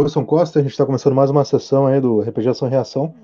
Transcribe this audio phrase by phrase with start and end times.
[0.00, 3.14] Wilson Costa, a gente está começando mais uma sessão aí do RPG Ação Reação.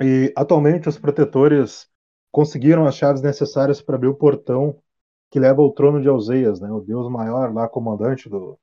[0.00, 1.88] E atualmente os protetores
[2.30, 4.80] conseguiram as chaves necessárias para abrir o portão
[5.30, 6.70] que leva ao trono de Alzeias, né?
[6.70, 8.58] O deus maior lá, comandante do,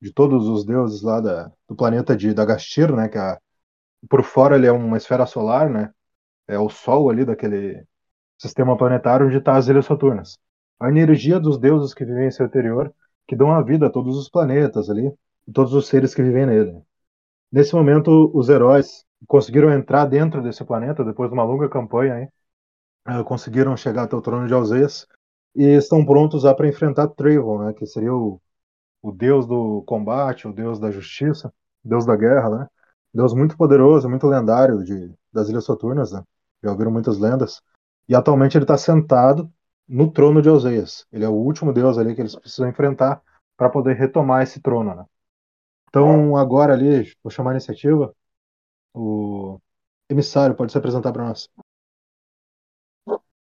[0.00, 3.08] de todos os deuses lá da, do planeta de Dagastir, né?
[3.08, 3.38] Que a,
[4.08, 5.92] por fora ele é uma esfera solar, né?
[6.46, 7.84] É o Sol ali daquele
[8.38, 10.38] sistema planetário onde está as ilhas Saturnas.
[10.80, 12.94] A energia dos deuses que vivem em seu interior,
[13.26, 15.12] que dão a vida a todos os planetas ali
[15.46, 16.87] e todos os seres que vivem nele.
[17.50, 22.28] Nesse momento, os heróis conseguiram entrar dentro desse planeta depois de uma longa campanha, hein?
[23.08, 25.06] Uh, conseguiram chegar até o trono de Alzeias
[25.56, 27.72] e estão prontos para enfrentar Trayvon, né?
[27.72, 28.40] Que seria o,
[29.02, 31.52] o deus do combate, o deus da justiça,
[31.82, 32.66] deus da guerra, né?
[33.14, 36.22] Deus muito poderoso, muito lendário de, das Ilhas Soturnas, né?
[36.62, 37.62] Já ouviram muitas lendas.
[38.06, 39.50] E atualmente ele está sentado
[39.88, 41.06] no trono de Alzeias.
[41.10, 43.22] Ele é o último deus ali que eles precisam enfrentar
[43.56, 45.04] para poder retomar esse trono, né?
[45.88, 48.14] Então, agora ali, vou chamar a iniciativa.
[48.94, 49.58] O
[50.08, 51.48] emissário pode se apresentar para nós.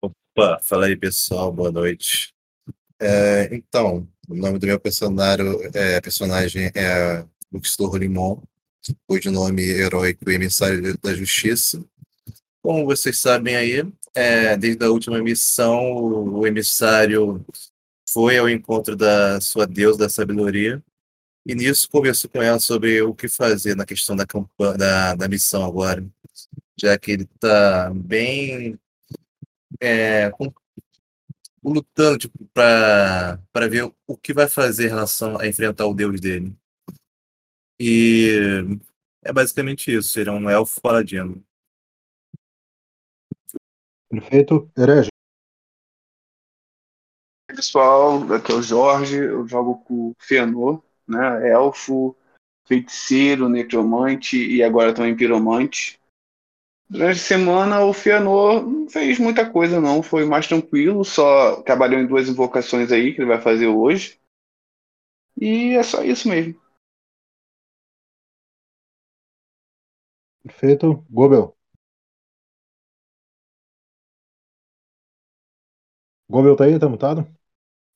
[0.00, 2.32] Opa, fala aí pessoal, boa noite.
[3.00, 8.40] É, então, o nome do meu personagem é, personagem é Luxor Limon,
[9.06, 11.84] cujo nome heróico Emissário da Justiça.
[12.62, 17.44] Como vocês sabem aí, é, desde a última missão, o emissário
[18.08, 20.82] foi ao encontro da sua deusa da sabedoria
[21.46, 25.28] e nisso conversou com ela sobre o que fazer na questão da, campanha, da, da
[25.28, 26.04] missão agora,
[26.76, 28.76] já que ele está bem
[29.80, 30.52] é, com,
[31.62, 33.38] lutando tipo, para
[33.70, 36.52] ver o que vai fazer em relação a enfrentar o deus dele.
[37.78, 38.64] E
[39.22, 41.44] é basicamente isso, ele é um elfo paladino.
[44.10, 44.68] Perfeito.
[44.76, 45.10] Herege.
[47.46, 51.50] Pessoal, aqui é o Jorge, eu jogo com o Fëanor né?
[51.50, 52.16] Elfo,
[52.66, 56.00] feiticeiro, necromante e agora também piromante.
[56.88, 61.98] Durante a semana o Fianor não fez muita coisa não, foi mais tranquilo, só trabalhou
[62.00, 64.20] em duas invocações aí que ele vai fazer hoje.
[65.40, 66.60] E é só isso mesmo.
[70.42, 71.04] Perfeito.
[71.10, 71.56] Gobel.
[76.28, 76.78] Gobel tá aí?
[76.78, 77.26] Tá mutado?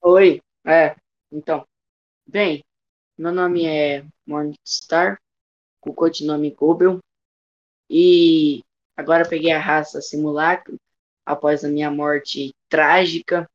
[0.02, 0.96] Oi, é,
[1.32, 1.66] então.
[2.26, 2.62] Bem,
[3.20, 5.20] meu nome é Morningstar,
[5.78, 7.00] com o codinome Gobel.
[7.90, 8.62] E
[8.96, 10.80] agora peguei a raça Simulacro
[11.26, 13.46] após a minha morte trágica,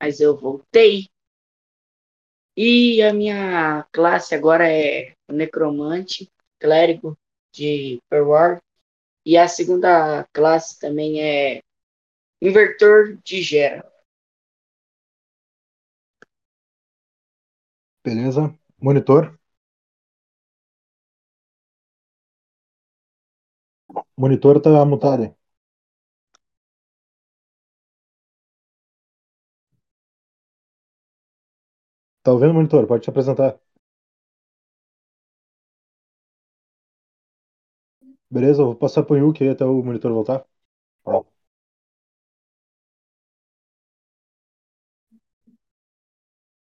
[0.00, 1.06] mas eu voltei.
[2.56, 6.28] E a minha classe agora é Necromante,
[6.58, 7.16] Clérigo
[7.52, 8.60] de Perwar.
[9.24, 11.62] E a segunda classe também é
[12.40, 13.88] Invertor de Gera.
[18.04, 18.52] Beleza.
[18.82, 19.38] Monitor.
[24.16, 25.36] Monitor tá mutado.
[32.22, 32.84] Tá ouvindo, monitor?
[32.86, 33.58] Pode te apresentar.
[38.30, 40.44] Beleza, eu vou passar pro Yuki aí até o monitor voltar.
[41.04, 41.24] Ó.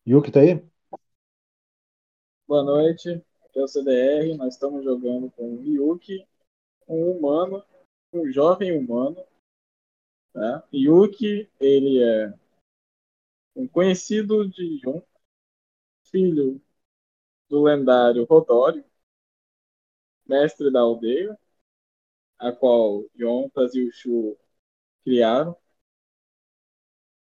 [0.07, 0.69] Yuki tá aí?
[2.49, 3.11] Boa noite,
[3.45, 4.35] aqui é o CDR.
[4.39, 6.27] Nós estamos jogando com o Yuki,
[6.89, 7.63] um humano,
[8.11, 9.23] um jovem humano.
[10.35, 10.63] Né?
[10.73, 12.33] Yuki, ele é
[13.55, 15.03] um conhecido de Yun,
[16.05, 16.59] filho
[17.51, 18.83] do lendário Rodório,
[20.27, 21.39] mestre da aldeia,
[22.39, 24.39] a qual Yontas e o Shu
[25.05, 25.55] criaram.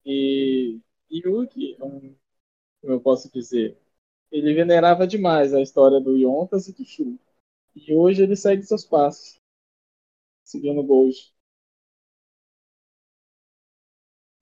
[0.03, 0.79] E
[1.11, 2.15] Yuki, é um,
[2.81, 3.77] como eu posso dizer,
[4.31, 7.19] ele venerava demais a história do Yontas e do Shu.
[7.75, 9.39] E hoje ele segue seus passos,
[10.43, 11.15] seguindo o Gold.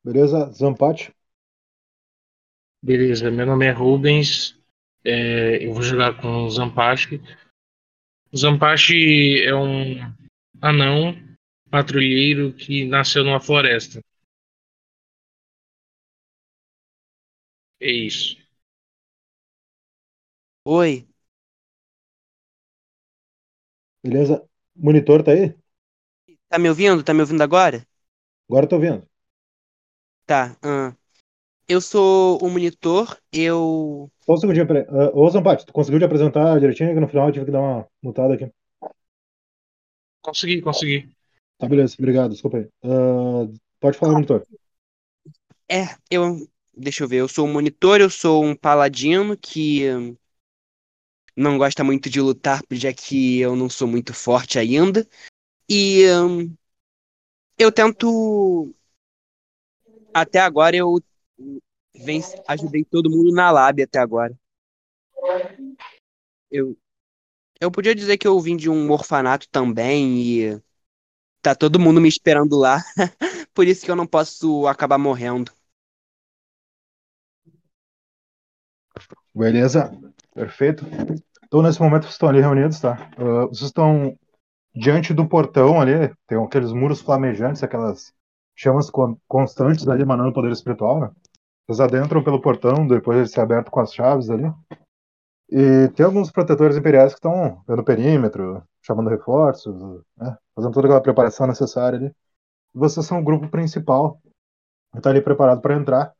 [0.03, 1.13] Beleza, Zampate?
[2.81, 4.57] Beleza, meu nome é Rubens,
[5.03, 7.21] é, eu vou jogar com o Zampachi.
[8.31, 9.95] O Zampachi é um
[10.61, 11.13] anão
[11.69, 14.01] patrulheiro que nasceu numa floresta.
[17.81, 18.38] É isso.
[20.71, 21.07] Oi,
[24.03, 24.47] Beleza.
[24.75, 25.55] Monitor tá aí?
[26.47, 27.03] tá me ouvindo?
[27.03, 27.85] Tá me ouvindo agora?
[28.47, 29.07] Agora eu tô vendo.
[30.27, 30.55] Tá.
[31.67, 34.11] Eu sou o monitor, eu.
[34.21, 34.83] Só um segundinho, peraí.
[34.83, 36.93] Uh, ô, Zampate, tu conseguiu te apresentar direitinho?
[36.93, 38.51] Que no final eu tive que dar uma mutada aqui.
[40.21, 41.09] Consegui, consegui.
[41.57, 41.95] Tá, beleza.
[41.97, 42.69] Obrigado, desculpa aí.
[42.83, 44.43] Uh, pode falar, monitor.
[45.67, 46.47] É, eu.
[46.75, 50.15] Deixa eu ver, eu sou um monitor, eu sou um paladino que hum,
[51.39, 55.07] não gosta muito de lutar, já que eu não sou muito forte ainda.
[55.69, 56.53] E hum,
[57.57, 58.73] eu tento.
[60.13, 60.99] Até agora eu
[61.95, 64.37] venci, ajudei todo mundo na lab até agora.
[66.51, 66.77] Eu,
[67.61, 70.61] eu podia dizer que eu vim de um orfanato também e
[71.41, 72.83] tá todo mundo me esperando lá.
[73.53, 75.51] Por isso que eu não posso acabar morrendo.
[79.33, 79.91] Beleza,
[80.33, 80.85] perfeito.
[81.49, 83.09] Então, nesse momento, vocês estão ali reunidos, tá?
[83.17, 84.15] Uh, vocês estão
[84.75, 88.13] diante do portão ali, tem aqueles muros flamejantes, aquelas
[88.55, 91.11] chamas con constantes ali emanando poder espiritual, né?
[91.65, 94.51] Vocês adentram pelo portão, depois de ser aberto com as chaves ali.
[95.49, 99.75] E tem alguns protetores imperiais que estão vendo perímetro, chamando reforços,
[100.17, 100.37] né?
[100.55, 102.07] fazendo toda aquela preparação necessária ali.
[102.75, 104.19] E vocês são o grupo principal
[104.91, 106.13] que está ali preparado para entrar,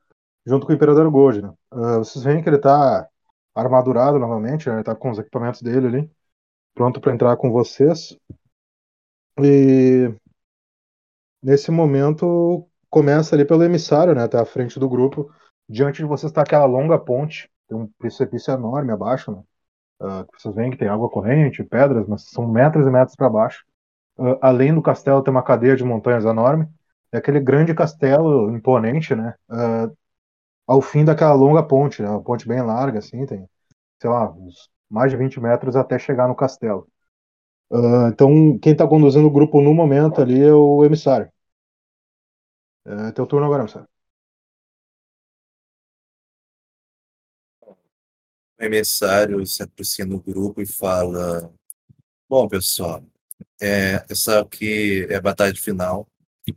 [0.46, 1.44] junto com o Imperador Gold.
[1.44, 1.54] Né?
[1.72, 3.08] Uh, vocês veem que ele está
[3.56, 4.80] armadurado novamente, né?
[4.80, 6.12] está com os equipamentos dele ali,
[6.74, 8.18] pronto para entrar com vocês.
[9.42, 10.14] E
[11.42, 15.32] nesse momento começa ali pelo emissário, né, até a frente do grupo.
[15.68, 19.44] Diante de vocês está aquela longa ponte, tem um precipício enorme abaixo, né?
[20.02, 23.66] Uh, vocês veem que tem água corrente, pedras, mas são metros e metros para baixo.
[24.18, 26.68] Uh, além do castelo tem uma cadeia de montanhas enorme.
[27.12, 29.36] É aquele grande castelo imponente, né?
[29.50, 29.96] Uh,
[30.70, 32.10] ao fim daquela longa ponte, né?
[32.10, 33.50] Uma ponte bem larga, assim, tem,
[34.00, 36.88] sei lá, uns mais de 20 metros até chegar no castelo.
[38.12, 41.32] então, quem está conduzindo o grupo no momento ali é o emissário.
[42.86, 43.88] É teu turno agora, emissário.
[48.60, 51.52] O emissário se aproxima do grupo e fala:
[52.30, 53.04] Bom, pessoal,
[53.62, 56.08] é, essa aqui é a batalha final.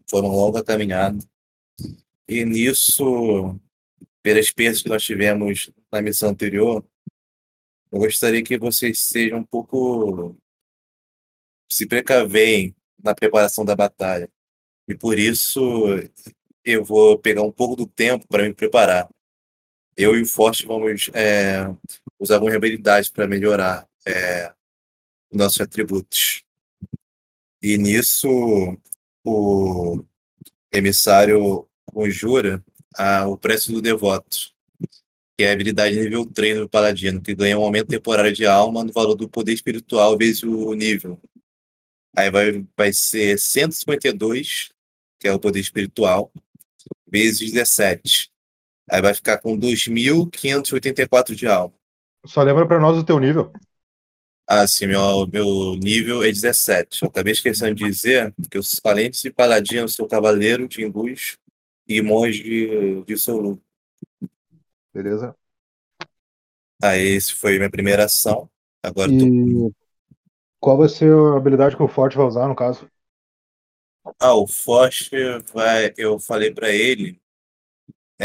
[0.09, 1.19] Foi uma longa caminhada.
[2.29, 3.59] E nisso,
[4.23, 6.85] pelas perdas que nós tivemos na missão anterior,
[7.91, 10.37] eu gostaria que vocês sejam um pouco.
[11.71, 14.31] se precavem na preparação da batalha.
[14.89, 15.61] E por isso,
[16.65, 19.09] eu vou pegar um pouco do tempo para me preparar
[19.97, 21.65] eu e o Forte vamos é,
[22.19, 24.53] usar algumas habilidades para melhorar é,
[25.33, 26.43] nossos atributos.
[27.63, 28.29] E nisso,
[29.25, 30.03] o
[30.73, 32.65] emissário conjura
[32.97, 34.53] a, o preço do devoto,
[35.37, 38.85] que é a habilidade nível 3 do paladino, que ganha um aumento temporário de alma
[38.85, 41.21] no valor do poder espiritual vezes o nível.
[42.17, 44.71] Aí vai, vai ser 152,
[45.19, 46.31] que é o poder espiritual,
[47.09, 48.31] vezes 17.
[48.91, 51.75] Aí vai ficar com 2.584 de alma.
[52.27, 53.53] Só lembra para nós o teu nível.
[54.47, 57.03] Ah, sim, meu, meu nível é 17.
[57.03, 61.39] Eu acabei esquecendo de dizer que os valentes de paladino são cavaleiro de luz
[61.97, 63.63] e monge de Solu.
[64.93, 65.35] Beleza.
[66.83, 68.51] Aí, esse foi minha primeira ação.
[68.83, 69.19] Agora e...
[69.19, 69.73] tô...
[70.61, 72.91] qual vai ser a habilidade que o Forte vai usar, no caso?
[74.19, 75.11] Ah, o Forte
[75.53, 75.93] vai.
[75.97, 77.23] Eu falei para ele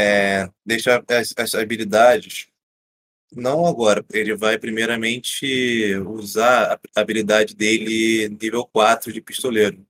[0.00, 2.46] é, deixa as, as habilidades.
[3.32, 9.84] Não agora, ele vai primeiramente usar a habilidade dele nível 4 de pistoleiro,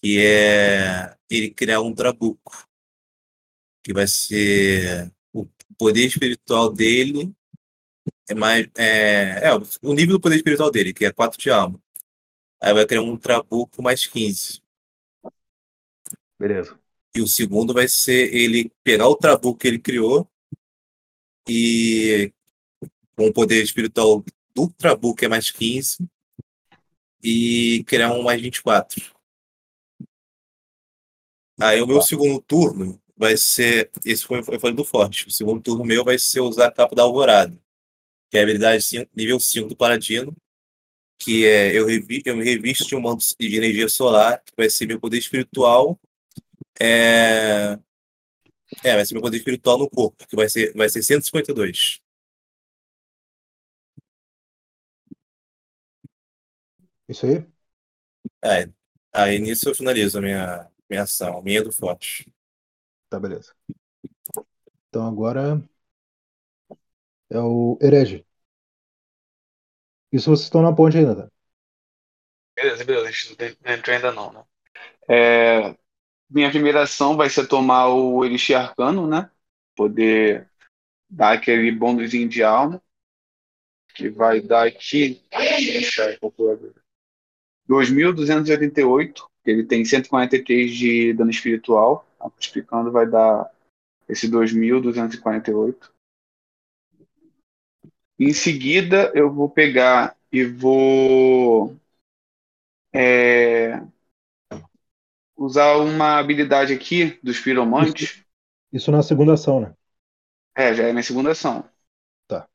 [0.00, 2.66] que é ele criar um trabuco,
[3.84, 5.46] que vai ser o
[5.76, 7.34] poder espiritual dele
[8.28, 11.80] é mais é, é o nível do poder espiritual dele, que é 4 de alma.
[12.60, 14.60] Aí vai criar um trabuco mais 15.
[16.38, 16.78] Beleza.
[17.16, 20.28] E o segundo vai ser ele pegar o trabuco que ele criou
[21.48, 22.32] e
[23.16, 24.22] com o poder espiritual
[24.54, 26.06] do trabuco, que é mais 15,
[27.22, 29.17] e criar um mais 24.
[31.60, 33.90] Aí o meu segundo turno vai ser.
[34.04, 35.26] Esse foi, eu falei do forte.
[35.26, 37.58] O segundo turno meu vai ser usar a capa da alvorada,
[38.30, 40.36] que é a habilidade 5, nível 5 do Paladino,
[41.18, 44.70] que é eu, revi, eu me revisto de um manto de energia solar, que vai
[44.70, 45.98] ser meu poder espiritual
[46.80, 47.78] é...
[48.84, 52.00] é, vai ser meu poder espiritual no corpo, que vai ser, vai ser 152.
[57.08, 57.46] Isso aí?
[58.44, 58.68] É,
[59.12, 62.30] aí nisso eu finalizo a minha, minha ação, minha do forte.
[63.08, 63.54] Tá, beleza.
[64.88, 65.62] Então agora
[67.30, 68.24] é o herege.
[70.12, 71.30] Isso vocês estão na ponte ainda, tá?
[72.56, 73.08] Beleza, beleza.
[73.08, 74.44] A gente não entrou ainda não, né?
[75.08, 75.76] É,
[76.28, 79.30] minha primeira ação vai ser tomar o Elixir Arcano, né?
[79.76, 80.50] Poder
[81.08, 82.82] dar aquele bônusinho de alma.
[83.94, 85.22] Que vai dar aqui.
[87.68, 89.22] 2.288.
[89.44, 92.06] Ele tem 143 de dano espiritual.
[92.38, 93.50] Explicando, vai dar
[94.08, 95.90] esse 2.248.
[98.18, 101.76] Em seguida, eu vou pegar e vou
[102.92, 103.80] é,
[105.36, 108.24] usar uma habilidade aqui dos piromantes.
[108.72, 109.74] Isso na segunda ação, né?
[110.54, 111.64] É, já é minha segunda ação.
[112.26, 112.48] Tá.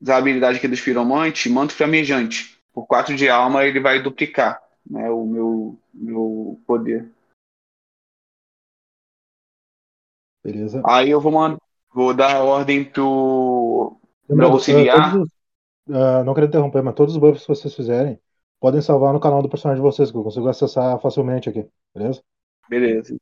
[0.00, 2.59] Usar a habilidade aqui dos piromantes, manto flamejante.
[2.72, 7.10] Por 4 de alma, ele vai duplicar né, o meu, meu poder.
[10.42, 10.82] Beleza.
[10.86, 11.58] Aí eu vou, mandar,
[11.92, 13.96] vou dar ordem pro.
[14.28, 15.08] Lembrando, auxiliar.
[15.08, 15.40] uh, todos
[15.88, 18.18] uh, não quero interromper, mas todos os buffs que vocês fizerem
[18.60, 22.22] podem salvar no canal do personagem de vocês, que eu consigo acessar facilmente aqui, beleza?
[22.68, 23.16] Beleza.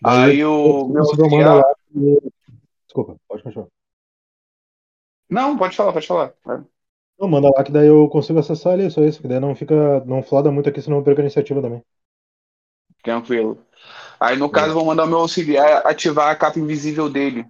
[0.00, 1.56] Daí, Aí o meu auxiliar.
[1.56, 1.74] lá
[2.84, 3.68] Desculpa, pode continuar.
[5.28, 6.34] Não, pode falar, pode falar.
[7.18, 10.00] Não, manda lá que daí eu consigo acessar ali, só isso, que daí não fica,
[10.04, 11.82] não floda muito aqui, senão eu perco a iniciativa também.
[13.02, 13.58] Tranquilo.
[14.20, 17.44] Aí, no caso, eu vou mandar o meu auxiliar ativar a capa invisível dele.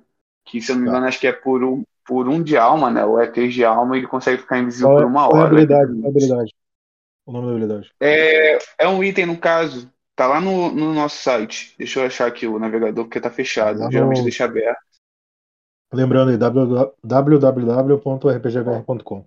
[0.45, 0.91] Que, se eu não me Tá.
[0.91, 3.05] engano, acho que é por um, por um de alma, né?
[3.05, 5.43] Ou é três de alma ele consegue ficar invisível Qual é, por uma qual é
[5.43, 5.47] a hora.
[5.47, 5.93] habilidade?
[6.03, 6.55] É a habilidade?
[7.27, 7.93] O nome da habilidade.
[8.01, 9.91] É, é um item, no caso.
[10.17, 11.75] Tá lá no, no nosso site.
[11.79, 13.91] Deixa eu achar aqui o navegador, porque tá fechado.
[13.91, 14.79] No- Geralmente deixa aberto.
[15.93, 19.25] Lembrando aí, www.rpgvr.com.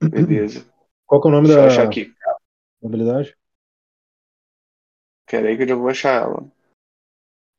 [0.00, 0.64] Beleza.
[1.06, 2.14] Qual que é o nome Deixa eu da achar aqui.
[2.84, 3.36] habilidade?
[5.26, 6.46] Pera aí que eu já vou achar ela.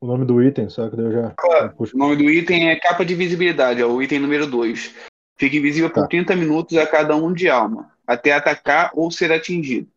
[0.01, 1.95] O nome do item, só que daí eu já, já puxo.
[1.95, 4.95] O nome do item é capa de visibilidade, é o item número 2.
[5.37, 6.07] Fica invisível por Tá.
[6.07, 9.91] 30 minutos a cada um de alma, até atacar ou ser atingido.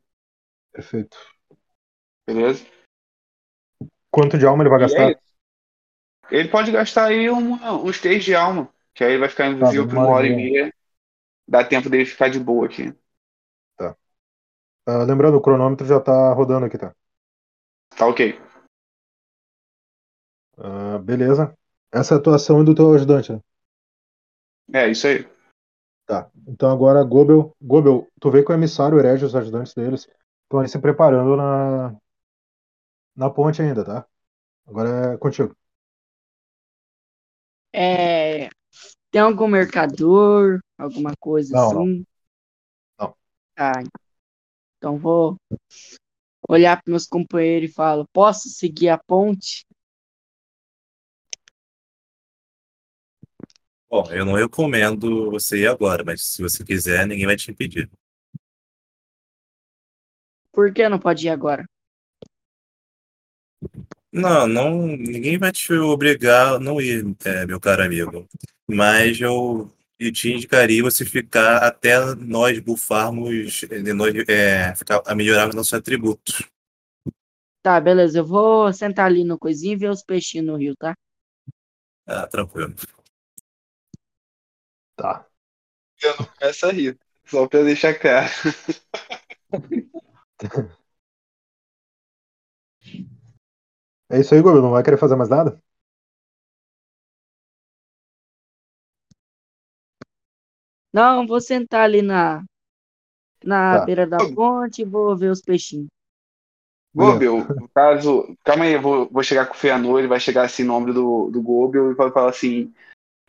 [0.73, 1.17] Perfeito.
[2.27, 2.65] Beleza?
[4.11, 5.11] Quanto de alma ele vai E é gastar?
[5.11, 5.23] isso.
[6.31, 9.85] Ele pode gastar aí uma- uns 3 de alma, que aí ele vai ficar invisível
[9.85, 10.75] Tá, por uma hora e meia.
[11.47, 12.95] Dá tempo dele ficar de boa aqui.
[14.85, 16.93] Ah, lembrando, o cronômetro já tá rodando aqui, tá?
[17.97, 18.41] Tá ok.
[20.59, 21.57] Ah, beleza.
[21.93, 23.41] Essa é a atuação do teu ajudante, né?
[24.75, 25.29] É, isso aí.
[26.07, 26.29] Tá.
[26.49, 27.55] Então agora, Gobel.
[27.61, 30.09] Gobel, tu vê que o emissário, herege os ajudantes deles
[30.45, 31.95] estão aí se preparando na,
[33.15, 34.05] na ponte ainda, tá?
[34.67, 35.55] Agora é contigo.
[37.73, 38.49] É,
[39.11, 41.83] tem algum mercador, alguma coisa Não, não.
[41.83, 42.07] assim?
[42.99, 43.17] Não.
[43.57, 43.83] Ah,
[44.77, 45.37] então vou
[46.49, 49.65] olhar para meus companheiros e falo, posso seguir a ponte?
[53.89, 57.91] Bom, eu não recomendo você ir agora, mas se você quiser, ninguém vai te impedir.
[60.51, 61.65] Por que não pode ir agora?
[64.11, 68.27] Não, não, ninguém vai te obrigar a não ir, é, meu caro amigo.
[68.69, 69.71] Mas eu,
[70.07, 75.73] eu te indicaria você ficar até nós bufarmos, é, nós, é, ficar, a melhorar nossos
[75.73, 76.43] atributos.
[77.63, 80.95] Tá, beleza, eu vou sentar ali no coisinho e ver os peixinhos no rio, tá?
[82.07, 82.75] Ah, tranquilo.
[84.97, 85.27] Tá.
[86.03, 86.99] Eu não começo a rir.
[87.25, 88.29] Só pra deixar claro.
[94.11, 94.61] É isso aí, Gobel.
[94.61, 95.59] Não vai querer fazer mais nada?
[100.93, 102.45] Não, vou sentar ali na,
[103.45, 103.87] na Tá.
[103.87, 105.89] beira da ponte e vou ver os peixinhos.
[106.95, 108.37] Gobel, no caso.
[108.45, 110.93] Calma aí, eu vou, vou chegar com o Feanor, ele vai chegar assim no ombro
[110.93, 112.73] do, do Gobel e vai falar assim: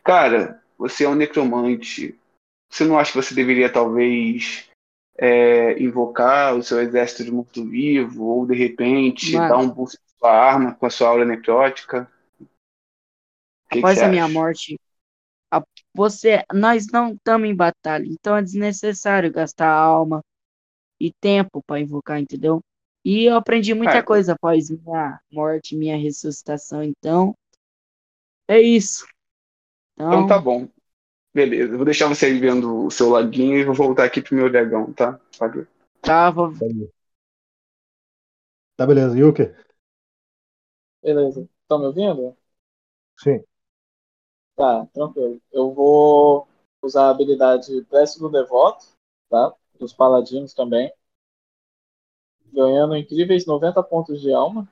[0.04, 2.18] Cara, você é um necromante.
[2.70, 4.68] Você não acha que você deveria talvez
[5.16, 8.24] é, invocar o seu exército de morto-vivo?
[8.24, 9.48] Ou de repente Mano.
[9.48, 12.10] dar um boost na sua arma com a sua aura necrótica?
[13.70, 14.34] Que que Após você a minha acha?
[14.34, 14.78] morte,
[15.58, 20.22] a- você, nós não estamos em batalha, então é desnecessário gastar alma
[21.00, 22.60] e tempo para invocar, entendeu?
[23.04, 24.04] E eu aprendi muita É.
[24.04, 27.34] coisa após minha morte, minha ressuscitação, então
[28.48, 29.06] é isso.
[30.06, 30.68] Então Então, tá bom.
[31.34, 34.36] Beleza, eu vou deixar você aí vendo o seu laguinho e vou voltar aqui pro
[34.36, 35.20] meu dragão, tá?
[35.40, 35.66] Valeu.
[36.02, 36.54] tá, vou-
[38.76, 39.16] Tá, beleza.
[39.16, 39.50] Yuki?
[41.02, 41.48] Beleza.
[41.62, 42.36] Estão me ouvindo?
[43.16, 43.44] Sim.
[44.56, 45.40] Tá, tranquilo.
[45.52, 46.46] Eu vou
[46.82, 48.86] usar a habilidade Prece do Devoto,
[49.28, 49.52] tá?
[49.78, 50.92] Dos paladinos também.
[52.54, 54.66] Ganhando incríveis 90 pontos de alma.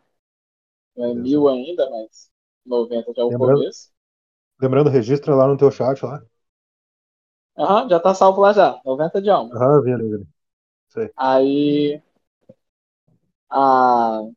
[0.97, 2.31] Não é mil ainda, mas
[2.65, 3.91] 90 já é o Lembrando- começo.
[4.61, 6.23] Lembrando, registra lá no teu chat lá.
[7.57, 8.79] Aham, já tá salvo lá já.
[8.85, 9.55] 90 de alma.
[9.57, 10.27] Aham, vi ali, ali.
[11.17, 12.03] Aí
[13.51, 14.33] a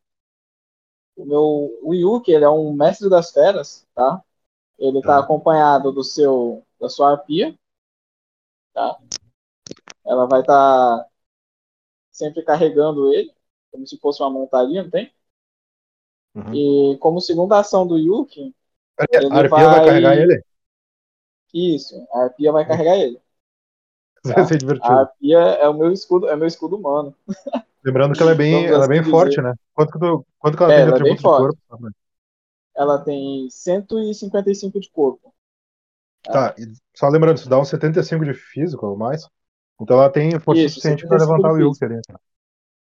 [1.17, 4.21] o meu o Yuki, ele é um mestre das feras, tá?
[4.79, 5.19] Ele tá Tá.
[5.19, 7.53] acompanhado do seu da sua arpia,
[8.73, 8.99] tá?
[10.05, 11.05] Ela vai estar
[12.11, 13.31] sempre carregando ele,
[13.71, 15.13] como se fosse uma montaria, não tem?
[16.35, 16.53] Uhum.
[16.55, 18.53] E como segunda ação do Yuki,
[19.11, 20.41] Ele A arpia vai vai- carregar ele?
[21.53, 23.19] Isso, a arpia vai carregar ele.
[24.23, 24.99] Vai ser A divertido.
[25.01, 27.15] arpia é o meu escudo, é meu escudo humano.
[27.83, 29.41] Lembrando que ela é bem, ela é bem forte, dizer.
[29.41, 29.53] né?
[29.73, 31.37] Quanto que, tu, quanto que ela É, tem de é bem atributo de forte.
[31.37, 31.59] corpo?
[32.75, 35.33] Ela tem 155 de corpo.
[36.23, 36.65] Tá, e
[36.95, 39.27] só lembrando, isso dá uns 75 de físico ou mais.
[39.79, 42.01] Então ela tem força Isso, suficiente pra 75 levantar o Yuki ali.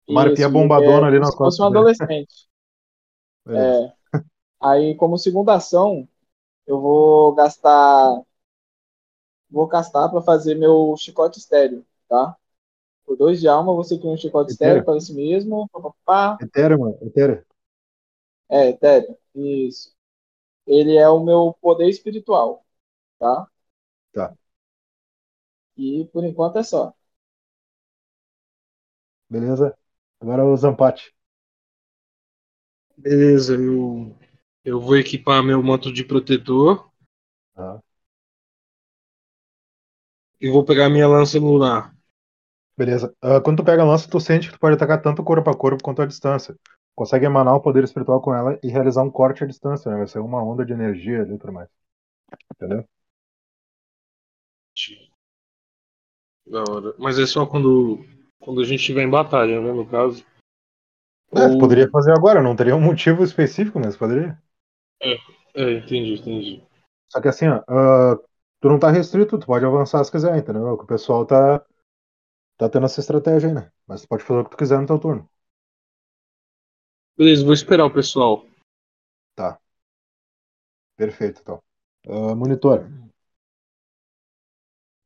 [0.10, 2.50] Uma arpia Isso, bombadona é ali como nas se fosse um adolescente.
[3.46, 3.78] Beleza.
[3.84, 3.94] É.
[4.62, 6.08] Aí, como segunda ação,
[6.68, 8.24] eu vou gastar.
[9.50, 12.36] Vou gastar para fazer meu chicote estéreo, tá?
[13.06, 14.54] Por dois de alma, você cria um chicote Etéreo?
[14.54, 15.70] estéreo para si mesmo.
[15.70, 16.40] Pá, pá, pá.
[16.42, 16.98] Ethereum, mano.
[17.02, 17.44] Ethereum.
[18.50, 19.18] É, etéreo.
[19.36, 19.94] Isso.
[20.68, 22.66] Ele é o meu poder espiritual,
[23.20, 23.48] tá?
[24.12, 24.36] Tá.
[25.76, 26.94] E por enquanto é só.
[29.28, 29.76] Beleza?
[30.22, 31.12] Agora o Zampate.
[32.98, 34.16] Beleza, eu,
[34.64, 36.90] eu vou equipar meu manto de protetor
[37.56, 37.82] Tá.
[40.40, 41.96] e vou pegar minha lança lunar.
[42.78, 43.14] Beleza.
[43.22, 45.58] Ah, quando tu pega a lança, tu sente que tu pode atacar tanto corpo a
[45.58, 46.56] corpo quanto a distância.
[47.00, 50.00] Consegue emanar o poder espiritual com ela e realizar um corte à distância, né?
[50.00, 51.70] Vai ser uma onda de energia ali e tudo mais.
[52.54, 52.84] Entendeu?
[56.46, 56.94] Da hora.
[57.00, 58.04] Mas é só quando,
[58.38, 59.72] quando a gente estiver em batalha, né?
[59.72, 60.26] No caso.
[61.34, 64.38] É, Ou- poderia fazer agora, não teria um motivo específico, mas poderia.
[65.56, 66.62] É, entendi, entendi.
[67.08, 68.20] Só que assim, ó, ah,
[68.60, 70.74] tu não tá restrito, tu pode avançar se quiser, entendeu?
[70.74, 71.64] O pessoal tá,
[72.58, 73.72] tá tendo essa estratégia aí, né?
[73.88, 75.30] Mas tu pode fazer o que tu quiser no teu turno.
[77.20, 78.48] Beleza, vou esperar o pessoal.
[79.36, 79.60] Tá.
[80.96, 81.62] Perfeito, então.
[82.08, 82.90] Ah, monitor.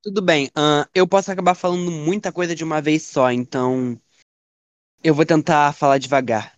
[0.03, 0.47] Tudo bem.
[0.55, 3.99] ahn, eu posso acabar falando muita coisa de uma vez só, então
[5.03, 6.55] eu vou tentar falar devagar.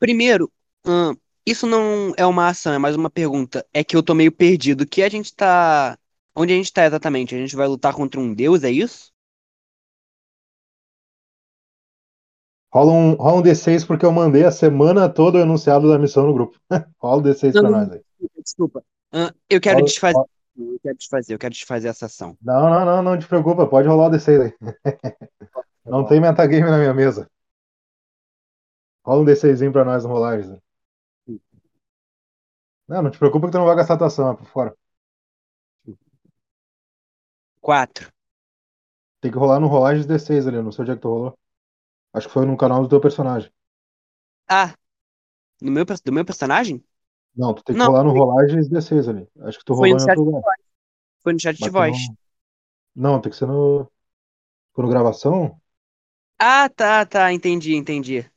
[0.00, 0.50] Primeiro,
[0.84, 1.14] ahn,
[1.46, 3.64] isso não é uma ação, é mais uma pergunta.
[3.72, 4.80] É que eu tô meio perdido.
[4.80, 5.96] O que a gente tá.
[6.34, 7.36] Onde a gente tá exatamente?
[7.36, 9.12] A gente vai lutar contra um deus, é isso?
[12.72, 16.26] Rola um, rola um D6 porque eu mandei a semana toda o enunciado da missão
[16.26, 16.58] no grupo.
[17.00, 18.02] rola um D6 pra Não, nós aí.
[18.42, 18.84] Desculpa.
[19.12, 20.14] Ahn, eu quero Rola- desfazer.
[20.16, 22.36] rola- Eu quero desfazer, eu quero desfazer essa ação.
[22.42, 24.52] Não, não, não, não te preocupa, pode rolar o D6 aí.
[25.86, 27.30] Não tem metagame na minha mesa.
[29.06, 30.50] Rola um D6zinho pra nós no rolagens.
[30.50, 30.58] né?
[32.86, 34.74] Não, não te preocupa que tu não vai gastar tua ação, é por fora.
[37.60, 38.10] Quatro.
[39.22, 41.38] Tem que rolar no rolagens D6 ali, não sei onde é que tu rolou.
[42.12, 43.50] Acho que foi no canal do teu personagem.
[44.48, 44.74] Ah!
[45.62, 46.84] No meu, do meu personagem?
[47.34, 49.26] Não, tu tem que Não, rolar no rolagens D6 ali.
[49.40, 50.44] Acho que tu Foi rolou no em chat outro de lugar.
[50.44, 50.60] voz.
[51.22, 51.98] Foi no chat de Mas tu voz.
[52.06, 52.16] Não...
[52.94, 53.90] não, tem que ser no.
[54.74, 55.60] Foi no gravação?
[56.40, 57.32] Ah, tá, tá.
[57.32, 58.28] Entendi, entendi.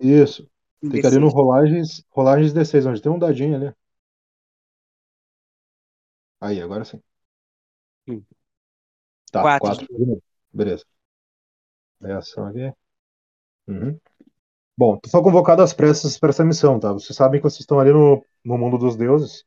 [0.00, 0.48] Isso.
[0.88, 1.28] Tem que ali no D6.
[1.28, 3.74] rolagens, rolagens D6, onde tem um dadinho ali.
[6.40, 7.02] Aí, agora sim.
[8.08, 8.26] Hum.
[9.30, 9.86] Tá, Quatro.
[9.86, 9.86] quatro.
[10.52, 10.84] Beleza.
[12.02, 12.72] É ação aqui.
[13.68, 13.98] Uhum.
[14.76, 16.92] Bom, tu foi convocado às pressas para essa missão, tá?
[16.92, 19.44] Vocês sabem que vocês estão ali no, no mundo dos deuses.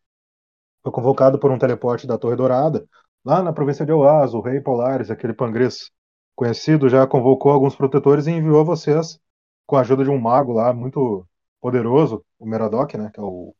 [0.83, 2.87] Foi convocado por um teleporte da Torre Dourada,
[3.23, 5.91] lá na província de Oaz, o rei Polaris, aquele pangrês
[6.35, 9.19] conhecido, já convocou alguns protetores e enviou vocês
[9.65, 11.27] com a ajuda de um mago lá muito
[11.61, 13.53] poderoso, o Merodok, né, que é o,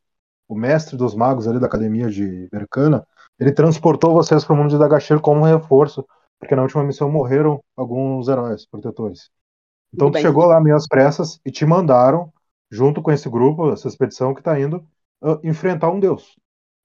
[0.48, 3.06] o mestre dos magos ali da academia de Bercana.
[3.38, 6.04] Ele transportou vocês para o mundo de Dagashir como um reforço,
[6.38, 9.30] porque na última missão morreram alguns heróis protetores.
[9.92, 12.32] Então tu chegou lá meio às pressas e te mandaram,
[12.70, 14.86] junto com esse grupo, essa expedição que está indo,
[15.22, 16.36] ah, enfrentar um deus.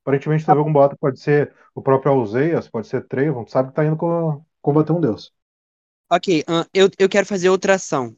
[0.03, 3.75] Aparentemente teve algum boato, pode ser o próprio Alzeias, pode ser Trevon, tu sabe que
[3.75, 5.33] tá indo co- combater um deus.
[6.09, 8.15] Ok, ahn, eu, eu quero fazer outra ação.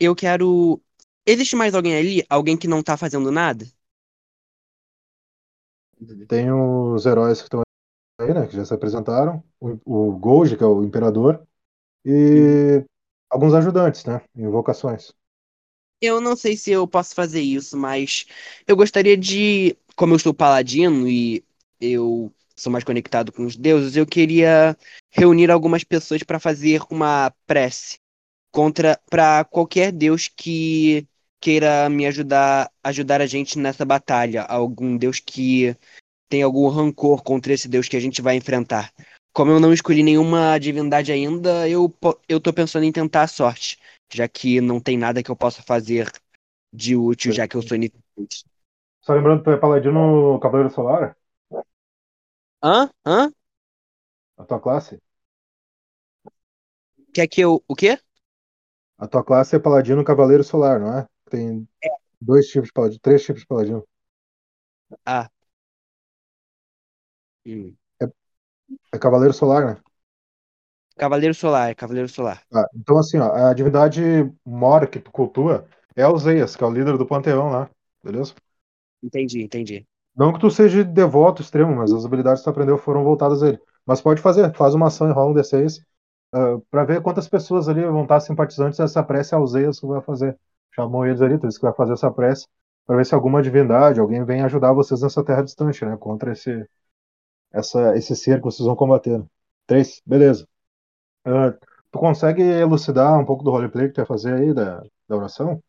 [0.00, 0.82] Eu quero.
[1.26, 2.24] Existe mais alguém ali?
[2.30, 3.66] Alguém que não tá fazendo nada?
[6.28, 7.62] Tem os heróis que estão
[8.20, 9.78] aí, né, que já se apresentaram, o,
[10.12, 11.46] o Golgi, que é o imperador,
[12.04, 12.84] e
[13.36, 15.12] alguns ajudantes, né, invocações.
[16.00, 18.26] Eu não sei se eu posso fazer isso, mas
[18.66, 19.76] eu gostaria de.
[19.94, 21.42] Como eu estou paladino e
[21.80, 24.76] eu sou mais conectado com os deuses, eu queria
[25.10, 27.98] reunir algumas pessoas para fazer uma prece
[28.50, 31.06] contra para qualquer deus que
[31.40, 35.74] queira me ajudar ajudar a gente nessa batalha, algum deus que
[36.28, 38.92] tem algum rancor contra esse deus que a gente vai enfrentar.
[39.36, 41.94] Como eu não escolhi nenhuma divindade ainda, eu
[42.26, 43.78] eu tô pensando em tentar a sorte,
[44.10, 46.10] já que não tem nada que eu possa fazer
[46.72, 48.46] de útil, já que eu sou iniciante.
[49.02, 51.14] Só lembrando que tu é paladino Cavaleiro Solar,
[52.62, 52.90] Hã?
[53.04, 53.30] Hã?
[54.38, 54.98] a tua classe.
[57.12, 57.62] Quer que eu.
[57.68, 57.98] O quê?
[58.96, 61.06] A tua classe é paladino Cavaleiro Solar, não é?
[61.28, 61.68] Tem
[62.18, 63.86] dois tipos de paladino, três tipos de paladino.
[65.04, 65.28] Ah.
[67.46, 67.76] Hum.
[68.92, 69.80] É Cavaleiro Solar, né?
[70.96, 72.42] Cavaleiro Solar, Cavaleiro Solar.
[72.50, 74.00] Tá, então, assim, ó, a divindade
[74.44, 77.70] mora que tu cultua é o Zeias, que é o líder do panteão lá,
[78.02, 78.34] beleza?
[79.02, 79.86] Entendi, entendi.
[80.16, 83.48] Não que tu seja devoto extremo, mas as habilidades que tu aprendeu foram voltadas a
[83.48, 83.60] ele.
[83.84, 85.78] Mas pode fazer, faz uma ação e rola um D6
[86.34, 90.00] uh, pra ver quantas pessoas ali vão estar simpatizantes dessa prece ao Zeias que vai
[90.00, 90.36] fazer.
[90.74, 92.46] Chamou eles ali, tu disse que vai fazer essa prece
[92.86, 95.96] pra ver se alguma divindade, alguém vem ajudar vocês nessa terra distante, né?
[95.98, 96.66] Contra esse,
[97.56, 99.24] essa, esse ser que vocês vão combater.
[99.66, 100.46] Três, beleza.
[101.26, 101.52] Uh,
[101.90, 105.62] tu consegue elucidar um pouco do roleplay que tu vai fazer aí, da, da oração?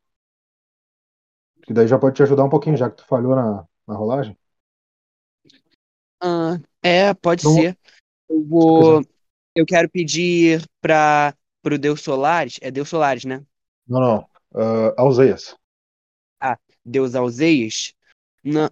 [1.63, 4.37] Que daí já pode te ajudar um pouquinho, já que tu falhou na, na rolagem.
[6.21, 7.77] Ah, é, pode Não- ser.
[8.29, 9.01] Eu vou.
[9.55, 12.59] Eu quero pedir para pro Deus Solares.
[12.61, 13.43] É Deus Solares, né?
[13.87, 14.29] Não, não.
[14.51, 15.55] Uh, Alzeias.
[16.85, 17.93] Deus Alzeias.
[18.43, 18.71] Na...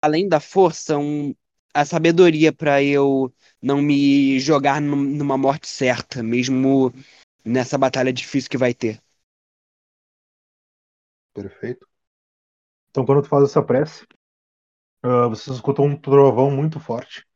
[0.00, 1.34] Além da força, um...
[1.80, 6.92] a sabedoria para eu não me jogar num- numa morte certa, mesmo
[7.44, 9.00] nessa batalha difícil que vai ter.
[11.32, 11.86] Perfeito.
[12.90, 14.04] Então, quando tu faz essa prece,
[15.04, 17.26] uh, vocês escutam um trovão muito forte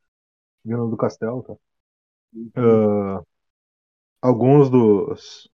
[0.65, 1.53] vindo do castelo, tá?
[2.57, 3.25] Uh,
[4.21, 5.49] alguns dos,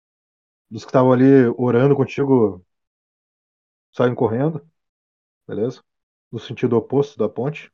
[0.71, 1.25] dos que estavam ali
[1.59, 2.64] orando contigo
[3.92, 4.66] saem correndo,
[5.49, 5.83] beleza?
[6.33, 7.73] No sentido oposto da ponte.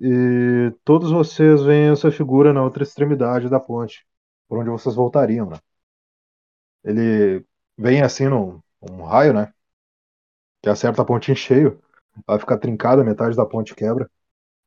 [0.00, 4.06] E todos vocês veem essa figura na outra extremidade da ponte,
[4.48, 5.58] por onde vocês voltariam, né?
[6.82, 7.44] Ele
[7.76, 9.52] vem assim num, num raio, né?
[10.62, 11.82] Que acerta a ponte em cheio,
[12.26, 14.10] vai ficar trincada, metade da ponte quebra.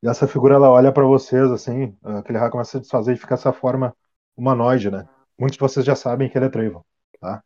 [0.04, 3.34] E essa figura ela olha para vocês assim, aquele raio começa a desfazer e fica
[3.36, 3.96] essa forma
[4.36, 5.08] humanoide, né?
[5.38, 6.84] Muitos de vocês já sabem que ele é Trayvon,
[7.20, 7.44] tá?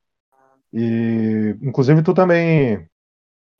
[0.73, 2.89] E inclusive tu também,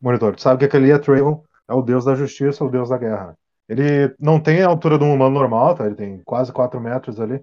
[0.02, 2.98] monitor, tu sabe que aquele é Trayvon, é o deus da justiça, o deus da
[2.98, 3.38] guerra.
[3.68, 5.86] Ele não tem a altura de um humano normal, tá?
[5.86, 7.36] Ele tem quase 4 metros ali.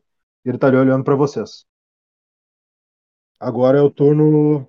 [0.45, 1.65] E ele tá ali olhando para vocês.
[3.39, 4.67] Agora é o turno.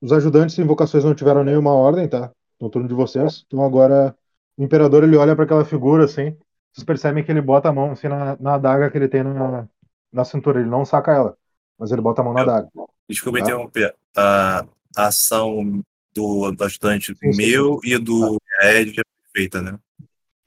[0.00, 2.30] Os ajudantes e invocações não tiveram nenhuma ordem, tá?
[2.60, 3.44] No turno de vocês.
[3.46, 4.16] Então agora
[4.56, 6.36] o imperador ele olha para aquela figura assim.
[6.72, 9.66] Vocês percebem que ele bota a mão assim na, na adaga que ele tem na,
[10.12, 10.60] na cintura.
[10.60, 11.36] Ele não saca ela,
[11.78, 12.68] mas ele bota a mão na Eu- adaga.
[13.08, 13.44] Desculpa Tá.
[13.44, 13.94] interromper.
[14.16, 14.66] A
[14.98, 15.82] a ação
[16.14, 18.98] do, do ajudante Sim, sim, meu e do Ed
[19.36, 19.78] feita, né?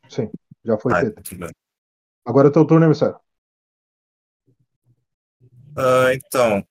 [0.10, 0.32] Sim,
[0.66, 1.52] já foi Ah, tudo bem.
[2.26, 3.20] Agora é teu turno, emissário.
[5.78, 6.66] Ah, então,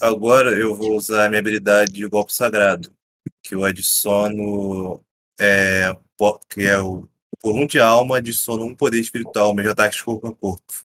[0.00, 2.94] agora eu vou usar a minha habilidade de golpe sagrado,
[3.42, 5.04] que eu adiciono,
[5.38, 5.92] é,
[6.48, 7.08] que é o
[7.42, 10.84] por um de alma, adiciono um poder espiritual, meus ataques corpo a corpo.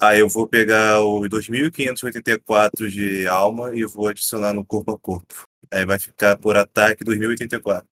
[0.00, 5.48] Aí eu vou pegar os 2.584 de alma e vou adicionar no corpo a corpo.
[5.72, 7.88] Aí vai ficar por ataque 2084.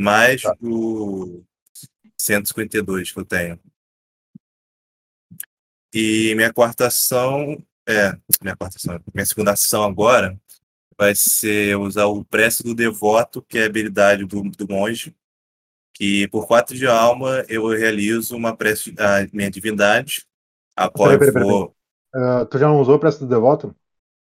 [0.00, 0.56] Mais Tá.
[0.62, 1.44] o
[2.16, 3.60] 152 que eu tenho.
[5.92, 7.62] E minha quarta ação.
[7.86, 8.98] É, minha quarta ação.
[9.12, 10.40] Minha segunda ação agora
[10.96, 15.14] vai ser usar o Prece do Devoto, que é a habilidade do, do monge.
[15.94, 20.26] Que por 4 de alma eu realizo uma prece à minha divindade,
[20.74, 21.76] a qual vou.
[22.14, 23.76] Ah, tu já não usou Prece do Devoto?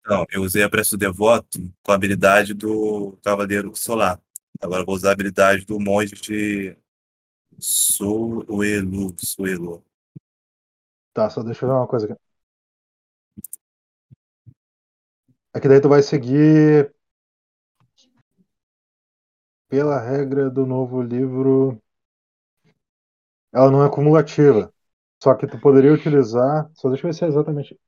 [0.09, 4.19] Não, eu usei a prece do devoto com a habilidade do Cavaleiro Solar.
[4.61, 6.77] Agora vou usar a habilidade do monge de
[7.59, 8.45] Suelo.
[9.19, 9.85] Suelo.
[11.13, 12.21] Tá, só deixa eu ver uma coisa aqui.
[15.55, 16.95] É que daí tu vai seguir
[19.69, 21.81] pela regra do novo livro.
[23.53, 24.73] Ela não é cumulativa.
[25.23, 26.71] Só que tu poderia utilizar.
[26.75, 27.79] Só deixa eu ver se é exatamente.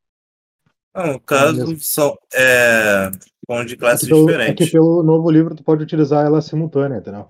[0.94, 1.78] Não, no caso, mesmo.
[1.80, 3.10] são, é,
[3.56, 4.72] são de É classes que, pelo, é que diferentes.
[4.72, 7.26] pelo novo livro tu pode utilizar ela simultânea, entendeu?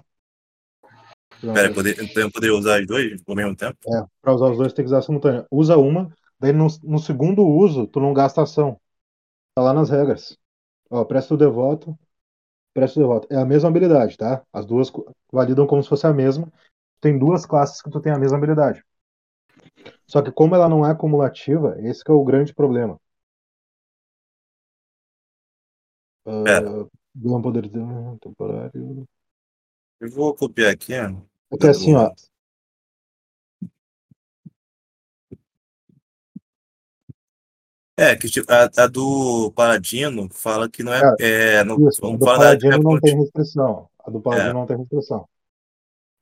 [1.40, 3.78] Pera, poder, então eu poderia usar as duas ao mesmo tempo?
[3.86, 5.46] É, pra usar os dois tem que usar simultânea.
[5.50, 8.78] Usa uma, daí no, no segundo uso tu não gasta ação.
[9.54, 10.36] Tá lá nas regras.
[10.90, 11.98] Ó, presta o devoto,
[12.74, 13.28] presta o devoto.
[13.30, 14.42] É a mesma habilidade, tá?
[14.52, 14.92] As duas
[15.32, 16.52] validam como se fosse a mesma.
[17.00, 18.84] Tem duas classes que tu tem a mesma habilidade.
[20.06, 23.00] Só que como ela não é acumulativa, esse é o grande problema.
[26.24, 26.86] Pera.
[27.14, 27.68] Vilão poder
[28.20, 29.06] temporário.
[30.00, 30.94] Eu vou copiar aqui.
[30.94, 31.12] ó.
[31.52, 32.10] É que assim, ó,
[38.00, 41.00] É, que tipo, a, a do Paladino fala que não é.
[41.20, 43.90] é não, Isso, a vamos do falar da Paladino não tem restrição.
[43.98, 44.54] A do Paladino É.
[44.54, 45.28] não tem restrição.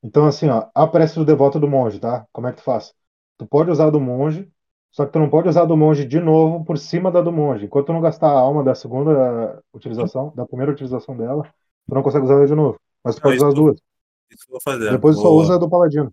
[0.03, 2.27] Então, assim, ó, a prece do devoto do monge, tá?
[2.33, 2.93] Como é que tu faz?
[3.37, 4.51] Tu pode usar a do monge,
[4.91, 7.31] só que tu não pode usar a do monge de novo por cima da do
[7.33, 7.67] monge.
[7.67, 11.45] Enquanto tu não gastar a alma da segunda utilização, da primeira utilização dela,
[11.87, 12.81] tu não consegue usar ela de novo.
[13.05, 13.77] Mas tu Não, pode usar as duas.
[14.31, 14.91] Isso eu vou fazer.
[14.91, 16.13] Depois só Vou- usa a do Paladino.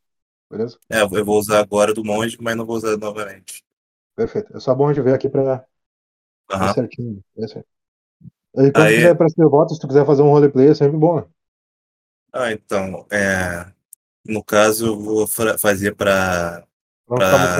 [0.49, 0.77] Beleza?
[0.89, 3.63] É, eu vou usar agora do monge, mas não vou usar novamente.
[4.15, 4.55] Perfeito.
[4.55, 5.65] É só bom de ver aqui pra
[6.51, 6.73] Aham.
[6.73, 7.21] certinho.
[7.37, 7.43] É.
[8.67, 10.97] E quando Aí- quiser para ser voto, se tu quiser fazer um roleplay, é sempre
[10.97, 11.25] bom, né?
[12.31, 13.65] Ah, então, é,
[14.25, 16.65] no caso, eu vou fazer pra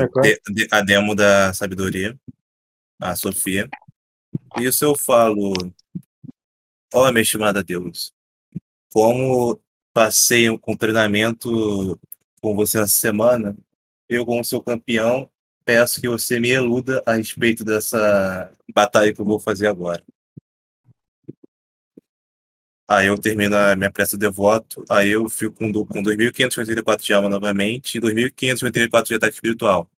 [0.02, 0.22] mecânico.
[0.22, 2.18] de- de- a demo da sabedoria,
[3.00, 3.70] a Sofia.
[4.60, 5.54] Isso eu falo,
[6.94, 8.14] ó, minha estimada Deus,
[8.92, 9.60] como
[9.94, 12.00] passei um com treinamento
[12.42, 13.56] com você essa semana,
[14.10, 15.30] eu como seu campeão,
[15.64, 20.04] peço que você me eluda a respeito dessa batalha que eu vou fazer agora.
[22.88, 27.28] Aí eu termino a minha prece devoto, aí eu fico com, com 2.584 de alma
[27.28, 29.90] novamente e 2.584 de ataque espiritual.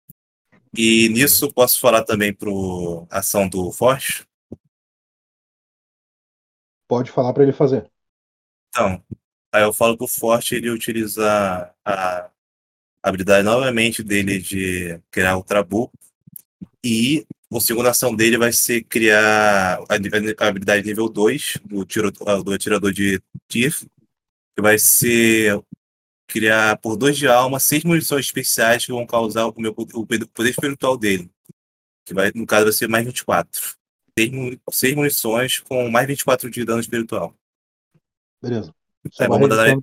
[0.77, 4.27] E nisso posso falar também pro ação do Forte?
[6.87, 7.91] Pode falar para ele fazer.
[8.69, 9.03] Então,
[9.53, 12.31] aí eu falo pro Forte ele utilizar a
[13.03, 16.06] habilidade novamente dele de criar o Trabuco
[16.87, 22.37] e a segunda ação dele vai ser criar a, habilidade nível 2 do, tiro, ah,
[22.41, 23.75] do atirador de tir,
[24.55, 25.61] que vai ser
[26.29, 30.51] criar por 2 de alma seis munições especiais que vão causar o meu o poder
[30.51, 31.29] espiritual dele,
[32.05, 33.75] que vai no caso vai ser mais 24.
[34.17, 37.35] Seis, mu- seis munições com mais 24 de dano espiritual.
[38.41, 38.73] Beleza.
[39.19, 39.83] É, vou mandar hein?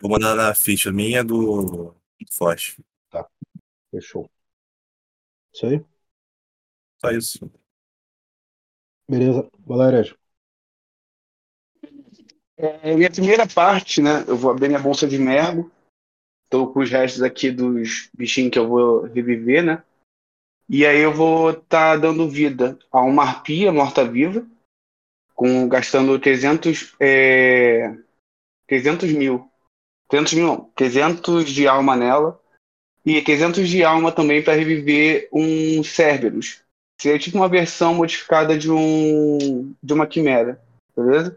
[0.00, 2.82] Vou mandar na ficha minha do, do Forte.
[3.90, 4.30] Fechou.
[5.54, 5.84] Isso aí?
[7.04, 7.50] Só isso.
[9.08, 9.50] Beleza.
[9.68, 10.16] Herege.
[12.56, 14.24] É, minha primeira parte, né?
[14.28, 15.70] Eu vou abrir minha bolsa de mergo.
[16.48, 19.82] Tô com os restos aqui dos bichinhos que eu vou reviver, né?
[20.68, 24.46] E aí eu vou estar dando vida a uma arpia morta-viva,
[25.34, 27.96] com gastando 300, é,
[28.68, 29.50] 300 mil.
[30.08, 32.40] 300 mil, não, 300 de alma nela.
[33.04, 36.62] E 300 de alma também para reviver um Cerberus.
[37.02, 40.62] Seria tipo uma versão modificada de um de uma quimera,
[40.96, 41.36] beleza?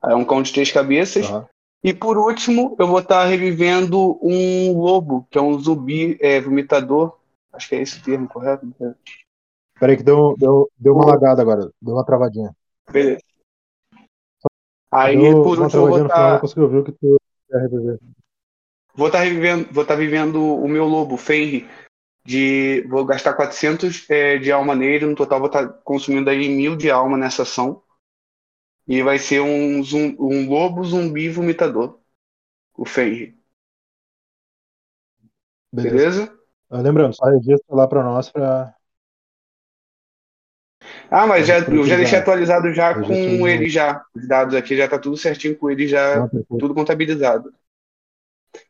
[0.00, 1.26] É um cão de três cabeças.
[1.26, 1.48] Aham.
[1.82, 7.18] E por último, eu vou estar revivendo um lobo, que é um zumbi é, vomitador.
[7.52, 8.64] Acho que é esse o termo, correto?
[9.80, 11.68] Peraí que deu, deu, deu uma lagada agora.
[11.82, 12.54] Deu uma travadinha.
[12.88, 13.20] Beleza.
[14.92, 17.58] Aí, deu por último, eu vou travadinha no final, não estar
[18.94, 21.68] vou tá revivendo, vou tá vivendo o meu lobo, Fenrir.
[22.26, 25.06] De, vou gastar 400 é, de alma nele.
[25.06, 27.82] No total, vou estar consumindo aí mil de alma nessa ação.
[28.88, 32.00] E vai ser um, zum- um lobo zumbi vomitador.
[32.76, 33.36] O Fenrir.
[35.72, 36.00] Beleza.
[36.00, 36.36] Beleza?
[36.70, 38.74] Ah, Lembrando, só registra lá pra nós pra.
[41.10, 44.02] Ah, mas já, eu já deixei atualizado já Registro com de ele já.
[44.14, 46.58] Os dados aqui já tá tudo certinho com ele já, perfeito.
[46.58, 47.52] tudo contabilizado.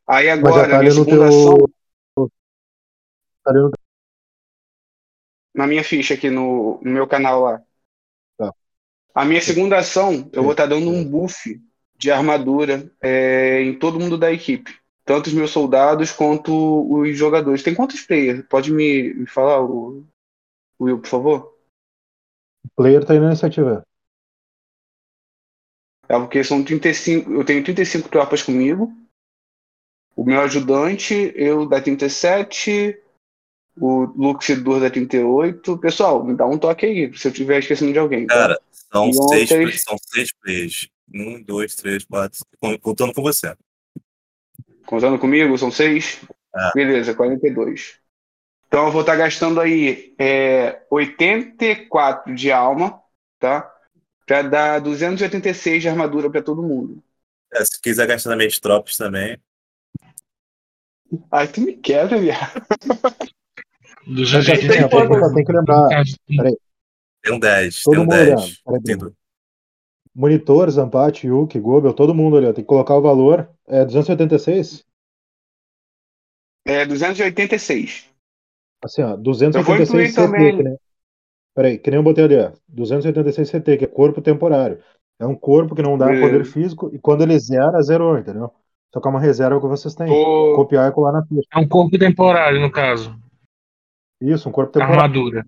[0.07, 1.29] Aí já agora, tá minha ali no segunda teu.
[1.29, 1.57] ação,
[3.47, 3.71] Tá no
[5.55, 7.63] na minha ficha aqui no, no meu canal lá.
[8.37, 8.53] Tá.
[9.15, 11.63] A minha segunda ação, eu vou estar dando um buff
[11.97, 14.77] de armadura é, em todo mundo da equipe.
[15.05, 16.53] Tanto os meus soldados quanto
[16.93, 17.63] os jogadores.
[17.63, 18.45] Tem quantos players?
[18.49, 20.05] Pode me, me falar, o,
[20.77, 21.57] o Will, por favor?
[22.75, 23.87] player tá aí na iniciativa.
[26.09, 27.33] É porque são 35.
[27.33, 28.93] Eu tenho 35 tropas comigo.
[30.17, 33.06] O meu ajudante, eu da 37.
[33.79, 35.77] O Luxidor da 38.
[35.79, 38.27] Pessoal, me dá um toque aí, se eu estiver esquecendo de alguém.
[38.27, 38.35] tá?
[38.35, 40.89] Cara, são E seis, ontem- são seis players.
[41.15, 42.39] Um, dois, três, quatro.
[42.61, 43.55] con- Contando com você.
[44.87, 46.21] Contando comigo, são seis?
[46.55, 46.71] É.
[46.75, 47.99] Beleza, 42.
[48.67, 53.01] Então eu vou estar gastando aí é, 84 de alma,
[53.39, 53.71] tá?
[54.27, 57.03] Pra dar 286 de armadura pra todo mundo.
[57.53, 59.39] É, se quiser gastar nas minhas tropas também.
[61.31, 62.61] Ai, tu me quebra, viado.
[64.07, 65.89] Que assim, tem quantas- só tem que lembrar.
[67.23, 67.83] Tem um 10.
[67.83, 68.29] Todo tem um mundo 10.
[68.31, 68.53] olhando.
[68.65, 69.11] Peraí, Tem peraí.
[69.11, 69.17] do-
[70.15, 72.47] Monitor, Zampati, Yuki, Gobel, todo mundo ali.
[72.47, 72.53] ó.
[72.53, 73.51] Tem que colocar o valor.
[73.67, 74.85] É 286?
[76.65, 78.09] É 286.
[78.85, 79.09] Assim, ó.
[79.11, 80.15] Eu vou 286 incluir CT.
[80.15, 80.57] também.
[80.57, 80.77] Que nem...
[81.55, 82.53] Peraí, que nem eu botei ali, ó.
[82.69, 84.79] 286 CT, que é corpo temporário.
[85.19, 86.27] É um corpo que não dá Beleza.
[86.27, 88.53] poder físico e quando ele zera, zerou, entendeu?
[88.93, 90.07] Só que é uma reserva que vocês têm.
[90.07, 90.55] Vou...
[90.55, 91.43] Copiar e colar na ficha.
[91.53, 93.15] É um corpo temporário, no caso.
[94.27, 95.03] Isso, um corpo temporário.
[95.03, 95.47] Armadura.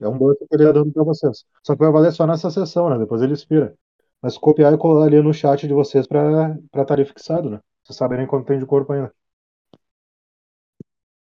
[0.00, 1.44] É um buff que ele tá dando pra vocês.
[1.62, 2.98] Só que vai valer só nessa sessão, né?
[2.98, 3.74] Depois ele expira.
[4.22, 7.60] Mas copiar e colar ali no chat de vocês pra estar tá ali fixado, né?
[7.82, 9.14] Vocês saberem quanto tem de corpo ainda.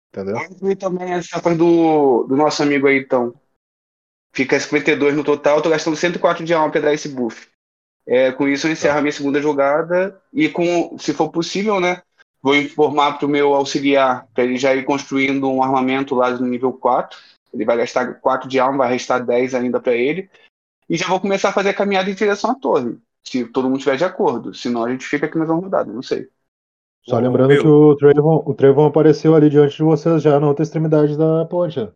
[0.10, 0.36] Entendeu?
[0.38, 3.34] Incluir também as chapas do, do nosso amigo aí, então.
[4.34, 7.50] Fica 52 no total, eu tô gastando 104 de alma pra dar esse buff.
[8.06, 12.02] É, com isso eu encerro a minha segunda jogada e com, se for possível, né?
[12.42, 16.48] Vou informar para o meu auxiliar, para ele já ir construindo um armamento lá no
[16.48, 17.18] nível 4.
[17.54, 20.30] Ele vai gastar 4 de alma, vai restar 10 ainda para ele.
[20.90, 22.98] E já vou começar a fazer a caminhada em direção à torre.
[23.28, 24.54] Se todo mundo estiver de acordo.
[24.54, 26.30] Senão a gente fica aqui mais uma rodada, não sei.
[27.04, 27.62] Só lembrando Will.
[27.62, 31.46] que o Trayvon, o Trayvon apareceu ali diante de vocês já na outra extremidade da
[31.46, 31.80] ponte.
[31.80, 31.92] né?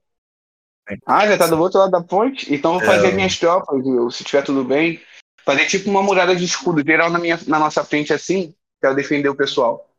[1.06, 2.54] Ah, já tá do outro lado da ponte?
[2.54, 2.86] Então vou É.
[2.86, 4.10] fazer minhas tropas, viu?
[4.12, 5.00] se tiver tudo bem.
[5.46, 9.30] Fazer tipo uma muralha de escudo geral na, minha, na nossa frente assim, pra defender
[9.30, 9.90] o pessoal.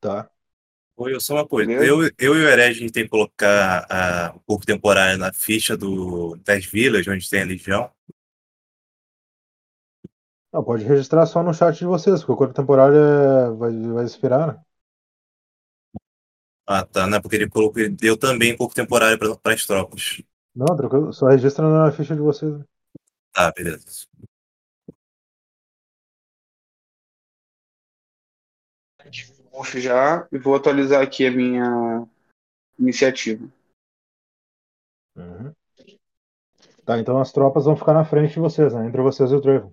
[0.00, 0.30] Tá.
[0.96, 1.70] Oi, só uma coisa.
[1.78, 5.32] Eu, eu e o Herege, a gente tem que colocar a, o corpo temporário na
[5.32, 7.90] ficha do, das vilas, onde tem a legião.
[10.52, 14.04] Não, pode registrar só no chat de vocês, porque o corpo temporário é- vai, vai
[14.04, 14.60] expirar, né?
[16.66, 17.20] Ah, tá, né?
[17.20, 20.22] Porque ele colocou, ele deu também corpo temporário para as tropas.
[20.54, 21.10] Não, tranquilo.
[21.12, 22.52] Só registra na ficha de vocês.
[22.52, 22.64] né?
[23.32, 24.06] Tá, beleza.
[29.58, 32.06] Off já e vou atualizar aqui a minha
[32.78, 33.44] iniciativa.
[35.16, 35.52] Uhum.
[36.84, 38.86] Tá, então as tropas vão ficar na frente de vocês, né?
[38.86, 39.72] Entre vocês e o Trayvon.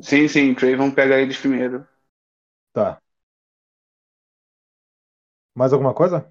[0.00, 1.86] Sim, sim, Trey, vamos pegar eles primeiro.
[2.72, 3.00] Tá.
[5.54, 6.30] Mais alguma coisa?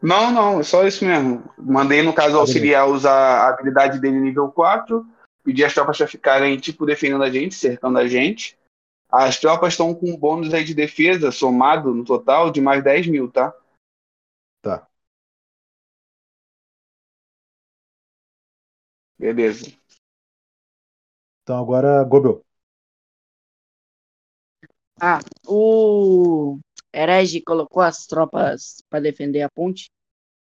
[0.00, 1.44] Não, não, é só isso mesmo.
[1.58, 5.04] Mandei, no caso, o auxiliar usar a habilidade dele nível 4.
[5.42, 8.56] Pedi as tropas para ficarem, tipo, defendendo a gente, cercando a gente.
[9.16, 13.06] As tropas estão com um bônus aí de defesa, somado no total, de mais 10
[13.06, 13.54] mil, tá?
[14.60, 14.86] Tá.
[19.18, 19.72] Beleza.
[21.42, 22.44] Então agora, Gobel.
[25.00, 26.58] Ah, o
[26.92, 29.90] Herege colocou as tropas para defender a ponte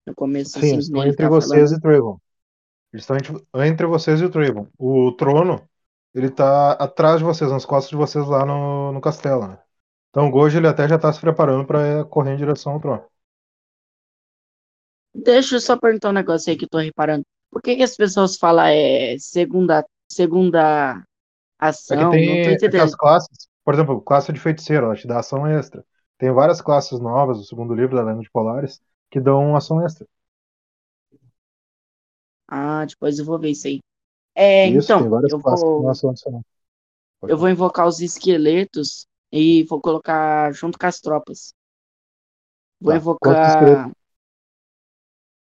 [0.05, 1.77] no começo, Sim, assim, estão entre tá vocês falando.
[1.77, 2.19] e Trayvon.
[2.93, 4.67] Eles estão entre, entre vocês e o Trayvon.
[4.77, 5.67] O trono,
[6.13, 9.59] ele tá atrás de vocês, nas costas de vocês lá no, no castelo, né?
[10.09, 13.05] Então o Gojo, ele até já tá se preparando pra correr em direção ao trono.
[15.13, 17.23] Deixa eu só perguntar um negócio aí que eu tô reparando.
[17.51, 21.03] Por que, que as pessoas falam é, segunda, segunda
[21.89, 22.05] É ação?
[22.05, 22.81] tem é entendendo.
[22.81, 25.85] as classes, por exemplo, classe de feiticeiro, ela te dá ação extra.
[26.17, 30.07] Tem várias classes novas do segundo livro da Lenda de Polares que dão ação extra.
[32.47, 33.79] Ah, depois eu vou ver isso aí.
[34.41, 35.83] É, Isso, então, tem várias eu vou,
[37.27, 41.53] eu vou invocar os esqueletos e vou colocar junto com as tropas.
[42.81, 43.91] Vou Tá, invocar.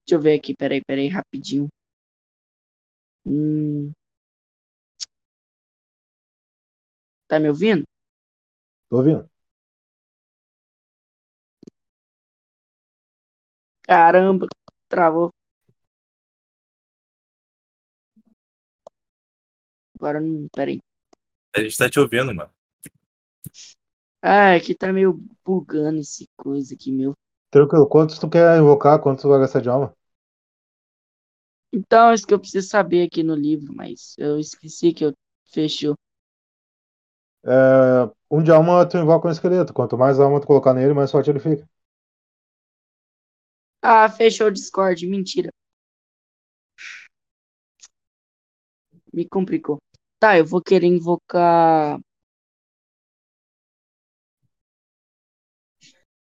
[0.04, 1.68] Deixa eu ver aqui, peraí, peraí, rapidinho.
[3.24, 3.94] Hum.
[7.28, 7.84] Tá me ouvindo?
[8.88, 9.28] Tô ouvindo.
[13.86, 14.46] Caramba,
[14.88, 15.30] travou.
[20.02, 20.80] Agora não, peraí.
[21.54, 22.50] A gente tá te ouvindo, mano.
[24.20, 27.12] Ah, aqui tá meio bugando esse coisa aqui, meu.
[27.52, 29.94] Tranquilo, quantos tu quer invocar, quantos tu vai gastar de alma?
[31.72, 35.12] Então, isso que eu preciso saber aqui no livro, mas eu esqueci que eu
[35.52, 35.94] fechou.
[37.44, 39.72] É, um de alma tu invoca um esqueleto.
[39.72, 41.64] Quanto mais alma tu colocar nele, mais forte ele fica.
[43.80, 45.50] Ah, fechou o Discord, mentira.
[49.12, 49.78] Me complicou.
[50.22, 51.98] Tá, eu vou querer invocar.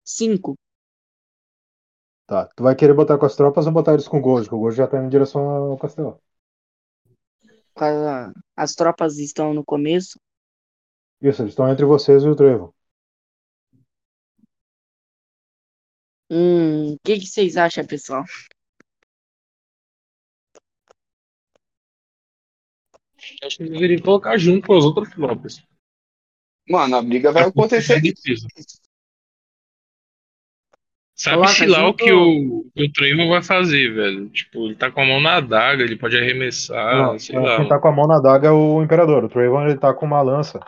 [0.04, 0.54] Cinco.
[2.26, 2.46] Tá.
[2.54, 4.42] Tu vai querer botar com as tropas ou botar eles com o Gojo?
[4.42, 6.20] Porque o Gojo já tá indo em direção ao castelo.
[8.54, 10.20] As tropas estão no começo.
[11.22, 12.74] Isso, eles estão entre vocês e o Trevor.
[16.28, 18.24] Hum, o que que vocês acham, pessoal?
[23.44, 25.62] Acho que deveria colocar junto com as outras tropas.
[26.68, 28.12] Mano, a briga vai acontecer É aqui.
[28.12, 28.46] defesa.
[31.18, 34.28] Sabe Coloca se lá o que o, o Trevor vai fazer, velho?
[34.28, 37.56] Tipo, ele tá com a mão na adaga, ele pode arremessar, Não, sei lá.
[37.56, 39.24] quem tá com a mão na daga é o Imperador.
[39.24, 40.60] O Trayvon ele tá com uma lança.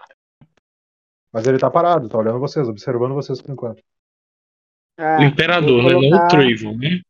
[1.31, 3.83] Mas ele tá parado, tá olhando vocês, observando vocês por enquanto.
[4.99, 6.09] Ah, O Imperador, né?
[6.09, 7.01] Não o Trevor, né?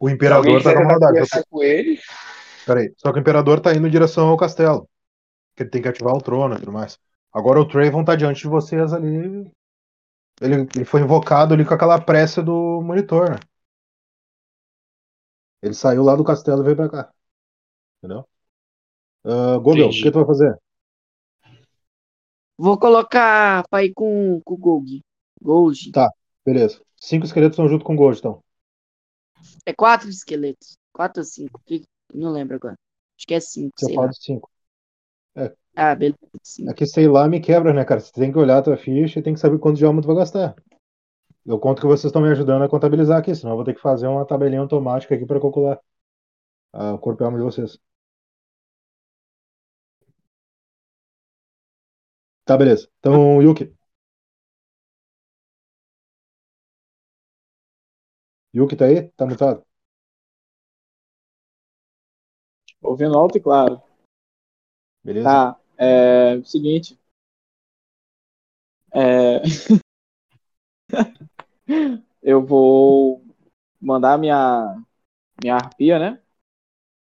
[0.00, 1.12] O Imperador tá com a mão na tentar daga.
[1.20, 2.00] conversar com ele,
[2.66, 2.92] Peraí.
[2.96, 4.88] Só que o Imperador tá indo em direção ao castelo.
[5.54, 6.98] Que ele tem que ativar o trono e tudo mais.
[7.32, 9.50] Agora o Trayvon tá diante de vocês ali.
[10.40, 13.36] Ele, ele foi invocado ali com aquela pressa do monitor, né?
[15.62, 17.12] Ele saiu lá do castelo e veio pra cá.
[17.98, 18.26] Entendeu?
[19.24, 20.58] Uh, Gogel, o que tu vai fazer?
[22.58, 25.00] Vou colocar pra ir com, com o Gold.
[25.40, 25.92] Gold.
[25.92, 26.10] Tá.
[26.44, 26.80] Beleza.
[27.00, 28.42] Cinco esqueletos estão junto com o Gold, então.
[29.64, 30.76] É quatro esqueletos.
[30.92, 31.60] Quatro ou cinco?
[31.64, 32.76] Que- Não lembro agora.
[33.18, 34.50] Acho que é cinco, Você sei fala de cinco.
[35.74, 36.18] Ah, beleza.
[36.42, 36.68] sim.
[36.68, 38.00] É que sei lá me quebra, né, cara?
[38.00, 40.06] Você tem que olhar a tua ficha e tem que saber quanto de alma tu
[40.06, 40.54] vai gastar.
[41.46, 43.80] Eu conto que vocês estão me ajudando a contabilizar aqui, senão eu vou ter que
[43.80, 45.80] fazer uma tabelinha automática aqui para calcular
[46.72, 47.78] ah, o corpo e alma de vocês.
[52.44, 52.88] Tá, beleza.
[52.98, 53.72] Então, Yuki.
[58.54, 59.08] Yuki tá aí?
[59.16, 59.62] Tá mutado?
[62.82, 63.80] Ouvindo alto e claro.
[65.04, 65.28] Beleza?
[65.28, 65.60] Tá.
[65.78, 66.42] É.
[66.44, 66.98] Seguinte.
[68.94, 69.40] É.
[72.22, 73.22] Eu vou
[73.80, 74.82] mandar minha
[75.42, 76.20] minha arpia, né?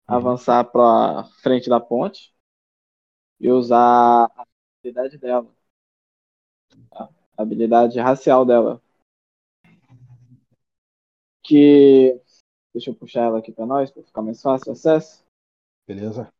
[0.07, 2.33] Avançar pra frente da ponte
[3.39, 4.45] e usar a
[4.79, 5.47] habilidade dela.
[6.91, 8.81] A habilidade racial dela.
[11.43, 12.19] Que.
[12.73, 15.22] Deixa eu puxar ela aqui pra nós, pra ficar mais fácil o acesso.
[15.87, 16.31] Beleza?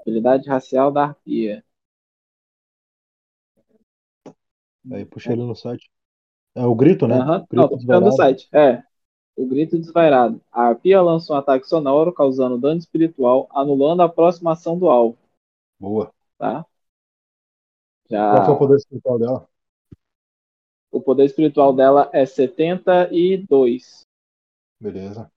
[0.00, 1.64] Habilidade racial da arpia.
[4.92, 5.90] Aí puxa ele no site.
[6.54, 7.16] É o grito, né?
[7.16, 7.38] Aham.
[7.38, 8.48] Grito Não, tô ficando no site.
[8.52, 8.82] É.
[9.36, 10.40] O grito desvairado.
[10.52, 15.18] A arpia lança um ataque sonoro, causando dano espiritual, anulando a aproximação do alvo,
[15.78, 16.12] Boa.
[16.38, 16.64] tá?
[18.08, 18.56] Qual que é o Já...
[18.56, 19.48] poder espiritual dela?
[20.92, 24.06] O poder espiritual dela é 72.
[24.78, 25.32] Beleza.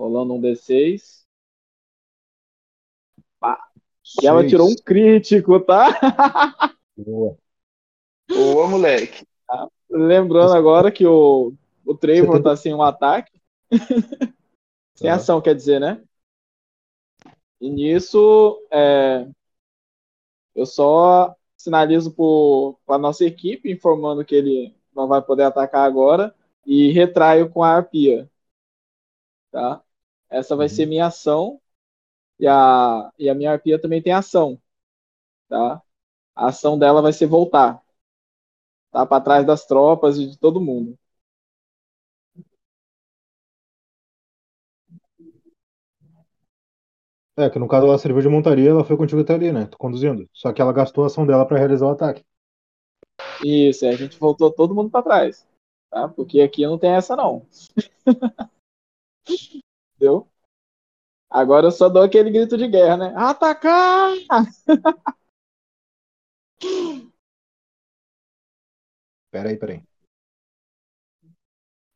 [0.00, 1.26] Rolando um D6.
[3.38, 3.62] Pá.
[4.22, 5.90] E ela tirou um crítico, tá?
[6.96, 7.36] Boa.
[8.26, 9.26] Boa, moleque.
[9.90, 11.52] Lembrando agora que o,
[11.84, 12.48] o Trevor 70.
[12.48, 13.38] tá sem um ataque.
[14.96, 15.16] sem Tá.
[15.16, 16.02] ação, quer dizer, né?
[17.60, 19.28] E nisso, é,
[20.54, 22.10] eu só sinalizo
[22.86, 26.34] para a nossa equipe, informando que ele não vai poder atacar agora,
[26.64, 28.30] e retraio com a arpia.
[29.50, 29.82] Tá?
[30.30, 30.70] Essa vai Uhum.
[30.70, 31.60] ser minha ação,
[32.38, 34.60] e a, e a minha arpia também tem ação.
[35.48, 35.82] Tá?
[36.36, 37.82] A ação dela vai ser voltar.
[38.92, 39.04] Tá?
[39.06, 40.96] Para trás das tropas e de todo mundo.
[47.36, 49.66] É, que no caso ela serviu de montaria, ela foi contigo até ali, né?
[49.66, 50.28] Tô conduzindo.
[50.32, 52.22] Só que ela gastou a ação dela pra realizar o ataque.
[53.42, 55.46] Isso, a gente voltou todo mundo para trás.
[55.90, 56.08] Tá?
[56.08, 57.46] Porque aqui não tem essa, não.
[60.00, 60.26] Entendeu?
[61.28, 63.14] Agora eu só dou aquele grito de guerra, né?
[63.16, 64.14] Atacar!
[69.30, 69.82] Pera aí, pera aí.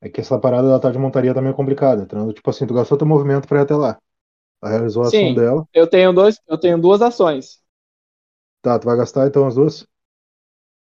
[0.00, 2.32] É que essa parada da tarde de montaria também é complicada, entendeu?
[2.32, 3.98] Tipo assim, tu gastou teu movimento pra ir até lá.
[4.62, 5.34] Ela realizou a ação Sim.
[5.34, 5.66] dela.
[5.72, 7.62] Eu tenho, dois, eu tenho duas ações.
[8.62, 9.86] Tá, tu vai gastar então as duas?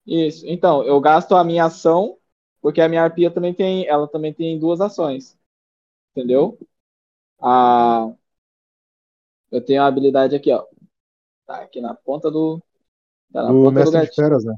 [0.05, 0.45] Isso.
[0.47, 2.18] Então, eu gasto a minha ação,
[2.61, 5.38] porque a minha arpia também tem, ela também tem duas ações.
[6.11, 6.59] Entendeu?
[7.39, 8.13] A,
[9.51, 10.65] eu tenho a habilidade aqui, ó.
[11.45, 12.61] Tá aqui na ponta do.
[13.31, 14.15] Tá na Do ponta do mestre de gatilho.
[14.15, 14.55] feras, né?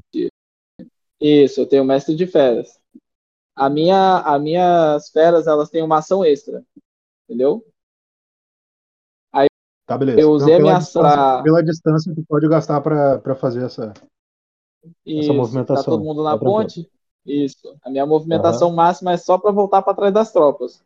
[1.20, 2.78] Isso, eu tenho mestre de feras.
[3.56, 6.64] A minha, as minhas feras, elas têm uma ação extra.
[7.28, 7.64] Entendeu?
[9.86, 10.20] Tá, beleza.
[10.20, 13.64] Eu usei a pela minha ação pra- pela distância tu pode gastar pra, pra fazer
[13.64, 13.94] essa.
[15.04, 15.84] Isso, movimentação.
[15.84, 16.90] Tá todo mundo na Tá ponte?
[17.24, 17.74] Isso.
[17.82, 20.84] A minha movimentação máxima é só para voltar para trás das tropas.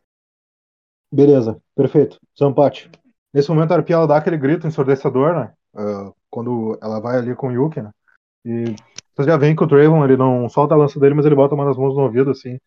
[1.13, 2.19] Beleza, perfeito.
[2.37, 2.89] Zampate.
[3.31, 5.53] Nesse momento a arpia ela dá aquele grito ensurdecedor, né?
[5.75, 7.91] Ah, quando ela vai ali com o Yuki, né?
[8.43, 8.75] E
[9.15, 11.53] vocês já veem que o Draven, ele não solta a lança dele, mas ele bota
[11.53, 12.59] uma das mãos no ouvido, assim.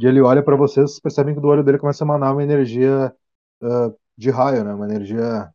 [0.00, 3.12] E ele olha pra vocês, percebem que do olho dele começa a emanar uma energia
[3.62, 4.74] ah, de raio, né?
[4.74, 5.52] Uma energia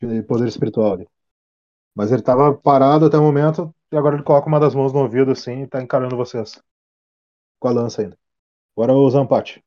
[0.00, 1.08] de poder espiritual ali.
[1.94, 5.00] Mas ele tava parado até o momento, e agora ele coloca uma das mãos no
[5.00, 6.62] ouvido, assim, e tá encarando vocês.
[7.60, 8.16] Com a lança ainda.
[8.76, 9.65] Agora o Zampate.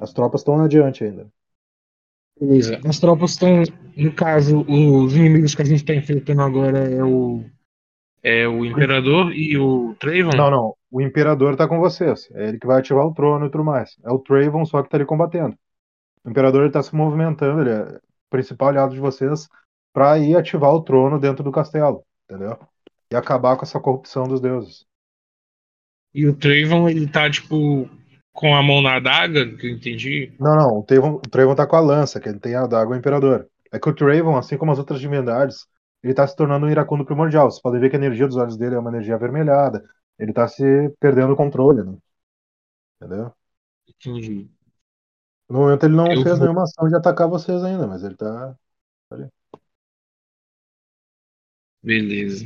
[0.00, 1.26] As tropas estão adiante ainda.
[2.38, 2.80] Beleza.
[2.84, 3.62] As tropas estão,
[3.96, 7.44] no caso, os inimigos que a gente está enfrentando agora é o
[8.26, 10.34] é o Imperador e o Trayvon.
[10.34, 10.76] Não, não.
[10.90, 12.30] O Imperador tá com vocês.
[12.32, 13.98] É ele que vai ativar o trono e tudo mais.
[14.02, 15.54] É o Trayvon só que tá ali combatendo.
[16.24, 19.46] O Imperador ele tá se movimentando, ele é o principal aliado de vocês
[19.92, 22.58] pra ir ativar o trono dentro do castelo, entendeu?
[23.12, 24.86] E acabar com essa corrupção dos deuses.
[26.14, 27.90] E o Trayvon, ele tá, tipo,
[28.34, 30.32] com a mão na adaga, que eu entendi.
[30.38, 30.78] Não, não.
[30.80, 33.48] O Trayvon, o Trayvon tá com a lança, que ele tem a d'água Imperador.
[33.72, 35.66] É que o Trayvon, assim como as outras divindades,
[36.02, 37.50] ele tá se tornando um iracundo primordial.
[37.50, 39.82] Vocês podem ver que a energia dos olhos dele é uma energia avermelhada.
[40.18, 40.62] Ele tá se
[41.00, 41.96] perdendo o controle, né?
[43.00, 43.32] Entendeu?
[43.88, 44.50] Entendi.
[45.48, 48.16] No momento ele não Eu fez vou- nenhuma ação de atacar vocês ainda, mas ele
[48.16, 48.56] tá.
[51.82, 52.44] Beleza.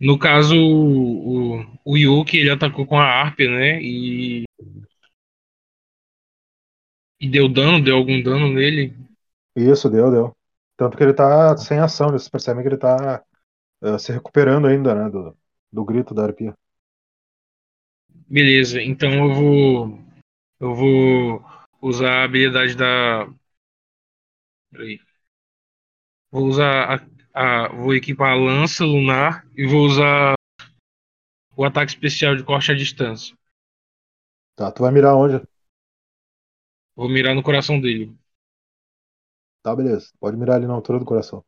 [0.00, 3.80] No caso, o, o Yuki, ele atacou com a Harpia, né?
[3.80, 4.44] E.
[7.20, 8.92] E deu dano, deu algum dano nele.
[9.56, 10.36] Isso, deu, deu.
[10.76, 13.22] Tanto que ele tá sem ação, eles percebem que ele tá
[13.82, 15.08] uh, se recuperando ainda, né?
[15.08, 15.36] Do,
[15.72, 16.54] do grito da arpia.
[18.28, 19.98] Beleza, então eu vou.
[20.60, 21.44] Eu vou
[21.80, 23.28] usar a habilidade da.
[24.70, 24.98] Peraí.
[26.30, 30.34] Vou usar a, a, Vou equipar a lança lunar e vou usar
[31.56, 33.36] o ataque especial de corte à distância.
[34.56, 35.40] Tá, tu vai mirar onde?
[36.96, 38.12] Vou mirar no coração dele.
[39.62, 40.10] Tá, beleza.
[40.20, 41.44] Pode mirar ali na altura do coração.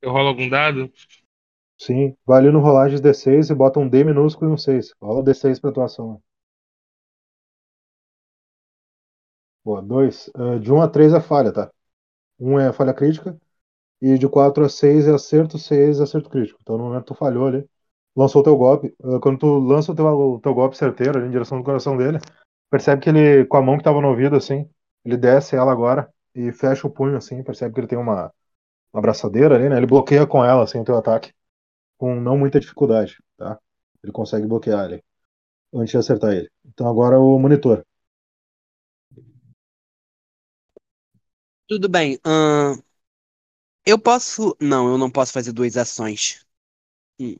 [0.00, 0.90] Eu rolo algum dado?
[1.78, 4.92] Sim, vai ali no rolagens D6 e bota um D minúsculo e um 6.
[5.00, 6.22] Rola D6 pra atuação.
[9.66, 10.28] Boa, 2.
[10.28, 11.72] Uh, de 1 a 3 é falha, tá?
[12.38, 13.36] 1 é falha crítica.
[14.00, 16.60] E de 4 a 6 é acerto, 6 é acerto crítico.
[16.62, 17.68] Então no momento tu falhou ali.
[18.14, 18.94] Lançou o teu golpe.
[19.00, 21.96] Uh, quando tu lança o teu, o teu golpe certeiro ali em direção do coração
[21.96, 22.18] dele,
[22.70, 24.70] percebe que ele, com a mão que tava no ouvido, assim,
[25.04, 28.32] ele desce ela agora e fecha o punho, assim, percebe que ele tem uma,
[28.92, 29.78] uma abraçadeira ali, né?
[29.78, 31.32] Ele bloqueia com ela, assim, o teu ataque
[31.98, 33.58] com não muita dificuldade, tá?
[34.02, 35.02] Ele consegue bloquear ele
[35.74, 36.50] antes de acertar ele.
[36.64, 37.84] Então agora o monitor.
[41.68, 42.18] Tudo bem.
[42.24, 42.80] ahn,
[43.84, 44.56] eu posso.
[44.60, 46.44] Não, eu não posso fazer duas ações.
[47.20, 47.36] Hum.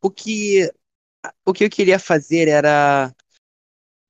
[0.00, 0.70] O que.
[1.44, 3.14] O que eu queria fazer era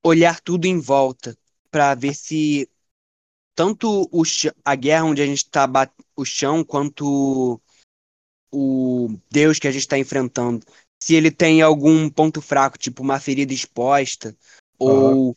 [0.04, 1.36] olhar tudo em volta
[1.70, 2.68] para ver se
[3.54, 5.66] tanto o, ch- a guerra onde a gente está
[6.14, 7.60] o chão quanto
[8.52, 10.64] o Deus que a gente está enfrentando,
[11.02, 14.36] se ele tem algum ponto fraco, tipo uma ferida exposta
[14.78, 15.36] ou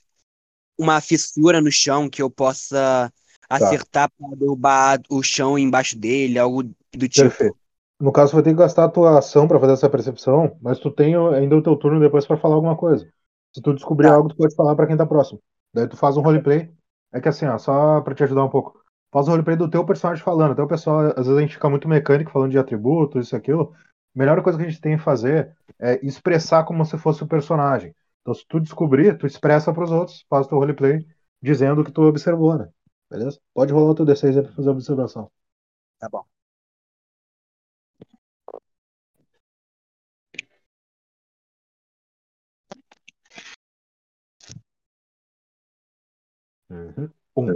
[0.78, 3.12] uma fissura no chão que eu possa
[3.50, 7.30] acertar para derrubar o chão embaixo dele, algo do tipo.
[7.30, 7.58] Perfeito.
[8.00, 10.90] No caso, vai ter que gastar a tua ação para fazer essa percepção, mas tu
[10.90, 13.06] tem ainda o teu turno depois para falar alguma coisa.
[13.54, 14.16] Se tu descobrir Tá.
[14.16, 15.42] algo, tu pode falar para quem tá próximo.
[15.74, 16.72] Daí tu faz um roleplay.
[17.12, 18.80] É que assim, ó, só para te ajudar um pouco.
[19.12, 20.52] Faz um roleplay do teu personagem falando.
[20.52, 23.38] Até o pessoal, às vezes a gente fica muito mecânico falando de atributos, isso e
[23.38, 23.74] aquilo.
[24.16, 27.28] A melhor coisa que a gente tem que fazer é expressar como se fosse o
[27.28, 27.94] personagem.
[28.22, 31.06] Então, se tu descobrir, tu expressa para os outros, faz o teu roleplay
[31.42, 32.68] dizendo o que tu observou, né?
[33.10, 33.40] Beleza?
[33.54, 35.32] Pode rolar o teu D6 aí pra fazer a observação.
[36.00, 36.26] Tá bom.
[46.70, 47.12] Uhum.
[47.36, 47.56] Um.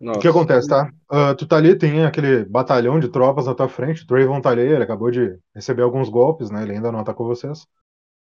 [0.00, 0.90] O que acontece, tá?
[1.10, 4.04] Ah, tu tá ali, tem aquele batalhão de tropas na tua frente.
[4.04, 6.62] O Draven tá ali, ele acabou de receber alguns golpes, né?
[6.62, 7.66] Ele ainda não atacou vocês.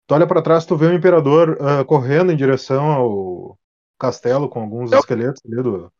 [0.07, 3.59] Tu olha pra trás, tu vê o Imperador ah, correndo em direção ao
[3.97, 5.93] castelo com alguns esqueletos ali do.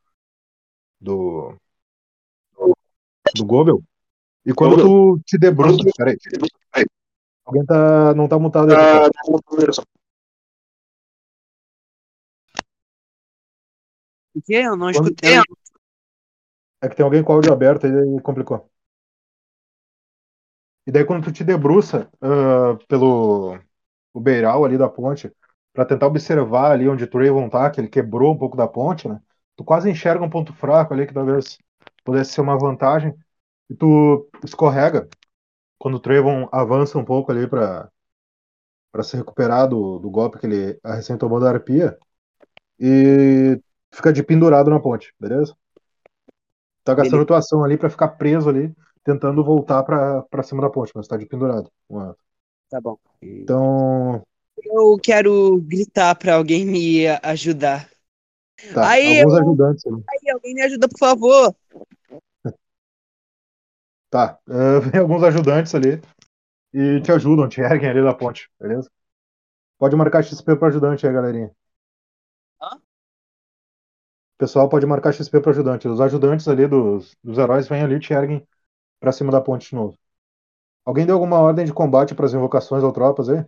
[1.00, 1.56] do.
[3.36, 3.84] do Gobel.
[4.46, 5.84] E quando tu te debruça.
[5.96, 6.18] Peraí.
[7.46, 8.14] Alguém tá.
[8.16, 9.10] não tá mutado aí.
[9.66, 9.86] pessoal.
[14.34, 14.56] O quê?
[14.56, 15.36] Eu não escutei.
[16.82, 18.68] É que tem alguém com o áudio aberto e complicou.
[20.88, 23.60] E daí quando tu te debruça ah, pelo
[24.14, 25.32] o beiral ali da ponte,
[25.74, 29.08] pra tentar observar ali onde o Trayvon tá, que ele quebrou um pouco da ponte,
[29.08, 29.20] né?
[29.56, 31.58] Tu quase enxerga um ponto fraco ali que talvez
[32.04, 33.14] pudesse ser uma vantagem.
[33.70, 35.08] E tu escorrega
[35.80, 37.90] quando o Trayvon avança um pouco ali pra
[38.92, 41.98] para se recuperar do, do golpe que ele recém tomou da arpia
[42.80, 43.60] e
[43.94, 45.56] fica de pendurado na ponte, beleza?
[46.84, 50.92] Tá gastando tua ação ali pra ficar preso ali, tentando voltar pra cima da ponte,
[50.96, 51.72] mas tá de pendurado.
[51.90, 52.14] Ué.
[52.72, 52.98] Tá bom.
[53.22, 54.24] Então,
[54.64, 57.90] Eu quero gritar pra alguém me ajudar.
[58.74, 60.04] tá, Aí, alguns eu- ajudantes ali.
[60.10, 61.56] Aí, alguém me ajuda, por favor.
[64.10, 66.02] Tá, eh, vem alguns ajudantes ali
[66.74, 68.90] e te ajudam, te erguem ali da ponte, beleza?
[69.80, 71.52] Pode marcar XP pro ajudante aí, galerinha.
[72.60, 72.70] Hã?
[74.36, 75.88] O pessoal pode marcar XP pro ajudante.
[75.88, 78.46] Os ajudantes ali dos, dos heróis vêm ali e te erguem
[79.00, 79.98] pra cima da ponte de novo.
[80.86, 83.46] Alguém deu alguma ordem de combate pras invocações ou tropas aí?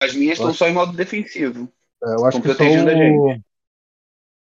[0.00, 1.72] As minhas estão só em modo defensivo.
[2.02, 3.42] É, eu acho Estão que só protegendo a o...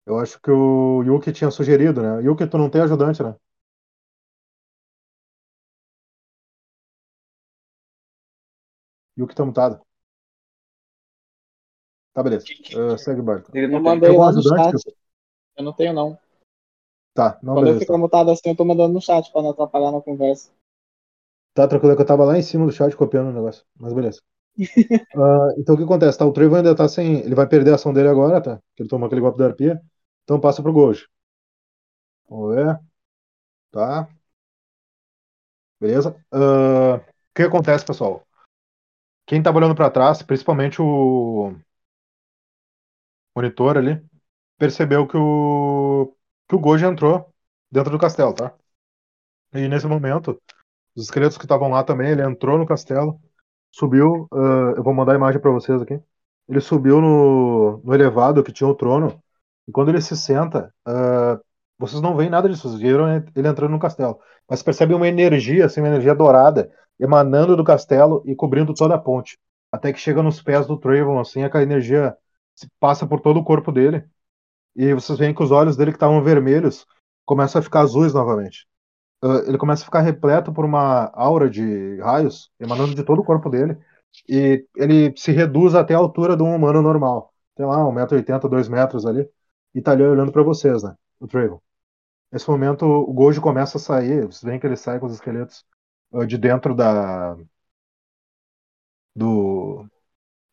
[0.07, 2.23] Eu acho que o Yuki tinha sugerido, né?
[2.23, 3.35] Yuki, tu não tem ajudante, né?
[9.17, 9.81] Yuki tá mutado.
[12.13, 12.47] Tá, beleza.
[12.47, 13.51] Eh, segue o barco.
[13.55, 13.99] Ele Eu não.
[14.01, 14.95] Yuki?
[15.57, 16.19] Eu não tenho, não.
[17.15, 17.81] Tá, não, Quando eu beleza.
[17.81, 20.51] fico mutado assim, eu tô mandando no chat pra não atrapalhar na conversa.
[21.55, 23.65] Tá tranquilo, é que eu tava lá em cima do chat copiando o negócio.
[23.79, 24.21] Mas beleza.
[25.17, 26.19] Ah, então o que acontece?
[26.19, 27.21] Tá, o Trevor ainda tá sem.
[27.21, 28.59] Ele vai perder a ação dele agora, tá?
[28.77, 29.81] Que ele tomou aquele golpe da arpia.
[30.25, 31.07] Então passa pro Gold.
[32.29, 32.79] Vamos ver.
[33.73, 34.09] Tá.
[35.81, 36.17] Beleza.
[36.33, 38.27] Ah, o que acontece, pessoal?
[39.27, 41.55] quem tava olhando para trás, principalmente o
[43.35, 44.03] monitor ali,
[44.59, 46.15] percebeu que o
[46.49, 47.33] que o Goji entrou
[47.71, 48.55] dentro do castelo, tá?
[49.55, 50.41] E nesse momento,
[50.97, 53.21] os esqueletos que estavam lá também, ele entrou no castelo,
[53.73, 56.01] subiu, uh, eu vou mandar a imagem para vocês aqui.
[56.49, 59.21] Ele subiu no, no elevado que tinha o trono,
[59.67, 61.43] e quando ele se senta, uh,
[61.79, 64.19] vocês não veem nada disso, vocês viram ele entrando no castelo,
[64.49, 66.71] mas percebem uma energia, assim, uma energia dourada,
[67.01, 69.39] emanando do castelo e cobrindo toda a ponte,
[69.73, 72.17] até que chega nos pés do Trayvon, assim, aquela energia
[72.79, 74.05] passa por todo o corpo dele,
[74.77, 76.87] e vocês veem que os olhos dele que estavam vermelhos
[77.25, 78.67] começam a ficar azuis novamente.
[79.23, 83.25] Uh, ele começa a ficar repleto por uma aura de raios emanando de todo o
[83.25, 83.79] corpo dele,
[84.29, 87.33] e ele se reduz até a altura de um humano normal.
[87.57, 89.29] Tem lá 1,80m, 2 metros ali,
[89.75, 90.95] e tá ali olhando para vocês, né?
[91.21, 91.61] O Trayvon.
[92.33, 95.65] Nesse momento, o Gojo começa a sair, vocês veem que ele sai com os esqueletos
[96.13, 97.37] uh, de dentro da
[99.15, 99.87] do,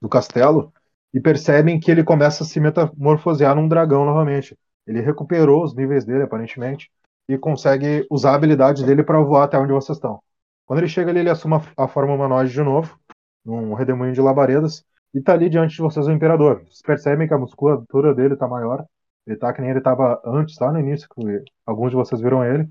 [0.02, 0.74] do castelo,
[1.14, 4.58] e percebem que ele começa a se metamorfosear num dragão novamente.
[4.88, 6.90] Ele recuperou os níveis dele, aparentemente,
[7.28, 10.22] e consegue usar a habilidade dele para voar até onde vocês estão.
[10.66, 12.98] Quando ele chega ali, ele assume a forma humanoide de novo,
[13.46, 14.84] um redemoinho de labaredas,
[15.14, 16.64] e tá ali diante de vocês o Imperador.
[16.64, 18.86] Vocês percebem que a musculatura dele tá maior,
[19.28, 22.44] ele tá que nem ele estava antes, lá no início, que alguns de vocês viram
[22.44, 22.68] ele,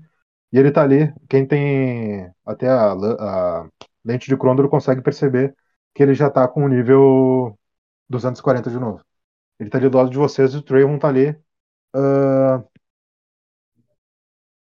[0.51, 3.67] e ele tá ali, quem tem até a, a
[4.03, 5.55] lente de Crondor consegue perceber
[5.93, 7.57] que ele já tá com o nível
[8.11, 9.03] 240 de novo.
[9.59, 11.29] Ele tá ali do lado de vocês e o Trayvon tá ali
[11.95, 12.67] uh,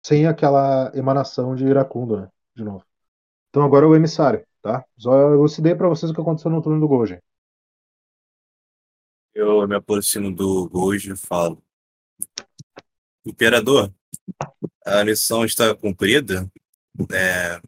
[0.06, 2.32] sem aquela emanação de iracundo, né?
[2.56, 2.86] De novo.
[3.50, 4.86] Então agora é o emissário, tá?
[4.98, 7.20] Só elucidei para vocês o que aconteceu no turno do Goji.
[9.34, 11.64] Eu me aproximo do Goji e falo.
[13.26, 13.94] Imperador,
[14.86, 16.52] a missão está cumprida.
[17.12, 17.62] É,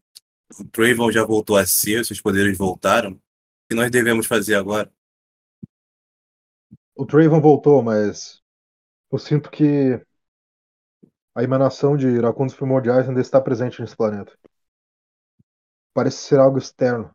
[0.59, 3.11] o Trayvon já voltou a ser, seus poderes voltaram.
[3.13, 3.19] O
[3.69, 4.91] que nós devemos fazer agora?
[6.95, 8.41] O Trayvon voltou, mas
[9.11, 9.99] eu sinto que
[11.35, 14.37] a emanação de iracundos primordiais ainda está presente nesse planeta.
[15.93, 17.13] Parece ser algo externo.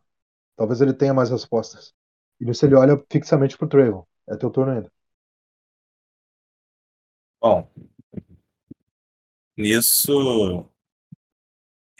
[0.55, 1.93] Talvez ele tenha mais respostas.
[2.39, 4.05] E nisso ele olha fixamente pro Trayvon.
[4.27, 4.91] É teu turno ainda.
[7.41, 7.71] Bom,
[9.57, 10.69] nisso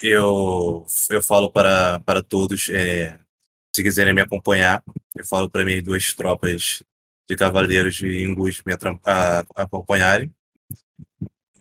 [0.01, 3.17] eu, eu falo para, para todos, é,
[3.73, 4.83] se quiserem me acompanhar,
[5.15, 6.83] eu falo para minhas duas tropas
[7.29, 8.73] de cavaleiros de Ingus me
[9.05, 10.33] a, a acompanharem.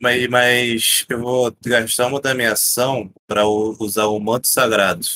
[0.01, 5.07] Mas, mas eu vou gastar uma da minha ação para usar o manto sagrado.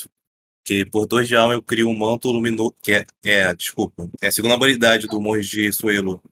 [0.64, 2.74] Que por dois de alma eu crio um manto luminoso.
[2.82, 4.08] Que é, é, desculpa.
[4.20, 6.22] É a segunda habilidade do monge de Suelo.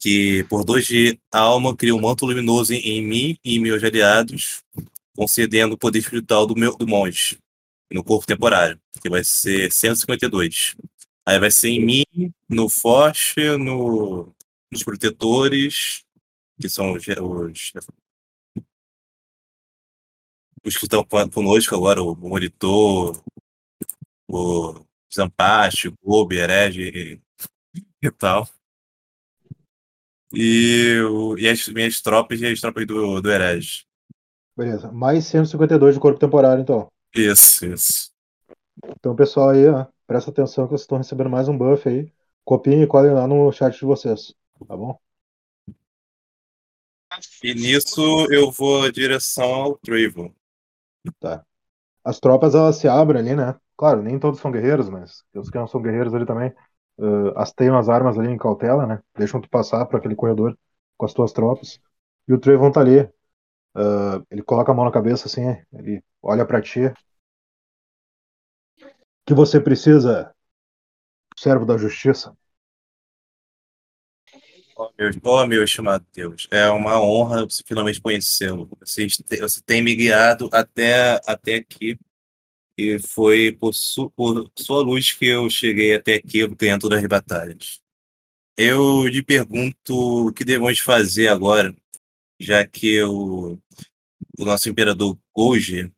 [0.00, 4.62] Que por dois de alma cria um manto luminoso em, mim e meus aliados,
[5.16, 7.38] concedendo o poder espiritual do, meu, do monge
[7.90, 10.74] no corpo temporário, que vai ser 152.
[11.26, 12.04] Aí vai ser em mim,
[12.48, 14.34] no Forte, no,
[14.70, 16.04] nos protetores,
[16.60, 17.72] que são os, os,
[20.64, 23.22] os que estão conosco agora, o monitor,
[24.28, 27.20] o Zampaste, o Gobi, Herege e,
[28.02, 28.48] e tal.
[30.32, 33.86] E, o, e as minhas tropas e as tropas do, do Herege.
[34.56, 34.90] Beleza.
[34.92, 36.88] Mais 152 de corpo temporário, então.
[37.14, 38.10] Isso, isso.
[38.84, 42.08] Então, pessoal aí, ó, presta atenção que vocês estão recebendo mais um buff aí.
[42.44, 44.32] Copiem e colhem lá no chat de vocês,
[44.68, 44.96] tá bom?
[47.42, 48.00] E nisso
[48.30, 50.32] eu vou em direção ao Trayvon.
[51.18, 51.44] Tá.
[52.04, 53.56] As tropas elas se abrem ali, né?
[53.76, 56.50] Claro, nem todos são guerreiros, mas os que não são guerreiros ali também
[56.98, 59.02] uh, hasteiam as armas ali em cautela, né?
[59.16, 60.56] Deixam tu passar por aquele corredor
[60.96, 61.80] com as tuas tropas.
[62.28, 63.00] E o Trayvon tá ali.
[63.00, 66.82] Uh, ele coloca a mão na cabeça assim, ele olha para ti,
[69.26, 70.34] que você precisa,
[71.36, 72.36] servo da justiça?
[74.76, 78.68] Oh, meu, oh, meu estimado Deus, é uma honra finalmente conhecê-lo.
[78.80, 79.06] Você,
[79.38, 81.96] você tem me guiado até, até aqui
[82.76, 87.06] e foi por, su, por sua luz que eu cheguei até aqui ganhando todas as
[87.08, 87.80] batalhas.
[88.56, 91.74] Eu lhe pergunto o que devemos fazer agora,
[92.40, 93.56] já que o,
[94.38, 95.93] o nosso imperador Goji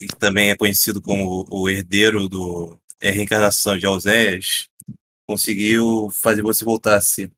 [0.00, 4.66] que também é conhecido como o herdeiro do é, reencarnação de Alzéias,
[5.26, 7.30] conseguiu fazer você voltar a si.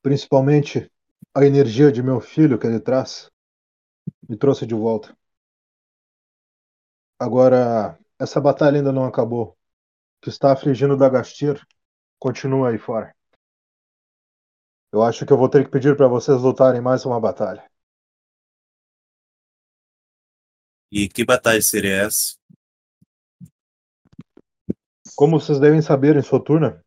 [0.00, 0.88] Principalmente
[1.34, 3.28] a energia de meu filho que ele traz
[4.28, 5.16] me trouxe de volta.
[7.18, 9.48] Agora, essa batalha ainda não acabou.
[9.48, 9.56] O
[10.22, 11.60] que está afligindo Dagastir
[12.18, 13.14] continua aí fora.
[14.92, 17.68] Eu acho que eu vou ter que pedir para vocês lutarem mais uma batalha.
[20.96, 22.36] E que batalha seria essa?
[25.16, 26.84] Como vocês devem saber em Soturna,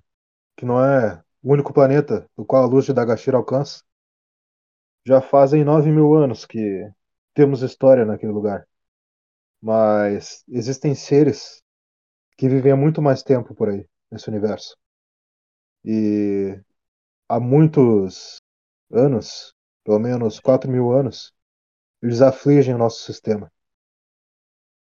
[0.56, 3.84] que não é o único planeta do qual a luz de Dagashir alcança,
[5.06, 6.90] já fazem nove mil anos que
[7.34, 8.66] temos história naquele lugar.
[9.62, 11.62] Mas existem seres
[12.38, 14.78] que vivem há muito mais tempo por aí, nesse universo.
[15.84, 16.58] E
[17.28, 18.38] há muitos
[18.90, 19.54] anos,
[19.84, 21.34] pelo menos quatro mil anos,
[22.02, 23.52] eles afligem o nosso sistema.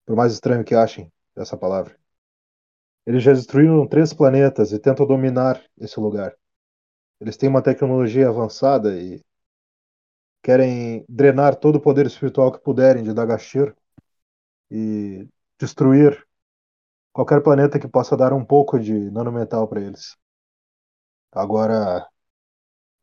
[0.06, 1.98] Por mais estranho que achem essa palavra.
[3.06, 6.34] Eles já destruíram três planetas e tentam dominar esse lugar.
[7.20, 9.24] Eles têm uma tecnologia avançada e
[10.42, 13.74] querem drenar todo o poder espiritual que puderem de Dagashir
[14.70, 15.28] e
[15.60, 16.26] destruir
[17.14, 20.18] qualquer planeta que possa dar um pouco de nanometal para eles.
[21.32, 22.08] Agora,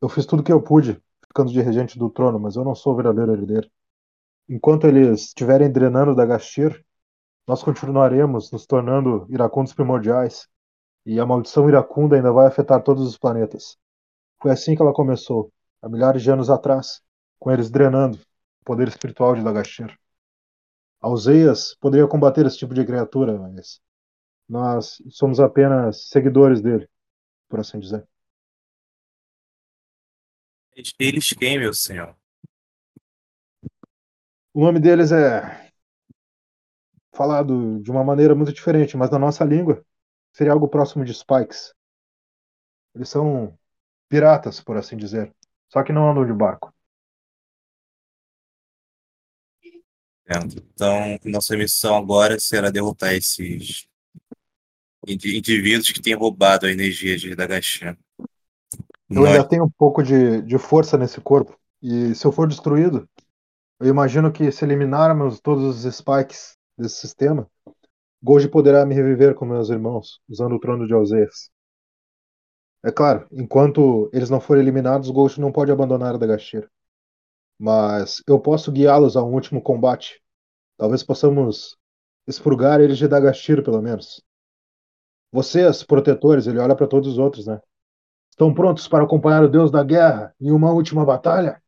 [0.01, 2.93] eu fiz tudo que eu pude, ficando de regente do trono, mas eu não sou
[2.93, 3.69] o verdadeiro herdeiro.
[4.47, 6.83] Enquanto eles estiverem drenando Dagashir,
[7.47, 10.47] nós continuaremos nos tornando iracundos primordiais,
[11.05, 13.77] e a maldição iracunda ainda vai afetar todos os planetas.
[14.41, 17.01] Foi assim que ela começou, há milhares de anos atrás,
[17.39, 19.97] com eles drenando o poder espiritual de Dagashir.
[20.99, 23.81] Alzeias poderia combater esse tipo de criatura, mas
[24.47, 26.87] nós somos apenas seguidores dele,
[27.49, 28.07] por assim dizer.
[30.99, 32.15] Eles quem, meu senhor?
[34.53, 35.70] O nome deles é
[37.13, 39.85] falado de uma maneira muito diferente, mas na nossa língua
[40.33, 41.73] seria algo próximo de Spikes.
[42.95, 43.57] Eles são
[44.09, 45.33] piratas, por assim dizer,
[45.69, 46.73] só que não andam de barco.
[50.29, 53.85] Então, nossa missão agora será derrotar esses
[55.05, 57.97] indivíduos que têm roubado a energia de Dagashan.
[59.09, 63.09] Eu ainda tenho um pouco de, de força nesse corpo, e se eu for destruído,
[63.79, 67.49] eu imagino que se eliminarmos todos os spikes desse sistema,
[68.23, 71.49] Goji poderá me reviver com meus irmãos, usando o trono de Alzeias.
[72.83, 76.69] É claro, enquanto eles não forem eliminados, Goji não pode abandonar a Dagashira.
[77.59, 80.21] Mas eu posso guiá-los a um último combate.
[80.77, 81.77] Talvez possamos
[82.27, 84.23] expurgar eles de Dagashira, pelo menos.
[85.31, 87.61] Vocês, protetores, ele olha para todos os outros, né?
[88.31, 91.61] Estão prontos para acompanhar o Deus da Guerra em uma última batalha?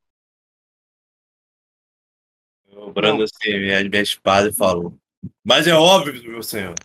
[2.75, 4.97] O Brando assim, minha, minha espada e falou.
[5.43, 6.75] Mas é óbvio, meu senhor.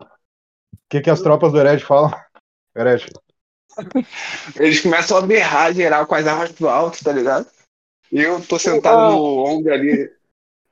[0.00, 0.06] O
[0.88, 2.10] que, que as tropas do Hered falam?
[2.76, 3.06] Hered.
[4.56, 7.48] Eles começam a berrar geral com as armas pro alto, tá ligado?
[8.10, 10.10] E eu tô sentado no ombro ali.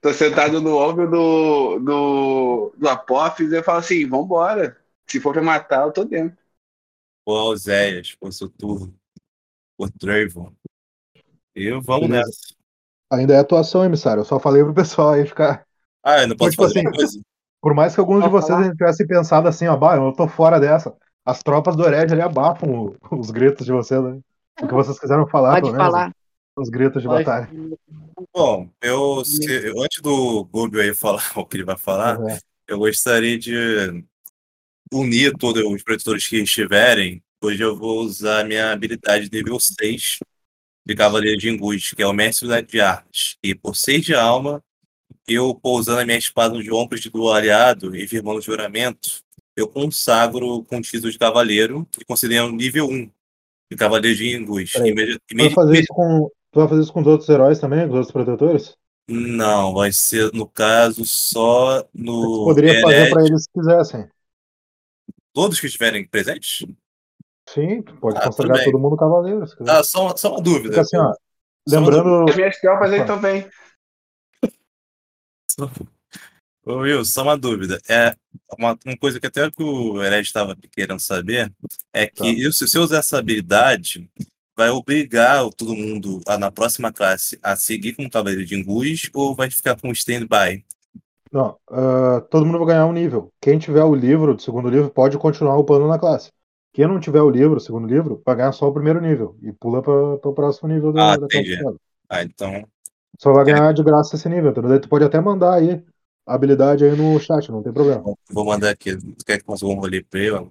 [0.01, 4.77] Tô sentado no ombro do, do, do Apophis e eu falo assim: vambora.
[5.09, 6.37] Se for pra matar, eu tô dentro.
[7.25, 8.95] Pô, Oséias, pô, Soturno,
[9.77, 10.53] por Trayvon.
[11.55, 12.27] E vamos Beleza.
[12.27, 12.55] nessa.
[13.11, 14.21] Ainda é atuação, emissário.
[14.21, 15.68] Eu só falei pro pessoal aí ficar.
[16.09, 17.21] Ah, eu não posso tipo fazer assim, coisa.
[17.61, 20.95] Por mais que alguns de vocês tivessem pensado assim, ó, bah, eu tô fora dessa.
[21.23, 24.19] As tropas do Hered ali abafam os gritos de vocês, né?
[24.63, 26.11] O que vocês quiseram falar, Pode falar.
[26.57, 27.25] Os gritos de Pode.
[27.25, 27.51] batalha.
[28.35, 32.39] Bom, eu, se, antes do Gubio aí falar o que ele vai falar, uhum.
[32.67, 34.03] eu gostaria de
[34.91, 37.23] unir todos os protetores que estiverem.
[37.43, 40.21] Hoje eu vou usar minha habilidade nível 6
[40.87, 43.37] de Cavaleiro de Ingus, que é o Mestre de Artes.
[43.43, 44.65] E por 6 de alma,
[45.29, 49.21] eu pousando a minha espada nos ombros do aliado e firmando o juramento,
[49.55, 53.11] eu consagro com o título de Cavaleiro e considero nível 1
[53.71, 54.73] de Cavaleiro de Ingus.
[54.73, 57.93] Tu, vai fazer isso com, tu vai fazer isso com os outros heróis também, com
[57.93, 58.77] os outros protetores?
[59.09, 62.45] Não, vai ser, no caso, só no.
[62.45, 64.09] Você poderia fazer para eles se quisessem.
[65.33, 66.67] Todos que estiverem presentes?
[67.49, 69.45] Sim, pode ah, consagrar todo mundo cavaleiro.
[69.67, 70.81] Ah, só, só uma dúvida.
[70.81, 71.15] assim, ó,
[71.67, 72.29] lembrando.
[72.29, 73.49] As minhas tropas aí também.
[76.65, 77.81] Ô, Will, só uma dúvida.
[77.89, 78.15] É
[78.59, 81.53] uma, uma coisa que até que o Hered estava querendo saber
[81.93, 82.41] é que tá.
[82.41, 84.09] eu, se eu usar essa habilidade,
[84.57, 89.09] vai obrigar todo mundo a, na próxima classe a seguir com o Cavaleiro de Ingus
[89.15, 90.65] ou vai ficar com stand-by?
[91.31, 93.33] Não, uh, todo mundo vai ganhar um nível.
[93.41, 96.31] Quem tiver o livro do segundo livro pode continuar upando na classe.
[96.73, 99.53] Quem não tiver o livro, o segundo livro, vai ganhar só o primeiro nível e
[99.53, 101.59] pula para o próximo nível da, ah, da entendi.
[102.09, 102.65] Ah, então.
[103.19, 104.53] Só vai ganhar de graça esse nível?
[104.53, 105.85] Daí tu pode até mandar aí
[106.27, 108.03] a habilidade aí no chat, não tem problema.
[108.31, 108.97] Vou mandar aqui.
[108.97, 110.51] Tu quer que faça um rolê pra ele?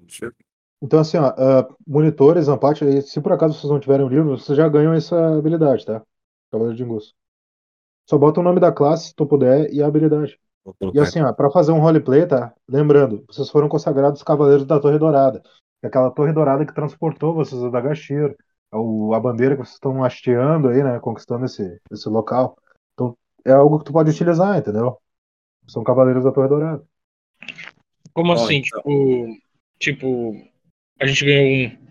[0.82, 4.56] Então, assim, ó, uh, monitores, Ampate, se por acaso vocês não tiverem o livro, vocês
[4.56, 6.04] já ganham essa habilidade, tá?
[6.52, 7.16] Cavaleiro de Ingus.
[8.08, 10.38] Só bota o nome da classe, se tu puder, e a habilidade.
[10.94, 12.54] E assim, ó, pra fazer um roleplay, tá?
[12.68, 15.42] Lembrando, vocês foram consagrados Cavaleiros da Torre Dourada
[15.84, 18.36] aquela torre dourada que transportou vocês a Dagashir,
[18.72, 22.58] o, a bandeira que vocês estão hasteando aí, né, conquistando esse, esse local.
[22.94, 24.98] Então, é algo que tu pode utilizar, entendeu?
[25.68, 26.84] São cavaleiros da Torre Dourada.
[28.14, 28.82] Como assim, então...
[28.82, 29.48] tipo,
[29.80, 30.34] Tipo,
[31.00, 31.88] a gente ganhou um.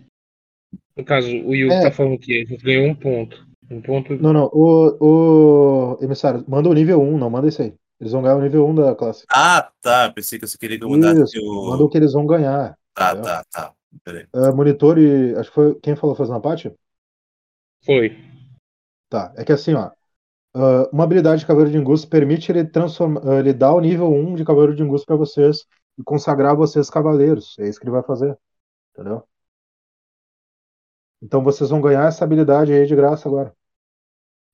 [0.97, 1.83] No caso, o Yu É.
[1.83, 3.47] tá falando que a gente ganhou um ponto.
[3.69, 4.15] Um ponto.
[4.15, 4.49] Não, não.
[4.53, 7.73] O, o emissário, manda o nível 1, não manda isso aí.
[7.99, 9.25] Eles vão ganhar o nível 1 da classe.
[9.31, 10.11] Ah, tá.
[10.11, 11.69] Pensei que você queria que eu mudasse Isso, o.
[11.69, 12.77] manda o que eles vão ganhar.
[12.93, 13.23] Tá, entendeu?
[13.23, 13.73] tá, tá.
[14.33, 15.35] Ah, monitor e.
[15.35, 15.75] Acho que foi.
[15.79, 16.73] Quem falou foi o Znapati?
[17.85, 18.17] Foi.
[19.09, 19.33] Tá.
[19.37, 19.91] É que assim, ó.
[20.55, 23.21] ah, uma habilidade de Cavaleiro de Ingusto permite ele transformar.
[23.25, 25.65] ah, ele dar o nível 1 de Cavaleiro de Ingusto pra vocês
[25.97, 27.57] e consagrar vocês cavaleiros.
[27.59, 28.37] É isso que ele vai fazer.
[28.93, 29.23] Entendeu?
[31.21, 33.55] Então vocês vão ganhar essa habilidade aí de graça agora.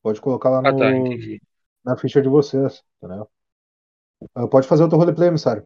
[0.01, 1.41] Pode colocar lá Ah, no, tá, entendi.
[1.83, 3.27] na ficha de vocês, entendeu?
[4.35, 5.65] Ah, pode fazer o teu roleplay, emissário.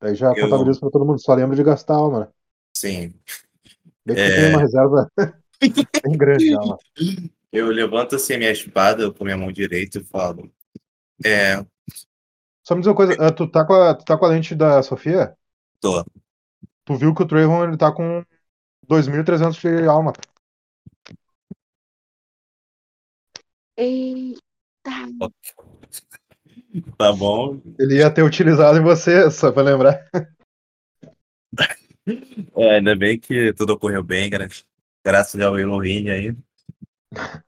[0.00, 1.20] Aí já Eu- contabiliza pra todo mundo.
[1.20, 2.28] Só lembra de gastar alma, né?
[2.76, 3.14] Sim.
[4.06, 4.14] Que É.
[4.14, 5.12] você tem uma reserva
[6.04, 6.78] bem grande de alma.
[7.52, 10.50] Eu levanto assim a minha espada com minha mão direita e falo.
[11.24, 11.64] É,
[12.66, 14.54] Só me diz uma coisa, ah, tu tá com a, tu tá com a lente
[14.54, 15.36] da Sofia?
[15.80, 16.04] tô.
[16.84, 18.22] Tu viu que o Trayvon ele tá com
[18.86, 20.12] 2.300 de alma.
[23.76, 24.40] Eita.
[26.98, 27.60] Tá bom.
[27.78, 30.06] Ele ia ter utilizado em você, só pra lembrar.
[32.56, 34.48] É, ainda bem que tudo ocorreu bem, gra-
[35.04, 36.36] graças ao Elohim aí.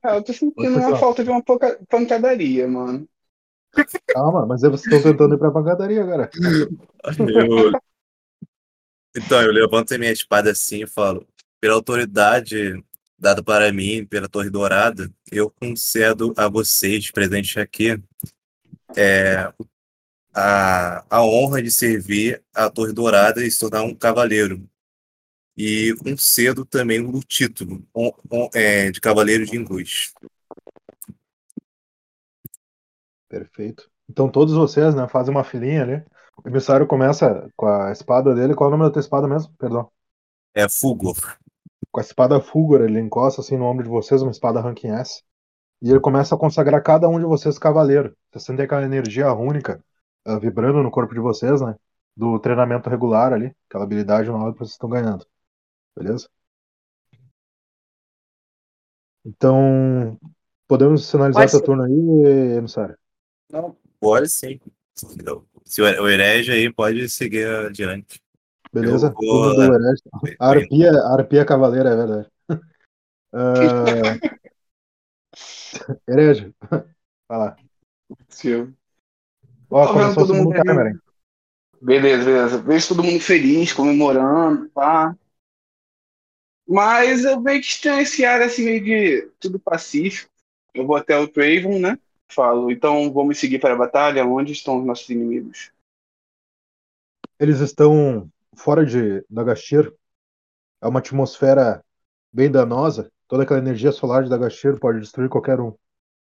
[0.03, 3.09] Ah, eu tô sentindo uma falta de uma pouca pancadaria, mano.
[4.07, 6.31] Calma, mas vocês estão tentando ir pra pancadaria agora.
[7.19, 7.73] Eu-
[9.17, 11.27] Então, eu levanto a minha espada assim e falo:
[11.61, 12.83] pela autoridade
[13.19, 17.99] dada para mim pela Torre Dourada, eu concedo a vocês, presentes aqui,
[18.95, 19.51] é,
[20.37, 24.69] a, a honra de servir a Torre Dourada e se tornar um cavaleiro.
[25.57, 30.13] E concedo também o título on- on- é, de Cavaleiro de Ingus.
[33.29, 33.91] Perfeito.
[34.09, 36.05] Então todos vocês, né, fazem uma filinha ali.
[36.45, 38.55] O emissário começa com a espada dele.
[38.55, 39.53] Qual é o nome da tua espada mesmo?
[39.59, 39.91] Perdão.
[40.55, 41.17] É Fulgor.
[41.91, 45.23] Com a espada Fulgor, ele encosta assim no ombro de vocês, uma espada ranking S.
[45.81, 48.15] E ele começa a consagrar cada um de vocês cavaleiro.
[48.31, 49.83] Você sente aquela energia única
[50.27, 51.77] ah, vibrando no corpo de vocês, né?
[52.17, 55.25] Do treinamento regular ali, aquela habilidade nova que vocês estão ganhando.
[55.97, 56.29] Beleza?
[59.25, 60.19] Então,
[60.69, 61.67] podemos sinalizar Pode teu ser.
[61.67, 62.97] turno aí, emissário?
[63.51, 64.61] Não, pode sim.
[65.65, 68.21] Se o herege aí pode seguir adiante.
[68.73, 69.13] Beleza?
[69.13, 70.03] Vou- herege.
[70.39, 72.29] A arpia, a arpia cavaleira, é verdade.
[73.39, 74.19] Ah,
[76.09, 76.55] herege,
[77.29, 77.57] vai lá.
[78.29, 78.75] Tio.
[79.71, 81.01] Ó, começou todo mundo hein?
[81.81, 82.59] Beleza, beleza.
[82.59, 85.17] Vejo todo mundo feliz, comemorando, pá.
[86.67, 90.31] Mas eu meio que estranho esse ar assim, meio de tudo pacífico.
[90.75, 91.99] Eu vou até o Craven, né?
[92.29, 94.27] Falo, então vamos seguir para a batalha?
[94.27, 95.71] Onde estão os nossos inimigos?
[97.39, 99.93] Eles estão fora de Dagashir.
[100.83, 101.85] É uma atmosfera
[102.33, 103.11] bem danosa.
[103.29, 105.73] Toda aquela energia solar de Dagashir pode destruir qualquer um,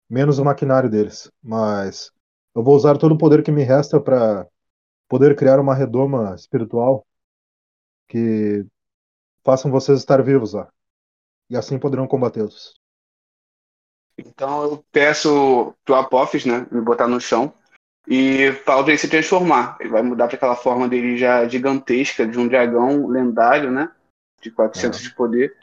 [0.09, 1.31] menos o maquinário deles.
[1.41, 2.11] Mas
[2.55, 4.47] eu vou usar todo o poder que me resta para
[5.07, 7.05] poder criar uma redoma espiritual
[8.07, 8.65] que
[9.43, 10.71] façam vocês estar vivos lá.
[11.49, 12.73] E assim poderão combatê-los.
[14.17, 16.67] Então eu peço pro Apophis, né?
[16.71, 17.53] Me botar no chão.
[18.07, 19.77] E falo pra ele se transformar.
[19.79, 23.91] Ele vai mudar para aquela forma dele já gigantesca, de um dragão lendário, né?
[24.41, 25.57] De 400 de poder.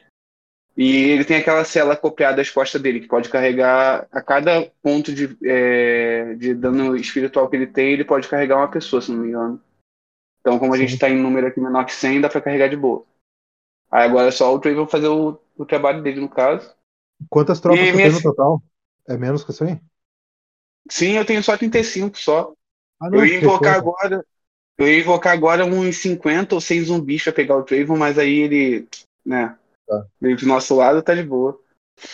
[0.83, 5.13] E ele tem aquela cela copiada às costas dele, que pode carregar a cada ponto
[5.13, 9.19] de, é, de dano espiritual que ele tem, ele pode carregar uma pessoa, se não
[9.19, 9.61] me engano.
[10.41, 12.79] Então, como a gente tá em número aqui menor que 100, dá pra carregar de
[12.79, 13.05] boa.
[13.91, 16.75] Aí agora é só o Traven fazer o, o trabalho dele, no caso.
[17.29, 18.63] Quantas tropas E tu minha tem no total?
[19.07, 19.79] É menos que isso aí?
[20.91, 22.55] Sim, eu tenho só 35 só.
[22.99, 24.25] Ah, Eu ia invocar agora.
[24.79, 28.39] Eu ia invocar agora uns 50 ou 100 zumbis pra pegar o Traven, mas aí
[28.39, 28.89] ele,
[29.27, 29.59] né,
[29.91, 30.07] Tá.
[30.21, 31.59] veio do nosso lado, tá de boa.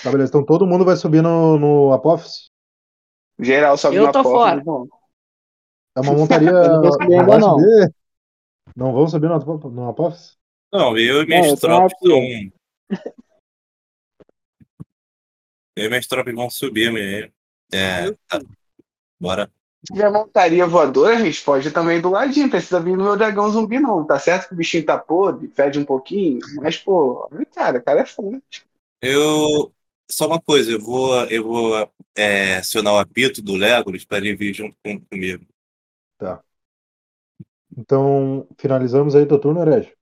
[0.03, 0.31] Tá, beleza.
[0.31, 2.51] Então todo mundo vai subir no, no Apophis?
[3.39, 4.39] Geral, sobe Eu na tô porta.
[4.39, 4.55] fora.
[4.55, 4.87] muito bom.
[5.95, 6.49] É uma montaria.
[6.57, 7.59] Eu não vou subir ainda, não.
[7.59, 7.95] subir?
[8.75, 9.39] Não vão subir no,
[9.71, 10.39] no Apophis?
[10.73, 12.19] Não, eu e minhas eu tô tropas estão.
[15.77, 17.31] Eu e minhas tropas vão subir, mesmo.
[17.71, 18.41] É, tá.
[19.21, 19.53] Bora.
[19.87, 22.51] Se tiver montaria voadora, a gente pode ir também do ladinho.
[22.51, 24.05] Precisa vir no meu dragão zumbi, não.
[24.05, 28.01] Tá certo que o bichinho tá podre, fede um pouquinho, mas, pô, cara, o cara
[28.01, 28.67] é forte.
[29.01, 29.73] Eu.
[30.09, 34.37] Só uma coisa, eu vou, eu vou é, acionar o apito do Legolas para ele
[34.37, 35.45] vir junto com, comigo.
[37.77, 39.93] Então, finalizamos aí teu turno, Herege?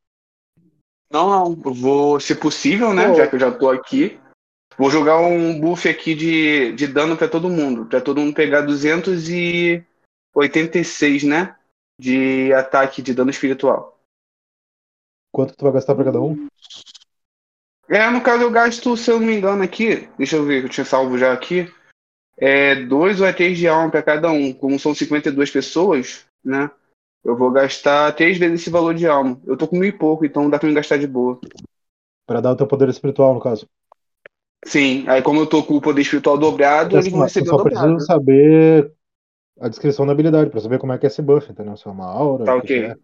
[1.10, 1.62] Não, não.
[1.64, 3.08] Eu vou, se possível, né?
[3.08, 3.14] Pô.
[3.14, 4.20] Já que eu já tô aqui.
[4.76, 7.86] Vou jogar um buff aqui de, de dano pra todo mundo.
[7.86, 11.56] Pra todo mundo pegar 286, né?
[11.98, 13.98] De ataque de dano espiritual.
[15.32, 16.46] Quanto tu vai gastar pra cada um?
[17.88, 20.66] É, no caso eu gasto, se eu não me engano aqui, deixa eu ver, que
[20.66, 21.70] eu tinha salvo já aqui,
[22.36, 24.52] é dois ou é três de alma pra cada um.
[24.52, 26.70] Como são 52 pessoas, né?
[27.24, 29.40] Eu vou gastar três vezes esse valor de alma.
[29.46, 31.40] Eu tô com mil e pouco, então dá pra me gastar de boa.
[32.26, 33.66] Pra dar o teu poder espiritual, no caso.
[34.64, 37.86] Sim, aí como eu tô com o poder espiritual dobrado, eles vão receber só dobrado.
[37.94, 38.92] preciso saber
[39.60, 41.76] a descrição da habilidade, pra saber como é que é esse buff, entendeu?
[41.76, 42.76] Se é uma aura, Tá ok.
[42.84, 42.88] é.
[42.88, 42.98] Gente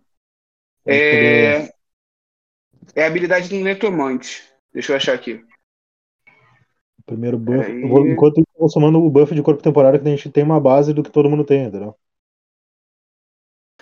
[0.86, 1.72] poder-
[2.94, 3.00] É...
[3.00, 4.42] é a habilidade do necromante.
[4.72, 5.34] Deixa eu achar aqui.
[6.98, 7.60] o Primeiro buff.
[7.70, 10.30] Aí- Eu vou, enquanto eu vou somando o buff de corpo temporário, que a gente
[10.30, 11.94] tem uma base do que todo mundo tem, entendeu?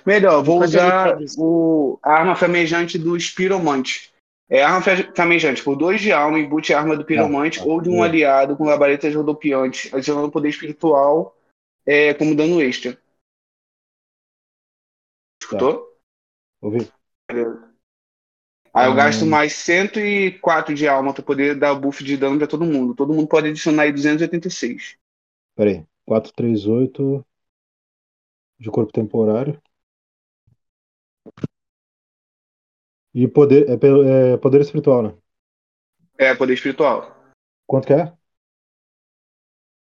[0.06, 4.12] Melhor, vou usar o, a arma flamejante do Spiromante.
[4.50, 7.64] É arma fla- flamejante por dois de alma, embute a arma do Piromante tá.
[7.64, 11.36] ou de um aliado com labaredas rodopiantes, adicionando poder espiritual
[11.86, 12.98] é, como dano extra.
[15.42, 15.98] Escutou?
[16.60, 16.78] Ouvi.
[18.72, 18.96] Aí eu Hum.
[18.96, 22.94] gasto mais 104 de alma pra poder dar buff de dano pra todo mundo.
[22.94, 24.96] Todo mundo pode adicionar aí 286.
[25.54, 25.86] Pera aí.
[26.06, 27.26] 438
[28.58, 29.60] de corpo temporário.
[33.14, 35.18] E poder, é, é poder espiritual, né?
[36.18, 37.16] É, poder espiritual.
[37.66, 38.12] Quanto que é?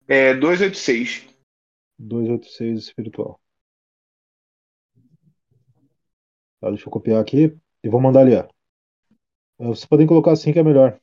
[0.08, 1.28] É 286.
[1.98, 3.40] 286 espiritual.
[6.60, 8.48] Tá, deixa eu copiar aqui e vou mandar ali, ó.
[9.58, 11.00] É, Vocês podem colocar assim que é melhor.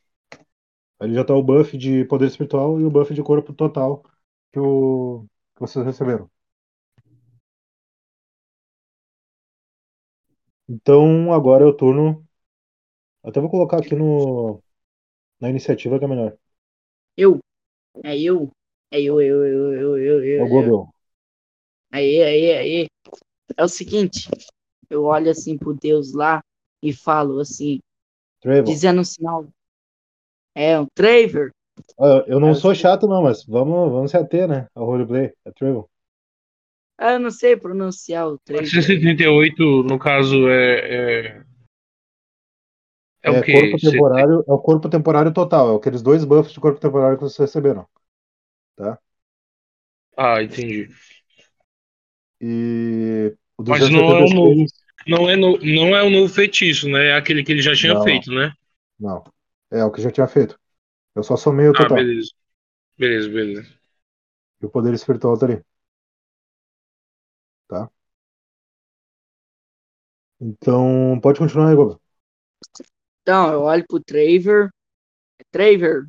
[0.99, 4.03] Ali já tá o buff de poder espiritual e o buff de corpo total
[4.51, 6.30] que, o, que vocês receberam.
[10.70, 12.26] Então agora é o turno.
[13.24, 14.63] Até vou colocar aqui no
[15.41, 16.38] na iniciativa que é melhor.
[17.17, 17.39] Eu.
[18.03, 18.51] É eu.
[18.91, 20.43] É eu, eu, eu, eu, eu, É eu.
[20.43, 20.82] o Gobel.
[21.91, 22.88] Aí, aí, aí.
[23.57, 24.30] É o seguinte,
[24.89, 26.41] eu olho assim pro Deus lá
[26.84, 27.80] e falo assim,
[28.41, 28.82] Trevor.
[28.82, 29.47] dizendo um sinal.
[30.55, 31.51] É, um Traver.
[31.99, 34.67] Ah, eu não É, sou eu- chato não, mas vamos, vamos se ater, né?
[34.74, 35.34] Ao roleplay.
[35.45, 35.88] É Trevor.
[37.02, 38.70] Ah, eu não sei pronunciar o Traver.
[38.70, 41.41] 438, no caso, é.
[43.22, 43.54] É, é, o quê?
[43.54, 47.24] corpo temporário, é o corpo temporário total, é aqueles dois buffs de corpo temporário que
[47.24, 47.88] vocês receberam.
[50.18, 50.89] Ah, entendi.
[52.41, 54.66] E o Mas não é o 286 novo.
[55.08, 57.08] Não é, no, não é o novo feitiço, né?
[57.08, 58.04] É aquele que ele já tinha Não.
[58.04, 58.52] feito, né?
[59.00, 59.24] Não.
[59.72, 60.60] É o que já tinha feito.
[61.16, 61.97] Eu só somei o Ah, total.
[61.97, 62.32] beleza.
[62.97, 63.80] Beleza, beleza.
[64.62, 65.62] E o poder espiritual tá ali.
[70.42, 72.00] Então, pode continuar aí, Goba.
[73.22, 74.70] Então, eu olho pro Traver.
[75.52, 76.08] Traver,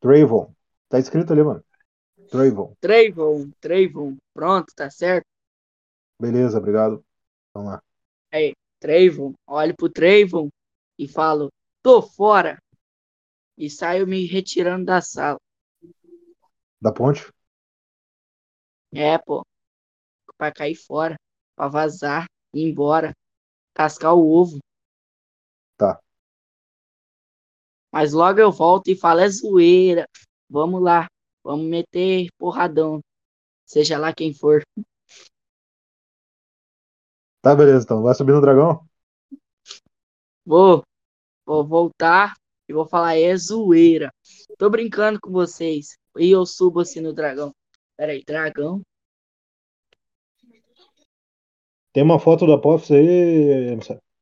[0.00, 0.52] Travon.
[0.88, 1.64] Tá escrito ali, mano.
[2.30, 2.74] Travon.
[2.80, 4.16] Travon, Travon.
[4.34, 5.26] Pronto, tá certo?
[6.20, 7.04] Beleza, obrigado.
[7.54, 7.82] Vamos lá.
[8.78, 9.32] Travon.
[9.46, 10.48] Olho pro Travon
[10.98, 11.50] e falo,
[11.82, 12.58] tô fora.
[13.56, 15.38] E saio me retirando da sala.
[16.80, 17.32] Da ponte?
[18.94, 19.42] É, pô.
[20.36, 21.16] Pra cair fora.
[21.56, 22.26] Pra vazar.
[22.54, 23.12] Ir embora.
[23.76, 24.58] Cascar o ovo.
[25.76, 26.00] Tá.
[27.92, 30.08] Mas logo eu volto e falo, é zoeira.
[30.48, 31.06] Vamos lá.
[31.44, 33.02] Vamos meter porradão.
[33.66, 34.62] Seja lá quem for.
[37.42, 38.02] Tá, beleza, então.
[38.02, 38.88] Vai subir no dragão?
[40.42, 40.82] Vou.
[41.44, 42.34] Vou voltar
[42.66, 44.10] e vou falar, é zoeira.
[44.56, 45.98] Tô brincando com vocês.
[46.16, 47.52] E eu subo assim no dragão.
[47.94, 48.80] Peraí, dragão?
[51.96, 53.74] Tem uma foto da Apophis aí?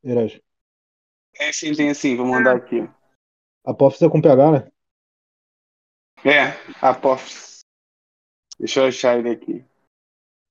[0.04, 0.40] Iraj.
[1.40, 2.88] É, sim, tem assim, vou mandar aqui.
[3.64, 4.72] Apophis é com PH, né?
[6.24, 7.62] É, Apophis.
[8.60, 9.64] Deixa eu achar ele aqui.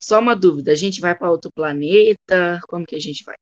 [0.02, 2.60] Só uma dúvida, a gente vai para outro planeta?
[2.68, 3.36] Como que a gente vai?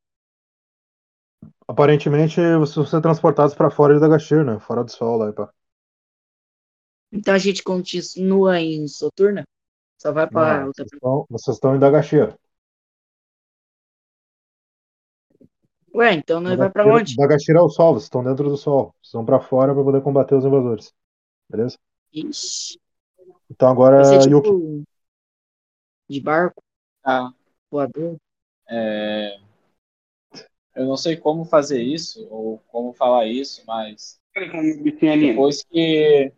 [1.67, 4.59] Aparentemente, vocês vão ser transportados pra fora de Dagashir, né?
[4.59, 5.51] Fora do sol lá, pá.
[7.11, 9.43] Então a gente continua em Soturna?
[9.99, 12.37] Só vai para outra vocês estão- vocês estão em Dagashir.
[15.93, 17.15] Ué, então nós vai para onde?
[17.15, 18.95] Dagashir é o sol, vocês estão dentro do sol.
[19.01, 20.93] Vocês vão pra fora pra poder combater os invasores.
[21.49, 21.77] Beleza?
[22.13, 22.79] Ixi,
[23.49, 24.49] Então agora, ser Yuki.
[24.49, 24.83] tipo
[26.09, 26.61] de barco,
[27.03, 27.31] Ah,
[27.69, 28.17] voador.
[28.69, 29.37] é...
[30.73, 36.31] Eu não sei como fazer isso, ou como falar isso, mas depois que.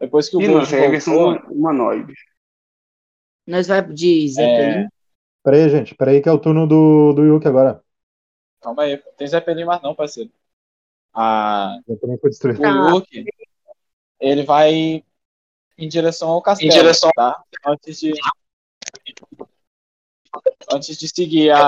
[0.00, 2.14] Depois que o nossa, é versão humanoide.
[3.44, 4.86] Nós vai de Zeppelin.
[5.42, 5.94] Pera aí, gente.
[5.96, 7.82] Pera aí que é o turno do, do Yuki agora.
[8.68, 10.30] Calma aí, tem Zeppelin mais não, parceiro.
[11.14, 12.60] Ah, também foi destruído.
[12.60, 12.90] o.
[12.90, 13.24] Luke,
[14.20, 15.02] ele vai
[15.78, 17.42] em direção ao castelo, direção- tá?
[17.66, 18.12] Antes de
[20.70, 21.66] antes de seguir a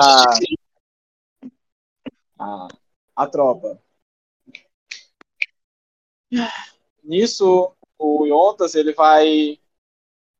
[2.37, 2.67] a,
[3.15, 3.81] a tropa.
[7.03, 9.59] Nisso, o Yontas ele vai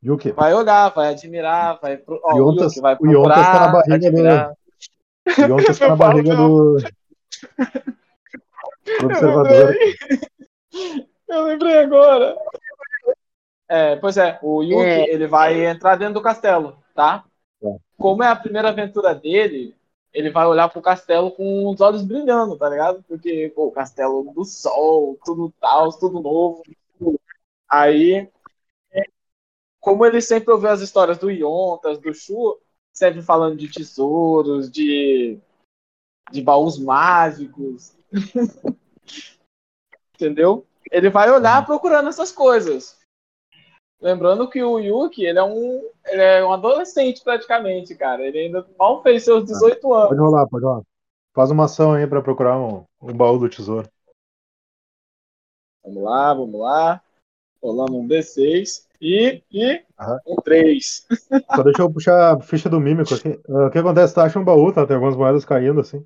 [0.03, 2.21] Yuki, vai olhar, vai admirar, vai pro...
[2.23, 4.57] ó, o Yontas- Yuki vai o Yontas tá na procurar, barriga do- admirar.
[5.39, 6.77] Yontas tá na barriga do...
[8.99, 9.75] do observador.
[11.27, 12.35] Eu lembrei agora.
[13.67, 15.13] É, pois é, o Yuki É.
[15.13, 17.23] ele vai entrar dentro do castelo, tá?
[17.61, 17.75] Tá.
[17.97, 19.75] Como é a primeira aventura dele,
[20.13, 23.03] ele vai olhar pro castelo com os olhos brilhando, tá ligado?
[23.07, 26.63] Porque, pô, o castelo do sol, tudo tal, tudo novo.
[27.69, 28.29] Aí,
[28.91, 29.03] é,
[29.79, 32.59] como ele sempre ouviu as histórias do Yontas, do Shu,
[32.93, 35.39] sempre falando de tesouros, de,
[36.31, 37.95] de baús mágicos.
[40.15, 40.65] Entendeu?
[40.91, 42.99] Ele vai olhar procurando essas coisas.
[44.01, 48.25] Lembrando que o Yuki, ele é um, ele é um adolescente praticamente, cara.
[48.25, 50.09] Ele ainda mal fez seus 18 anos.
[50.09, 50.81] Pode rolar, pode rolar.
[51.33, 53.87] Faz uma ação aí pra procurar um, um baú do tesouro.
[55.83, 57.03] Vamos lá, vamos lá.
[57.61, 58.87] Rolando um D6.
[59.01, 60.21] E, e Aham.
[60.25, 61.05] um 3.
[61.53, 63.39] Só deixa eu puxar a ficha do mímico aqui.
[63.49, 64.13] Ah, o que acontece?
[64.13, 64.85] Tu acha um baú, tá?
[64.87, 66.03] Tem algumas moedas caindo assim.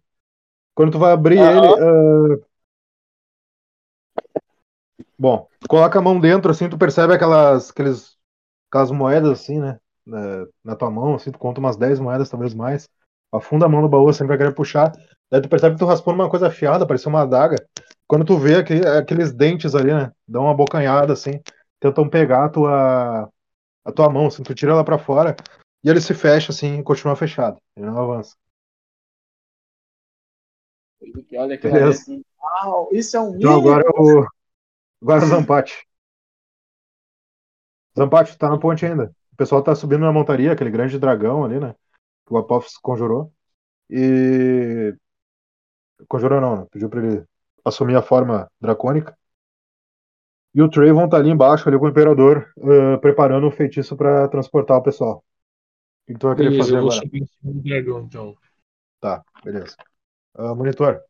[0.76, 1.46] Quando tu vai abrir Aham.
[1.46, 1.78] ele.
[1.80, 2.40] ah,
[5.18, 8.18] Bom, tu coloca a mão dentro, assim, tu percebe aquelas, aqueles,
[8.70, 9.80] aquelas moedas assim, né?
[10.06, 12.88] Na, na tua mão, assim, tu conta umas 10 moedas, talvez mais.
[13.34, 14.92] Afunda a mão no baú, assim, vai querer puxar.
[15.32, 17.58] Daí tu percebe que tu raspou numa coisa afiada, parecia uma adaga.
[18.08, 20.12] Quando tu vê aquele- aqueles dentes ali, né?
[20.28, 21.42] Dão uma bocanhada, assim,
[21.80, 23.32] tentam pegar a tua,
[23.84, 25.36] a tua mão, assim, tu tira ela pra fora.
[25.84, 27.62] E ele se fecha assim e continua fechado.
[27.76, 28.36] Ele não avança.
[31.38, 32.02] Olha aquilo ali Beleza.
[32.02, 32.24] assim.
[32.42, 34.28] Uau, isso é um Então agora é o.
[35.02, 35.88] Agora é o Zampate.
[37.98, 39.14] Zampate, tá na ponte ainda.
[39.32, 41.76] O pessoal tá subindo na montaria, aquele grande dragão ali, né?
[42.26, 43.32] Que o Apophis conjurou.
[43.90, 44.96] E.
[46.08, 46.68] Conjurou não, né?
[46.72, 47.24] Pediu pra ele
[47.64, 49.18] assumir a forma dracônica.
[50.56, 54.26] E o Trayvon tá ali embaixo, ali com o Imperador, eh, preparando um feitiço pra
[54.30, 55.18] transportar o pessoal.
[55.18, 57.02] O que, tu vai querer Beleza, fazer eu vou agora?
[57.02, 58.38] subir em cima do dragão, então.
[59.02, 59.76] Tá, beleza.
[60.34, 61.04] Ah, monitor.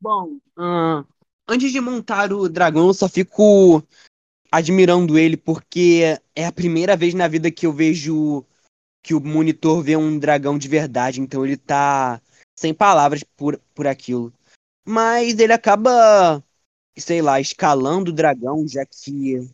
[0.00, 1.04] Bom, ah,
[1.46, 3.80] antes de montar o dragão, eu só fico
[4.50, 8.44] admirando ele, porque é a primeira vez na vida que eu vejo
[9.04, 12.20] que o monitor vê um dragão de verdade, então ele tá
[12.58, 14.32] sem palavras por, por aquilo.
[14.84, 16.42] Mas ele acaba,
[16.98, 19.50] sei lá, escalando o dragão, já que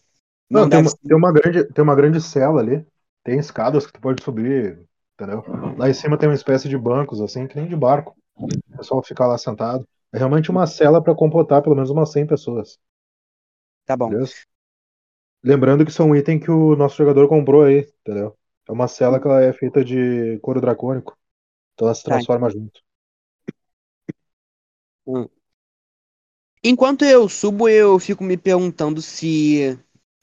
[0.50, 2.86] Não, não tem, uma, tem, uma grande, tem uma grande cela ali.
[3.24, 4.78] Tem escadas que tu pode subir,
[5.14, 5.42] entendeu?
[5.76, 8.16] Lá em cima tem uma espécie de bancos, assim, que nem de barco.
[8.74, 9.86] O pessoal fica lá sentado.
[10.12, 12.78] É realmente uma cela para comportar pelo menos umas 100 pessoas,
[13.84, 14.18] Tá bom.
[15.42, 18.36] Lembrando que isso é um item que o nosso jogador comprou aí, entendeu?
[18.68, 21.16] É uma cela que ela é feita de couro dracônico.
[21.74, 22.80] Então ela se Tá, transforma junto.
[26.62, 29.78] Enquanto eu subo, eu fico me perguntando se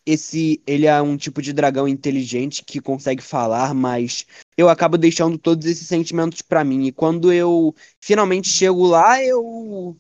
[0.06, 4.26] esse ele é um tipo de dragão inteligente que consegue falar, mas
[4.58, 6.86] eu acabo deixando todos esses sentimentos pra mim.
[6.86, 9.98] E quando eu finalmente chego lá, eu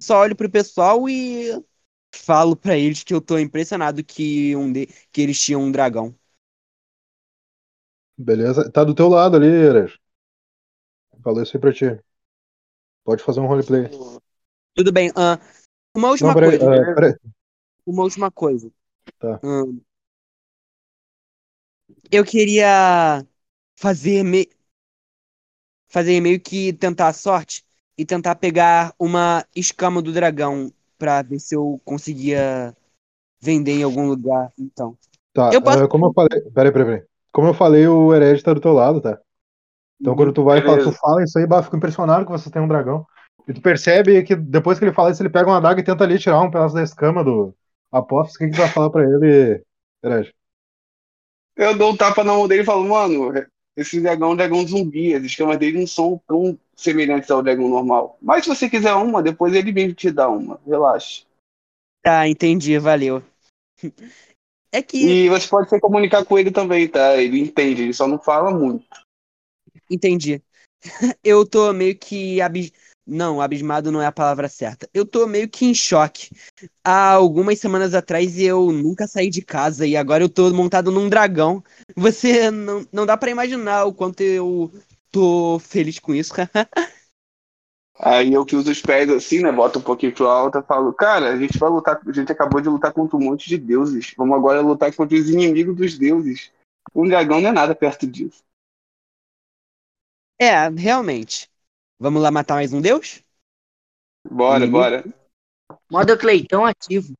[0.00, 1.52] só olho pro pessoal e
[2.14, 4.88] falo pra eles que eu tô impressionado que um de...
[5.12, 6.14] que eles tinham um dragão.
[8.18, 8.70] Beleza?
[8.70, 9.98] Tá do teu lado ali, Erej.
[11.22, 11.84] Falei isso aí pra ti.
[13.06, 13.88] Pode fazer um roleplay.
[14.74, 15.12] Tudo bem.
[15.14, 15.38] ah,
[15.94, 16.90] uma última Não, peraí, coisa.
[16.90, 17.14] ah, peraí.
[17.86, 18.70] Uma última coisa.
[19.20, 19.40] Tá.
[19.44, 19.80] Hum.
[22.10, 23.24] eu queria
[23.76, 24.48] fazer me...
[25.88, 27.64] fazer meio que tentar a sorte
[27.96, 32.76] e tentar pegar uma escama do dragão pra ver se eu conseguia
[33.40, 34.52] vender em algum lugar.
[34.58, 34.98] Então,
[35.32, 36.40] Tá, Eu posso- ah, como eu falei.
[36.52, 37.02] Peraí, peraí, peraí.
[37.32, 39.20] Como eu falei, o Hered tá do teu lado, tá?
[40.00, 40.98] Então quando tu vai e fala, tu Beleza.
[41.00, 43.06] fala isso aí, bah, eu fico impressionado que você tem um dragão.
[43.48, 46.04] E tu percebe que depois que ele fala isso, ele pega uma adaga e tenta
[46.04, 47.54] ali tirar um pedaço da escama do
[47.92, 48.34] Apophis.
[48.34, 49.62] O que, que tu vai falar pra ele,
[50.04, 50.34] Hered?
[51.56, 53.32] Eu dou um tapa na mão dele e falo, mano,
[53.76, 57.68] esse dragão é um dragão zumbi, as escamas dele não são tão semelhantes ao dragão
[57.68, 58.18] normal.
[58.20, 61.24] Mas se você quiser uma, depois ele mesmo te dá uma, relaxa.
[62.02, 63.22] tá, entendi, valeu.
[64.72, 67.16] É que, E você pode se comunicar com ele também, tá?
[67.16, 68.84] Ele entende, ele só não fala muito.
[69.90, 70.42] Entendi.
[71.22, 72.72] Eu tô meio que abis...
[73.08, 74.88] Não, abismado não é a palavra certa.
[74.92, 76.28] Eu tô meio que em choque.
[76.84, 81.08] Há algumas semanas atrás eu nunca saí de casa e agora eu tô montado num
[81.08, 81.62] dragão.
[81.94, 84.72] Você não, não dá pra imaginar o quanto eu
[85.12, 86.32] tô feliz com isso.
[87.98, 89.50] Aí eu que uso os pés assim, né?
[89.50, 92.60] Boto um pouquinho pro alto e falo, cara, a gente vai lutar, a gente acabou
[92.60, 94.12] de lutar contra um monte de deuses.
[94.16, 96.52] Vamos agora lutar contra os inimigos dos deuses.
[96.94, 98.44] Um dragão não é nada perto disso.
[100.38, 101.48] É, realmente.
[101.98, 103.22] Vamos lá matar mais um deus?
[104.30, 104.72] Bora, Uhum.
[104.72, 105.04] bora.
[105.90, 107.14] Modo Cleitão ativo.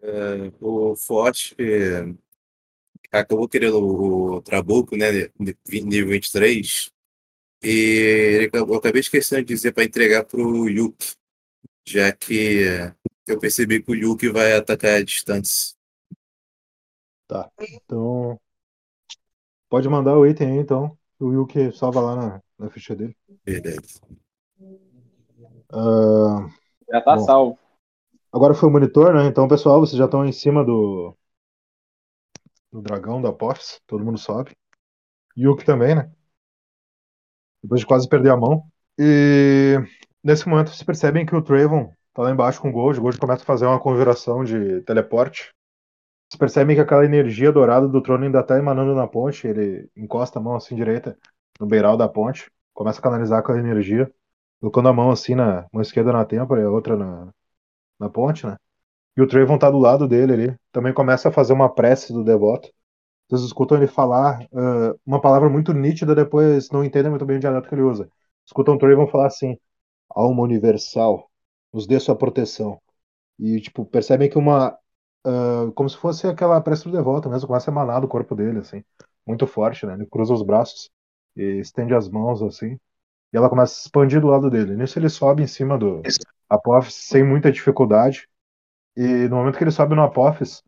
[0.00, 2.14] É, o Forte é,
[3.12, 5.06] acabou querendo o Trabuco, né?
[5.68, 6.90] Nível 23.
[7.62, 11.14] E ele acabou- eu acabei esquecendo de dizer para entregar pro Yuki.
[11.86, 12.64] Já que
[13.26, 15.74] eu percebi que o Yuki vai atacar à distância.
[17.26, 17.50] Tá.
[17.60, 18.40] Então.
[19.68, 20.96] Pode mandar o item aí, então.
[21.20, 23.16] O Yuki salva lá na, na ficha dele.
[23.44, 24.00] Beleza.
[25.70, 26.48] Ah,
[26.88, 27.24] Já tá Bom.
[27.24, 27.58] salvo.
[28.32, 29.26] agora foi o monitor, né?
[29.26, 31.14] Então, pessoal, vocês já estão em cima do.
[32.72, 33.80] Do dragão da Apophis.
[33.86, 34.52] Todo mundo sobe.
[35.36, 36.10] Yuki também, né?
[37.62, 38.62] Depois de quase perder a mão.
[38.98, 39.76] E
[40.22, 42.98] nesse momento vocês percebem que o Trayvon tá lá embaixo com o Gold.
[42.98, 45.52] O Gold começa a fazer uma conjuração de teleporte.
[46.28, 49.46] Vocês percebem que aquela energia dourada do trono ainda tá emanando na ponte.
[49.46, 51.18] Ele encosta a mão assim direita
[51.58, 52.50] no beiral da ponte.
[52.74, 54.12] Começa a canalizar aquela energia.
[54.60, 57.32] Colocando a mão assim na mão esquerda na têmpora e a outra na,
[57.98, 58.56] na ponte, né?
[59.16, 60.56] E o Trayvon tá do lado dele ali.
[60.72, 62.70] Também começa a fazer uma prece do devoto.
[63.28, 67.40] Vocês escutam ele falar ah, uma palavra muito nítida, depois não entendem muito bem o
[67.40, 68.08] dialeto que ele usa.
[68.46, 69.58] Escutam o Trayvon falar assim:
[70.10, 71.30] Alma universal,
[71.72, 72.80] nos dê sua proteção.
[73.38, 74.76] E, tipo, percebem que uma.
[75.24, 78.60] Ah, como se fosse aquela prece do devoto mesmo, começa a emanar do corpo dele,
[78.60, 78.82] assim.
[79.26, 79.94] Muito forte, né?
[79.94, 80.90] Ele cruza os braços
[81.36, 82.78] e estende as mãos, assim.
[83.32, 84.76] E ela começa a expandir do lado dele.
[84.76, 86.02] Nisso ele sobe em cima do
[86.48, 88.28] Apophis sem muita dificuldade.
[88.96, 90.62] E no momento que ele sobe no Apophis,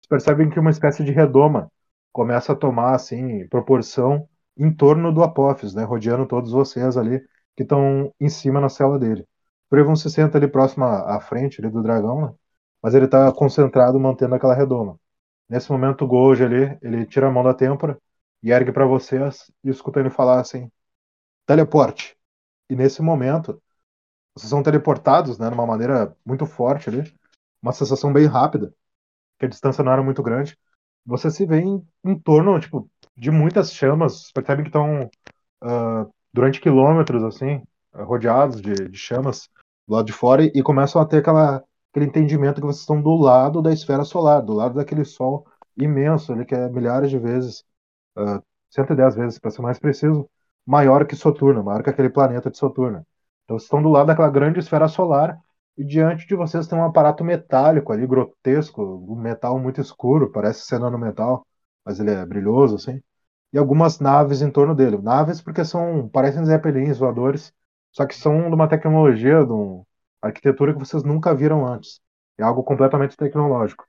[0.00, 1.70] vocês percebem que uma espécie de redoma
[2.12, 7.20] começa a tomar assim proporção em torno do Apophis, né, rodeando todos vocês ali
[7.56, 9.22] que estão em cima na cela dele.
[9.22, 12.34] O Prevon se senta ali próximo à frente ali do dragão, né,
[12.84, 15.00] mas ele está concentrado mantendo aquela redoma.
[15.48, 17.98] Nesse momento o Gold ali, ele tira a mão da têmpora
[18.42, 20.70] e ergue para vocês e escuta ele falar assim:
[21.46, 22.14] teleporte.
[22.68, 23.58] E nesse momento
[24.36, 27.10] vocês são teleportados, né, de uma maneira muito forte ali,
[27.62, 28.74] uma sensação bem rápida,
[29.38, 30.58] que a distância não era muito grande.
[31.06, 35.08] Você se vê em, em torno, tipo, de muitas chamas, percebem que estão
[35.62, 37.62] ah, durante quilômetros, assim,
[37.94, 39.48] rodeados de, de chamas
[39.88, 41.64] do lado de fora e, e começam a ter aquela,
[41.94, 45.46] aquele entendimento que vocês estão do lado da esfera solar, do lado daquele sol
[45.76, 47.64] imenso, ali, que é milhares de vezes,
[48.16, 50.28] ah, 110 vezes, para ser mais preciso,
[50.66, 53.06] maior que Soturno, maior que aquele planeta de Soturno.
[53.44, 55.38] Então vocês estão do lado daquela grande esfera solar
[55.76, 60.62] e diante de vocês tem um aparato metálico ali, grotesco, um metal muito escuro, parece
[60.66, 61.46] ser nanometal,
[61.84, 63.00] mas ele é brilhoso, assim.
[63.52, 64.98] E algumas naves em torno dele.
[64.98, 67.52] Naves porque são, parecem zeppelins voadores,
[67.92, 69.84] só que são de uma tecnologia, de uma
[70.26, 72.00] arquitetura que vocês nunca viram antes.
[72.38, 73.86] É algo completamente tecnológico.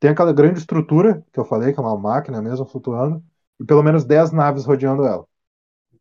[0.00, 3.24] Tem aquela grande estrutura que eu falei, que é uma máquina mesmo flutuando,
[3.60, 5.26] e pelo menos 10 naves rodeando ela.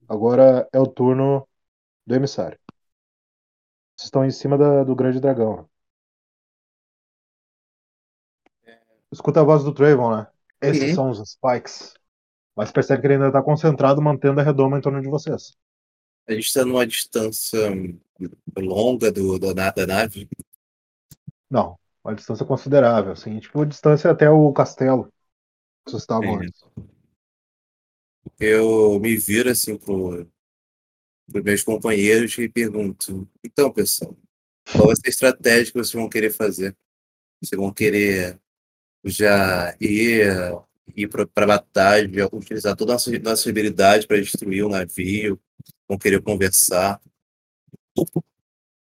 [0.07, 1.47] Agora é o turno
[2.05, 2.59] do emissário.
[3.95, 5.69] Vocês estão em cima da- do grande dragão.
[9.11, 10.27] Escuta a voz do Trayvon, né?
[10.61, 10.95] Esses Uhum.
[10.95, 11.93] são os Spikes.
[12.55, 15.55] Mas percebe que ele ainda está concentrado mantendo a redoma em torno de vocês.
[16.27, 17.59] A gente está numa distância
[18.57, 20.27] longa do, da, na- da nave.
[21.49, 25.05] Não, uma distância considerável, assim, tipo distância até o castelo
[25.85, 26.61] que vocês estavam antes.
[28.39, 30.27] Eu me viro assim pro,
[31.31, 34.15] pros meus companheiros e pergunto: então, pessoal,
[34.71, 36.75] qual vai ser a estratégia que vocês vão querer fazer?
[37.41, 38.39] Vocês vão querer
[39.03, 40.25] já ir,
[40.95, 45.39] ir para a batalha, utilizar toda a nossa, nossa habilidade para destruir o navio?
[45.87, 46.99] Vão querer conversar?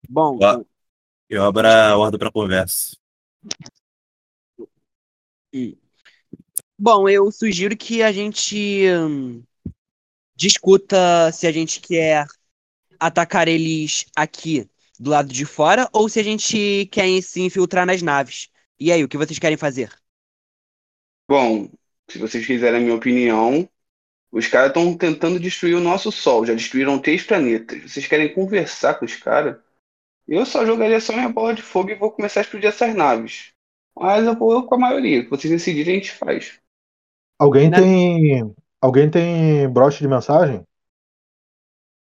[0.09, 0.39] Bom.
[1.29, 2.97] Eu abro a ordem para conversa.
[6.79, 9.43] bom, eu sugiro que a gente hum,
[10.35, 12.27] discuta se a gente quer
[12.99, 14.69] atacar eles aqui
[14.99, 18.49] do lado de fora ou se a gente quer se infiltrar nas naves.
[18.79, 19.91] E aí, o que vocês querem fazer?
[21.29, 21.71] Bom,
[22.09, 23.69] se vocês quiserem a minha opinião,
[24.31, 26.45] os caras estão tentando destruir o nosso Sol.
[26.45, 27.83] Já destruíram três planetas.
[27.83, 29.57] Vocês querem conversar com os caras?
[30.27, 33.53] Eu só jogaria só minha bola de fogo e vou começar a explodir essas naves.
[33.99, 35.21] Mas eu vou com a maioria.
[35.21, 36.61] O que vocês decidirem, a gente faz.
[37.39, 37.79] Alguém Né?
[37.81, 38.55] tem.
[38.81, 40.63] Alguém tem broche de mensagem?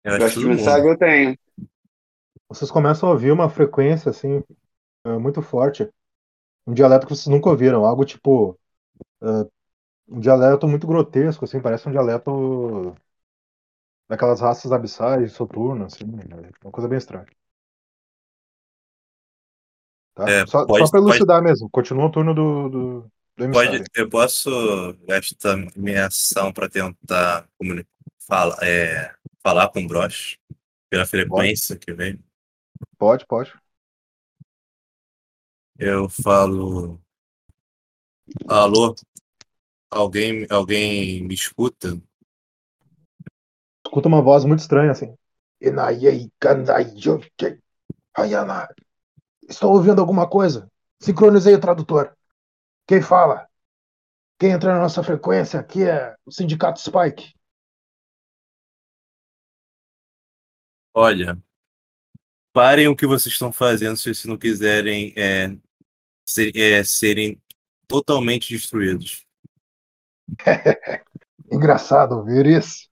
[0.05, 1.39] Eu que de mensagem eu tenho.
[2.49, 4.43] Vocês começam a ouvir uma frequência assim
[5.07, 5.89] eh, muito forte,
[6.67, 8.59] um dialeto que vocês nunca ouviram, algo tipo
[9.23, 9.49] eh,
[10.13, 12.95] um dialeto muito grotesco, assim, parece um dialeto
[14.09, 17.27] daquelas raças abissais, de Soturno, assim, é uma coisa bem estranha.
[20.15, 20.29] Tá?
[20.29, 24.09] É, só pode- só para elucidar mesmo, continua o turno do, do, do Pode, eu
[24.09, 24.51] posso
[25.07, 27.49] gastar minha ação para tentar
[28.27, 29.11] fala, é,
[29.43, 30.37] falar com o Brosh
[30.91, 32.19] pela frequência que vem.
[32.99, 33.53] Pode, pode.
[35.79, 36.99] Eu falo.
[38.49, 38.95] Alô?
[39.93, 42.01] Alguém, alguém me escuta?
[43.85, 45.15] Escuta uma voz muito estranha assim.
[49.47, 50.67] Estou ouvindo alguma coisa.
[50.99, 52.17] Sincronizei o tradutor.
[52.87, 53.47] Quem fala?
[54.39, 57.35] Quem entra na nossa frequência aqui é o Sindicato Spike.
[60.95, 61.39] Olha,
[62.51, 65.55] parem o que vocês estão fazendo se vocês não quiserem é,
[66.25, 67.41] ser- é, serem
[67.87, 69.27] totalmente destruídos.
[71.51, 72.89] Engraçado ouvir isso.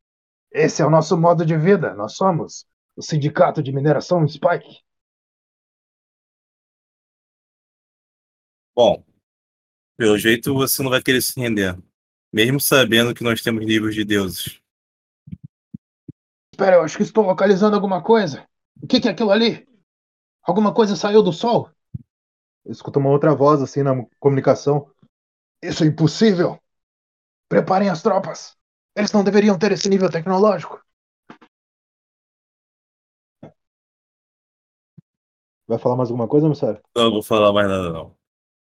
[0.53, 1.95] Esse é o nosso modo de vida.
[1.95, 4.83] Nós somos o Sindicato de Mineração Spike.
[8.75, 9.05] Bom,
[9.97, 11.79] pelo jeito você não vai querer se render,
[12.33, 14.61] mesmo sabendo que nós temos livros de deuses.
[16.53, 18.47] Espera, eu acho que estou localizando alguma coisa.
[18.83, 19.67] O que, que é aquilo ali?
[20.43, 21.71] Alguma coisa saiu do sol?
[22.65, 24.91] Eu escuto uma outra voz assim na comunicação.
[25.63, 26.59] Isso é impossível.
[27.51, 28.57] Preparem as tropas.
[28.97, 30.81] Eles não deveriam ter esse nível tecnológico.
[35.67, 36.81] Vai falar mais alguma coisa, Missário?
[36.97, 38.15] Não vou falar mais nada, não.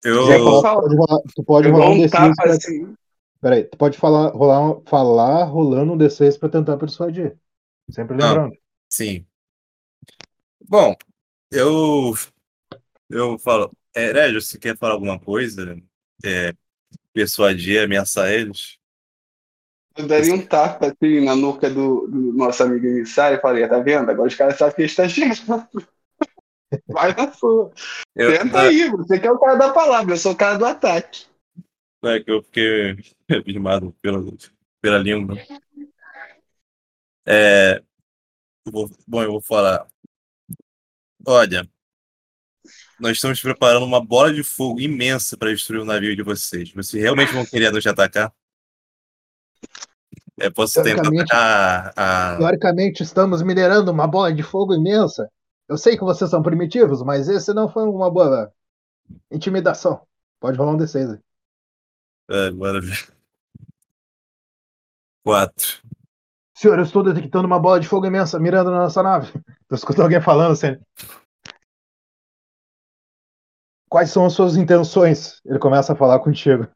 [0.05, 2.53] Eu, falar, tu pode rolar, tu pode Eu rolar um um D6 tapa pra...
[2.53, 2.95] assim.
[3.41, 7.37] Peraí, tu pode falar, rolar, falar rolando um D6 pra tentar persuadir.
[7.91, 8.29] Sempre Ah.
[8.29, 8.57] lembrando.
[8.91, 9.27] sim.
[10.69, 10.95] Bom,
[11.51, 12.13] eu.
[13.09, 13.73] Eu falo.
[13.95, 15.77] É, Régio, você quer falar alguma coisa?
[16.25, 16.53] É,
[17.17, 18.77] persuadir, ameaçar eles?
[19.97, 23.79] Eu daria um tapa assim na nuca do, do nosso amigo emissário e falei, tá
[23.81, 24.11] vendo?
[24.11, 25.67] Agora os caras sabem que a gente tá chegando.
[26.89, 27.73] Vai na sua.
[28.15, 30.67] Eu, Tenta aí, você que é o cara da palavra, eu sou o cara do
[30.67, 31.25] ataque.
[32.05, 32.97] É que eu fiquei
[33.35, 34.23] abismado pela,
[34.83, 35.37] pela língua.
[37.27, 37.83] É,
[38.71, 39.87] vou- bom, eu vou falar.
[41.27, 41.67] Olha,
[43.01, 46.73] nós estamos preparando uma bola de fogo imensa para destruir o navio de vocês.
[46.73, 48.33] Vocês realmente vão querer nos atacar?
[50.39, 52.37] Eu posso tentar Teoricamente- atacar a.
[52.37, 55.31] Teoricamente, estamos minerando uma bola de fogo imensa.
[55.69, 58.53] Eu sei que vocês são primitivos, mas esse não foi uma boa
[59.31, 60.07] intimidação.
[60.39, 61.19] Pode rolar um D6 aí.
[62.29, 63.09] É, ver.
[65.25, 65.83] Quatro.
[66.55, 69.33] Senhor, eu estou detectando uma bola de fogo imensa mirando na nossa nave.
[69.69, 70.77] Eu escuto alguém falando assim.
[73.97, 75.41] Quais são as suas intenções?
[75.43, 76.69] Ele começa a falar contigo.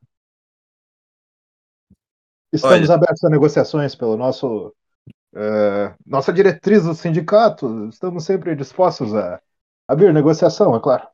[2.51, 4.75] Estamos abertos a negociações pelo nosso
[5.35, 7.91] eh, nossa diretriz do sindicato.
[7.91, 9.39] Estamos sempre dispostos a
[9.87, 11.07] abrir negociação, é claro.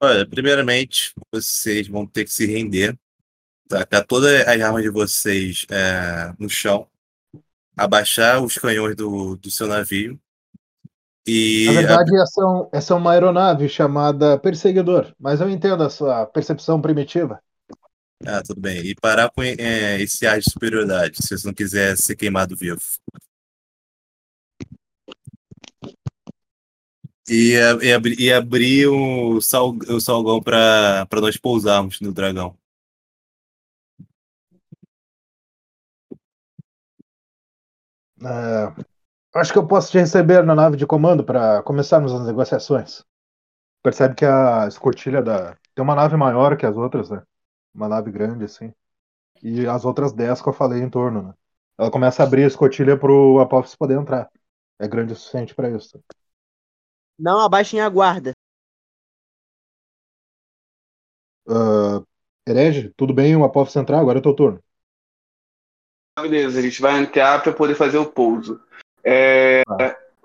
[0.00, 2.96] Olha, primeiramente, vocês vão ter que se render,
[3.68, 6.88] tacar todas as armas de vocês é, no chão,
[7.76, 10.16] abaixar os canhões do, do seu navio
[11.26, 15.82] e Na verdade, essa é, um- essa é uma aeronave chamada Perseguidor, mas eu entendo
[15.82, 17.40] a sua percepção primitiva.
[18.26, 21.96] ah, tudo bem, e parar com é, esse ar de superioridade, se você não quiser
[21.96, 22.80] ser queimado vivo.
[27.28, 32.56] E, a- e, abri- e abrir o, sal, o salgão para nós pousarmos no dragão.
[38.22, 38.93] É,
[39.34, 43.04] acho que eu posso te receber na nave de comando para começarmos as negociações.
[43.82, 45.56] Percebe que a escotilha da.
[45.74, 47.22] Tem uma nave maior que as outras, né?
[47.74, 48.72] Uma nave grande, assim.
[49.42, 51.34] E as outras 10 que eu falei em torno, né?
[51.76, 54.30] Ela começa a abrir a escotilha pro Apophis poder entrar.
[54.78, 56.02] É grande o suficiente para isso.
[57.18, 58.32] Não abaixem a guarda.
[61.46, 62.06] Uh,
[62.46, 63.98] Herege, tudo bem o Apophis entrar?
[63.98, 64.62] Agora é teu turno.
[66.20, 68.62] Beleza, a gente vai entrar para poder fazer o pouso.
[69.04, 69.62] É,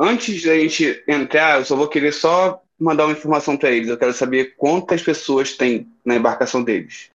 [0.01, 3.89] Antes da gente entrar, eu só vou querer só mandar uma informação para eles.
[3.89, 7.11] Eu quero saber quantas pessoas tem na embarcação deles.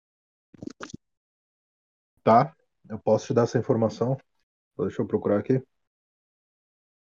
[2.25, 2.53] Tá,
[2.89, 4.19] eu posso te dar essa informação.
[4.77, 5.63] Deixa eu procurar aqui.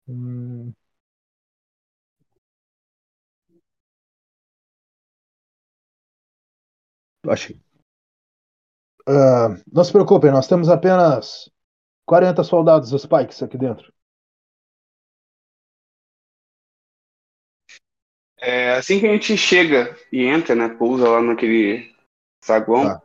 [0.07, 0.73] Hum.
[7.27, 7.59] Achei.
[9.07, 11.49] Ah, não se preocupem, nós temos apenas
[12.05, 13.94] 40 soldados Spikes aqui dentro.
[18.45, 21.91] É, assim que a gente chega e entra, né, pousa lá naquele
[22.43, 23.01] saguão, Tá.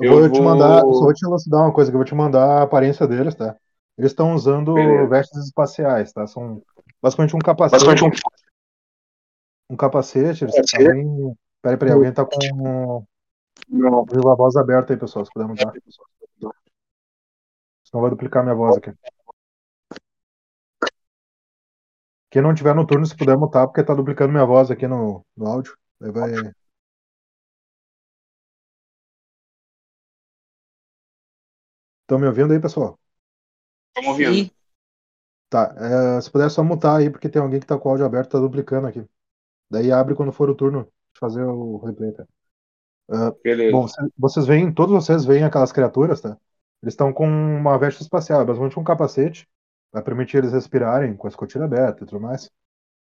[0.00, 2.04] Eu, vou, Eu te vou- mandar, só vou te elucidar uma coisa, que eu vou
[2.04, 3.54] te mandar a aparência deles, tá?
[3.96, 5.06] Eles estão usando Beleza.
[5.06, 6.26] vestes espaciais, tá?
[6.26, 6.60] São
[7.00, 7.84] basicamente um capacete.
[7.84, 8.20] basicamente
[9.70, 10.44] um um capacete.
[10.44, 11.36] Eles alguém...
[11.62, 13.06] Peraí, peraí, alguém tá com.
[13.68, 14.00] Não.
[14.32, 15.72] A voz aberta aí, pessoal, se puder mudar.
[17.84, 18.92] Senão vai duplicar minha voz aqui.
[22.32, 25.24] Quem não tiver no turno, se puder mutar, porque tá duplicando minha voz aqui no,
[25.36, 25.76] no áudio.
[26.02, 26.32] Aí vai.
[32.02, 32.98] Estão me ouvindo aí, pessoal?
[33.88, 34.50] Estamos ouvindo.
[35.48, 35.74] Tá.
[36.18, 38.30] é, se puder só mutar aí, porque tem alguém que tá com o áudio aberto,
[38.32, 39.04] tá duplicando aqui.
[39.70, 40.84] Daí abre quando for o turno
[41.14, 42.26] de fazer o replay, tá?
[43.42, 43.72] Beleza.
[43.72, 46.36] Bom, cê- vocês veem, todos vocês veem aquelas criaturas, tá?
[46.82, 49.48] Eles estão com uma veste espacial, é basicamente um capacete,
[49.92, 52.50] vai permitir eles respirarem com a escotilha aberta e tudo mais,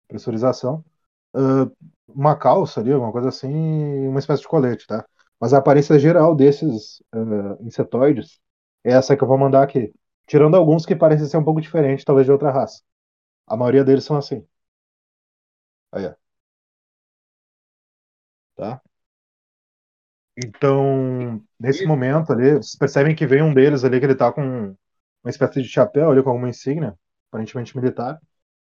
[0.07, 0.83] pressurização.
[1.33, 1.69] Ah,
[2.07, 3.49] uma calça ali, alguma coisa assim,
[4.07, 5.05] uma espécie de colete, tá?
[5.39, 8.39] Mas a aparência geral desses ah, insetoides
[8.83, 9.93] é essa que eu vou mandar aqui.
[10.27, 12.81] Tirando alguns que parecem ser um pouco diferentes, talvez de outra raça.
[13.47, 14.45] A maioria deles são assim.
[15.91, 16.15] Aí, ó.
[18.55, 18.81] Tá?
[20.37, 24.75] Então, nesse momento ali, vocês percebem que vem um deles ali que ele tá com
[25.23, 26.95] uma espécie de chapéu ali com alguma insígnia,
[27.29, 28.19] aparentemente militar.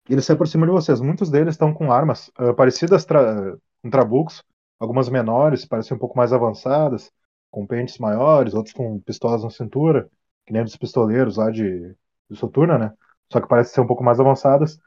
[0.08, 1.00] E ele se aproxima de vocês.
[1.00, 4.42] Muitos deles estão com armas ah, parecidas tra com trabucos,
[4.78, 7.10] algumas menores, parecem um pouco mais avançadas,
[7.50, 10.10] com pentes maiores, outros com pistolas na cintura,
[10.46, 11.94] que nem dos pistoleiros lá de,
[12.28, 12.92] de Soturna, né?
[13.32, 14.78] Só que parecem ser um pouco mais avançadas.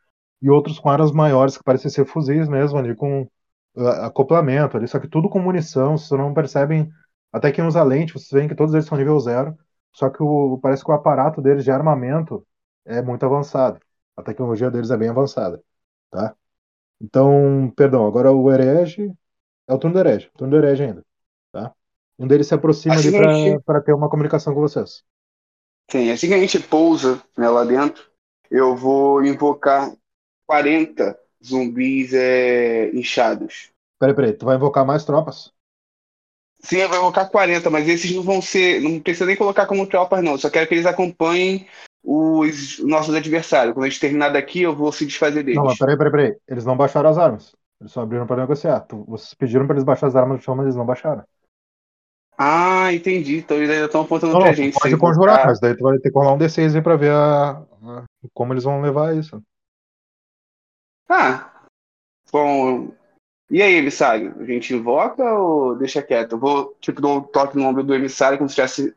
[0.42, 3.28] E outros com armas maiores, que parecem ser fuzis mesmo, ali com
[3.78, 6.90] ah, acoplamento ali, só que tudo com munição, vocês não percebem,
[7.32, 9.58] até que usa lente, vocês veem que todos eles são nível zero,
[9.94, 12.46] só que o, parece que o aparato deles de armamento
[12.86, 13.80] é muito avançado.
[14.18, 15.62] A tecnologia deles é bem avançada,
[16.10, 16.36] tá?
[17.02, 19.12] Então, perdão, agora o herege
[19.68, 21.06] é o turno do herege, turno do herege ainda,
[21.52, 21.74] tá?
[22.18, 25.04] Um deles se aproxima Assim ali para ter uma comunicação com vocês.
[25.92, 28.06] Sim, assim que a gente pousa né, lá dentro,
[28.50, 29.92] eu vou invocar
[30.46, 33.72] 40 zumbis é, inchados.
[34.00, 35.52] Peraí, peraí, tu vai invocar mais tropas?
[36.64, 38.82] Sim, vou invocar 40, mas esses não vão ser.
[38.82, 40.38] Não precisa nem colocar como tropas, não.
[40.38, 41.68] Só quero que eles acompanhem
[42.04, 43.74] os nossos adversários.
[43.74, 45.58] Quando a gente terminar daqui, eu vou se desfazer deles.
[45.58, 47.56] Não, mas peraí, peraí, peraí, eles não baixaram as armas.
[47.82, 48.80] Eles só abriram para negociar.
[48.82, 51.24] Tu- vocês pediram para eles baixar as armas do chão, mas eles não baixaram.
[52.38, 53.38] Ah, entendi.
[53.38, 54.80] Então eles ainda estão apontando Não, pra gente.
[54.80, 57.52] pode conjurar, mas daí tu vai ter que rolar um D6 aí pra ver a,
[57.52, 58.04] a-
[58.34, 59.42] como eles vão levar isso.
[61.10, 61.52] Ah,
[62.32, 62.92] bom.
[63.54, 64.36] E aí, emissário?
[64.40, 66.32] A gente invoca ou deixa quieto?
[66.32, 68.96] Eu vou, tipo, dar um toque no ombro do emissário como se estivesse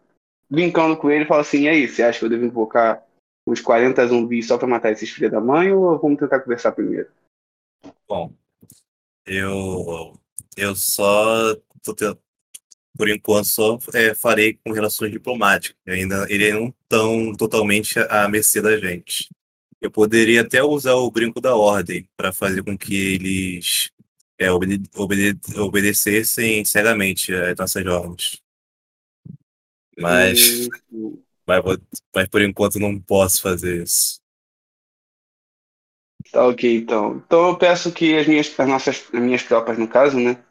[0.48, 3.04] brincando com ele e falar assim: e aí, você acha que eu devo invocar
[3.46, 7.06] os 40 zumbis só pra matar esses filhos da mãe ou vamos tentar conversar primeiro?
[8.08, 8.32] Bom,
[9.26, 10.18] eu
[10.56, 11.94] eu só tô
[12.96, 15.76] por enquanto só é, farei com relações diplomáticas.
[15.86, 19.28] Ainda eles não estão totalmente à mercê da gente.
[19.82, 23.92] Eu poderia até usar o brinco da ordem para fazer com que eles
[24.38, 28.42] é, obede- obede- obedecessem cegamente as nossas ordens.
[29.98, 31.78] Mas, Hum, mas, vou-
[32.14, 34.20] mas por enquanto não posso fazer isso.
[36.32, 37.16] Tá ok, então.
[37.26, 40.42] Então eu peço que as minhas, as nossas, as minhas tropas, no caso, né,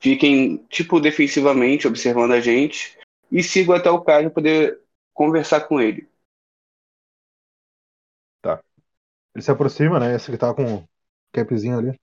[0.00, 2.98] fiquem, tipo, defensivamente, observando a gente
[3.32, 4.80] e sigam até o cara poder
[5.14, 6.08] conversar com ele.
[9.34, 10.14] Ele se aproxima, né?
[10.14, 10.88] Esse que tá com o
[11.32, 11.98] capzinho ali.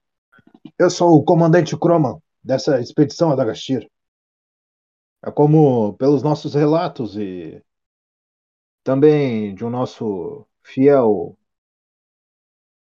[0.78, 3.90] Eu sou o comandante Croman dessa expedição a Dagashir.
[5.24, 7.64] É como pelos nossos relatos e
[8.84, 11.38] também de um nosso fiel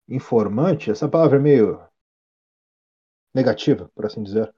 [0.09, 1.81] informante, essa palavra é meio
[3.35, 4.53] negativa, por assim dizer.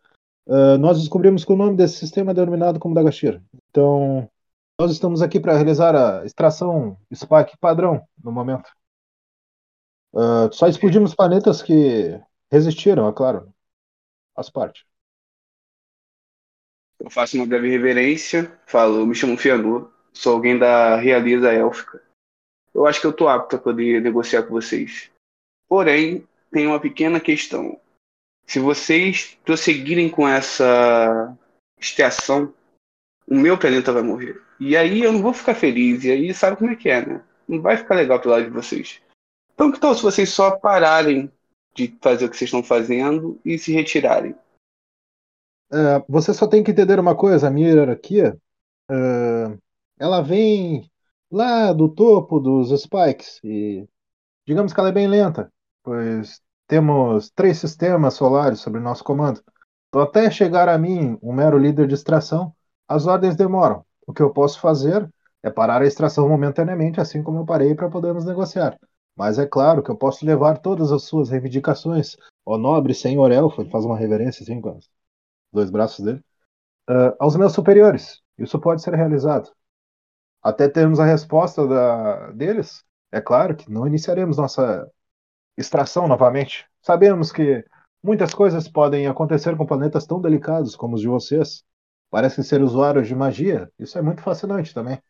[0.48, 3.42] Ah, nós descobrimos que o nome desse sistema é denominado como Dagashir.
[3.70, 4.30] Então,
[4.78, 8.70] nós estamos aqui para realizar a extração Spike padrão no momento.
[10.14, 12.20] Ah, só explodimos planetas que
[12.54, 13.52] resistiram, é claro.
[14.34, 14.86] Faz parte.
[17.00, 22.02] Eu faço uma breve reverência, falo, me chamo Fianor, sou alguém da realeza élfica.
[22.72, 25.10] Eu acho que eu tô apto a poder negociar com vocês.
[25.68, 27.78] Porém, tem uma pequena questão.
[28.46, 31.36] Se vocês prosseguirem com essa
[31.78, 32.54] extração,
[33.26, 34.40] o meu planeta vai morrer.
[34.60, 37.24] E aí eu não vou ficar feliz, e aí sabe como é que é, né?
[37.48, 39.02] Não vai ficar legal pro lado de vocês.
[39.52, 41.30] Então que tal se vocês só pararem
[41.74, 44.34] de fazer o que vocês estão fazendo e se retirarem?
[45.72, 48.38] É, você só tem que entender uma coisa, a minha hierarquia,
[48.90, 49.58] é,
[49.98, 50.90] ela vem
[51.30, 53.88] lá do topo dos spikes e
[54.46, 55.52] digamos que ela é bem lenta,
[55.82, 59.42] pois temos três sistemas solares sob nosso comando.
[59.88, 62.54] Então, até chegar a mim, um mero líder de extração,
[62.88, 63.84] as ordens demoram.
[64.06, 65.08] O que eu posso fazer
[65.42, 68.78] é parar a extração momentaneamente, assim como eu parei para podermos negociar.
[69.16, 73.62] Mas é claro que eu posso levar todas as suas reivindicações, ó nobre senhor elfo,
[73.62, 74.90] ele faz uma reverência assim com os
[75.52, 76.22] dois braços dele.
[76.90, 78.20] uh, aos meus superiores.
[78.38, 79.50] Isso pode ser realizado.
[80.42, 84.90] Até termos a resposta da, deles, é claro que não iniciaremos nossa
[85.56, 86.66] extração novamente.
[86.82, 87.64] Sabemos que
[88.02, 91.64] muitas coisas podem acontecer com planetas tão delicados como os de vocês.
[92.10, 93.70] Parecem ser usuários de magia.
[93.78, 95.02] Isso é muito fascinante também.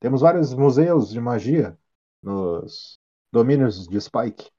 [0.00, 1.78] Temos vários museus de magia
[2.22, 2.99] nos
[3.32, 4.50] domínios de Spike.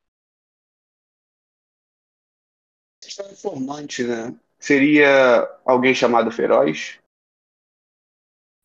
[3.31, 4.35] Informante, né?
[4.60, 6.99] Seria alguém chamado Feroz?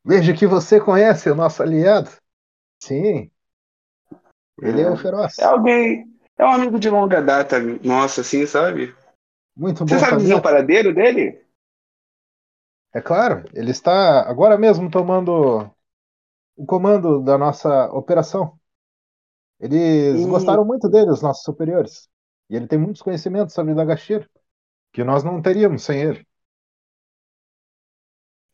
[0.05, 2.11] Veja que você conhece o nosso aliado.
[2.83, 3.31] Sim.
[4.62, 5.39] Ele é, é o Feroz.
[5.39, 6.16] É alguém.
[6.39, 8.95] É um amigo de longa data, nossa, assim, sabe?
[9.57, 9.89] Muito bom.
[9.89, 11.43] Você sabe dizer o paradeiro dele?
[12.95, 15.70] É claro, ele está agora mesmo tomando
[16.57, 18.59] o comando da nossa operação.
[19.61, 20.27] Eles hum.
[20.27, 22.09] gostaram muito dele, os nossos superiores.
[22.51, 24.28] E ele tem muitos conhecimentos sobre Dagashir,
[24.93, 26.27] que nós não teríamos sem ele.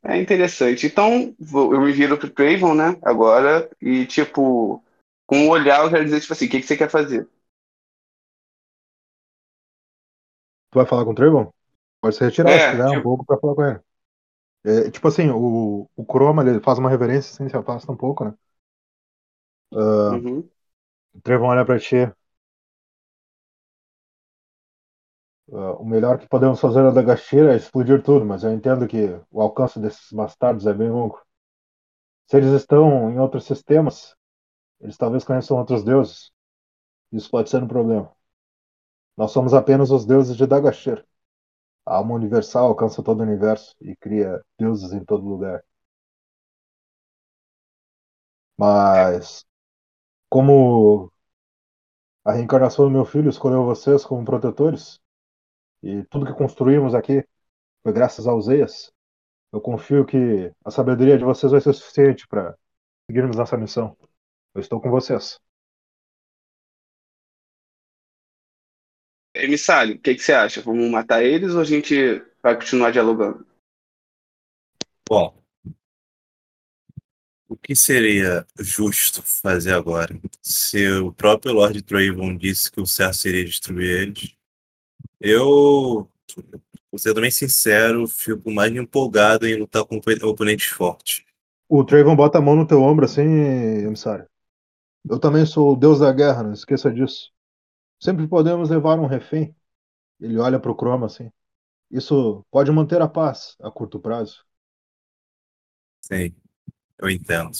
[0.04, 0.86] É interessante.
[0.86, 4.82] Então, eu me viro pro Craven, né, agora, e, tipo,
[5.26, 7.28] com um olhar eu quero dizer, tipo assim, o que, que você quer fazer?
[10.70, 11.52] Tu vai falar com o Trayvon?
[12.00, 13.80] Pode se retirar, É, se quiser, um tipo- pouco pra falar com ele.
[14.64, 18.24] É, tipo assim, o, o Chroma, ele faz uma reverência, assim, se afasta um pouco,
[18.26, 18.34] né?
[19.72, 20.50] Ah, Uhum.
[21.14, 21.96] O Trayvon olha pra ti.
[25.52, 28.98] Ah, o melhor que podemos fazer da Gashira é explodir tudo, mas eu entendo que
[29.30, 31.20] o alcance desses bastardos é bem longo.
[32.26, 34.16] Se eles estão em outros sistemas,
[34.80, 36.32] eles talvez conheçam outros deuses.
[37.12, 38.12] Isso pode ser um problema.
[39.16, 41.02] Nós somos apenas os deuses de Dagashir.
[41.86, 45.64] A alma universal alcança todo o universo e cria deuses em todo lugar.
[48.56, 49.44] Mas,
[50.32, 51.12] como
[52.24, 54.98] a reencarnação do meu filho escolheu vocês como protetores,
[55.82, 57.22] e tudo que construímos aqui
[57.82, 58.90] foi graças aos Eias,
[59.52, 62.56] eu confio que a sabedoria de vocês vai ser suficiente para
[63.06, 63.94] seguirmos nossa missão.
[64.54, 65.38] Eu estou com vocês.
[69.34, 70.62] Emissário, o que, que você acha?
[70.62, 71.94] Vamos matar eles ou a gente
[72.42, 73.46] vai continuar dialogando?
[75.06, 75.41] Bom,
[77.52, 80.18] o que seria justo fazer agora?
[80.40, 84.34] Se o próprio Lord Draven disse que o certo seria destruir eles,
[85.20, 86.08] eu,
[86.96, 91.24] ser também sincero, fico mais empolgado em lutar com oponentes fortes.
[91.68, 94.26] O Trayvon bota a mão no teu ombro assim, emissário.
[95.08, 97.30] Eu também sou o deus da guerra, não esqueça disso.
[98.00, 99.54] Sempre podemos levar um refém.
[100.20, 101.30] Ele olha pro Chroma assim.
[101.90, 104.44] Isso pode manter a paz a curto prazo.
[106.00, 106.34] Sim,
[106.98, 107.50] eu entendo.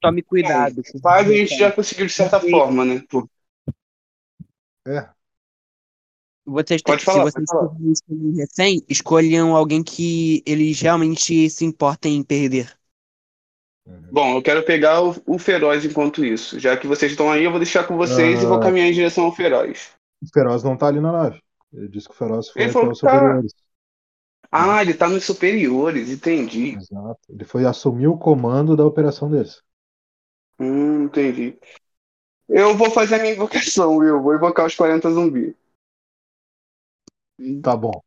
[0.00, 0.76] Tome cuidado.
[0.94, 3.02] Bom, paz a gente já conseguiu de certa forma, né?
[3.08, 3.28] Pô,
[4.86, 5.08] É,
[6.44, 12.16] Vocês têm, Pode falar, se vocês um refém, escolham alguém que eles realmente se importem
[12.16, 12.76] em perder.
[14.12, 16.58] Bom, eu quero pegar o, o Feroz enquanto isso.
[16.58, 18.60] Já que vocês estão aí, eu vou deixar com vocês e vou Ah.
[18.60, 19.90] caminhar em direção ao Feroz.
[20.22, 21.40] o Feroz não tá ali na nave.
[21.72, 23.54] Ele disse que o Feroz foi Ele até falou os tá- superiores.
[24.54, 26.76] Ah, ele tá nos superiores, entendi.
[26.76, 27.20] Exato.
[27.30, 29.62] Ele foi assumir o comando da operação deles.
[30.60, 31.58] Hum, entendi.
[32.46, 34.20] Eu vou fazer a minha invocação, viu?
[34.20, 35.54] Vou invocar os 40 zumbis.
[37.62, 38.02] Tá bom.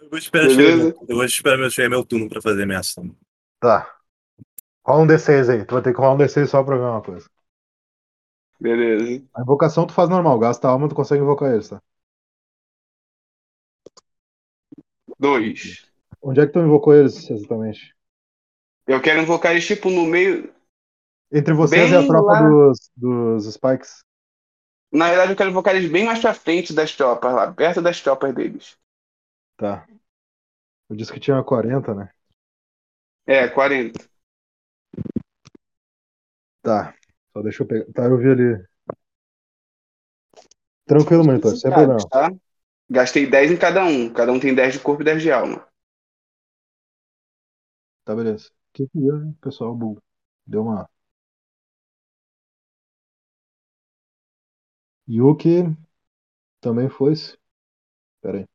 [0.00, 0.84] Eu vou esperar, Beleza.
[0.84, 3.14] chegar, eu vou esperar meu, chegar meu turno pra fazer a minha ação.
[3.60, 3.94] Tá.
[4.86, 5.66] Rola um D6 aí.
[5.66, 7.28] Tu vai ter que rolar um D6 só pra ver uma coisa.
[8.58, 9.22] Beleza.
[9.34, 10.38] A invocação tu faz normal.
[10.38, 11.82] Gasta a alma, tu consegue invocar eles, tá?
[15.18, 15.90] Dois.
[16.22, 17.94] Onde é que tu invocou eles exatamente?
[18.86, 20.54] Eu quero invocar eles, tipo, no meio.
[21.32, 22.48] Entre vocês Bem e a tropa lá.
[22.48, 24.04] dos, dos Spikes.
[24.92, 28.00] Na verdade, eu quero invocar eles bem mais pra frente das tropas lá, perto das
[28.00, 28.78] tropas deles.
[29.56, 29.86] Tá.
[30.88, 32.10] Eu disse que tinha 40, né?
[33.26, 34.08] É, 40.
[36.62, 36.94] Tá.
[37.32, 37.92] Só deixa eu pegar.
[37.92, 38.66] Tá, eu vi ali.
[40.86, 42.08] Tranquilo, monitor, sem problema.
[42.08, 42.30] Tá?
[42.90, 44.12] Gastei 10 em cada um.
[44.12, 45.64] Cada um tem 10 de corpo e 10 de alma.
[48.04, 48.48] Tá, beleza.
[48.50, 49.74] O que que deu, hein, pessoal?
[49.76, 50.02] Bu-
[50.46, 50.88] Deu uma.
[55.08, 55.64] Yuki
[56.60, 57.38] também foi-se.
[58.22, 58.46] Pera aí.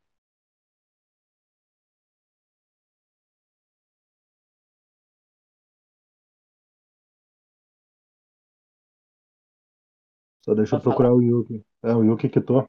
[10.46, 11.66] Só deixa eu procurar o Yuki.
[11.84, 12.68] É, o Yuki quitou.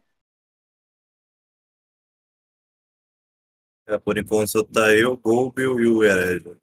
[3.87, 6.61] É, por enquanto só tá eu, Golbel e o Herélio.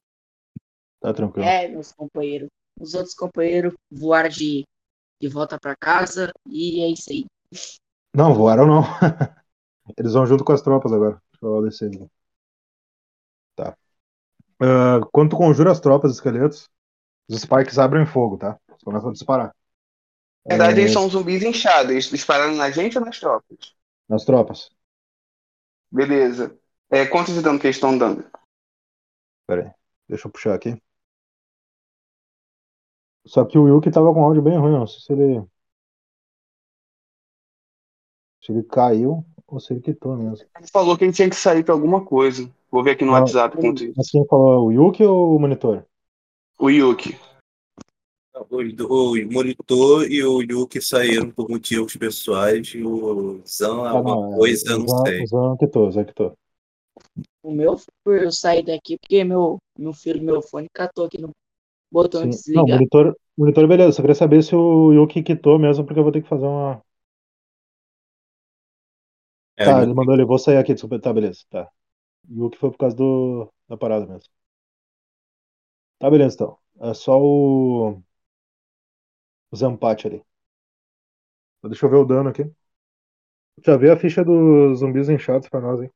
[1.02, 1.48] Tá tranquilo.
[1.48, 2.50] É, meus companheiros.
[2.80, 4.64] Os outros companheiros voaram de,
[5.22, 7.26] de volta pra casa e é isso aí.
[8.14, 8.82] Não, voaram não.
[9.98, 11.22] Eles vão junto com as tropas agora.
[11.32, 12.12] Deixa eu D6 aqui.
[13.56, 13.78] Tá.
[14.62, 16.70] Ah, quando tu conjura as tropas esqueletos,
[17.30, 18.60] os spikes abrem fogo, tá?
[18.70, 19.56] Eles começam a disparar.
[20.50, 21.92] Na verdade, É, eles são zumbis inchados.
[21.92, 23.74] Eles dispararam na gente ou nas tropas?
[24.10, 24.70] Nas tropas.
[25.92, 26.59] Beleza.
[26.92, 28.24] É, quanto de dano que eles estão dando?
[29.48, 29.72] Pera aí.
[30.08, 30.76] Deixa eu puxar aqui.
[33.26, 35.46] Só que o Yuki tava com áudio bem ruim, não sei se ele.
[38.44, 40.48] Se ele caiu ou se ele quitou mesmo.
[40.58, 42.50] Ele falou que ele tinha que sair pra alguma coisa.
[42.72, 43.58] Vou ver aqui no Não, WhatsApp
[43.96, 45.86] Mas quem falou, o Yuki ou o monitor?
[46.58, 47.20] O Yuki.
[48.36, 54.16] O, o monitor e o Yuki saíram por motivos pessoais e o Zan Ah, alguma
[54.16, 55.24] não, é, coisa, o não Zan- sei.
[55.24, 56.38] O Zan quitou, o Zan quitou.
[57.44, 61.32] O meu por eu sair daqui porque meu, meu filho, meu fone catou aqui no
[61.92, 62.42] botão de Sim.
[62.54, 62.68] Não, desligar.
[62.68, 63.94] monitor, monitor, beleza.
[63.94, 66.82] Só queria saber se o Yuki quitou mesmo, porque eu vou ter que fazer uma.
[69.58, 71.00] É, Tá, ele mandou ele, vou sair aqui, desculpa.
[71.00, 71.42] Tá, beleza.
[71.50, 71.70] Tá.
[72.30, 74.30] Yuki foi por causa do, da parada mesmo.
[75.98, 76.58] Tá, beleza então.
[76.82, 78.02] É só o.
[79.52, 80.26] O Zampate ali.
[81.64, 82.44] Deixa eu ver o dano aqui.
[83.66, 85.90] Já vê a ficha dos zumbis inchados pra nós, hein?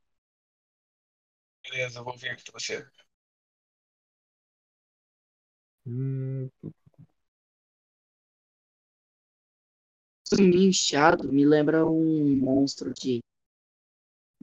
[1.64, 2.88] Beleza, eu vou ver aqui pra você.
[5.86, 6.50] Hum,
[10.30, 13.22] Zumbi inchado me lembra um monstro de,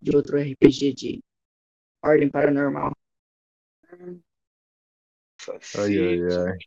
[0.03, 1.21] de outro RPG de
[2.05, 2.93] Ordem Paranormal.
[5.75, 6.59] Ai, ai, ai.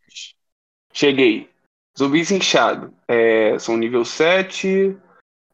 [0.93, 1.49] Cheguei.
[1.97, 2.91] Zumbis inchados.
[3.07, 4.97] É, são nível 7.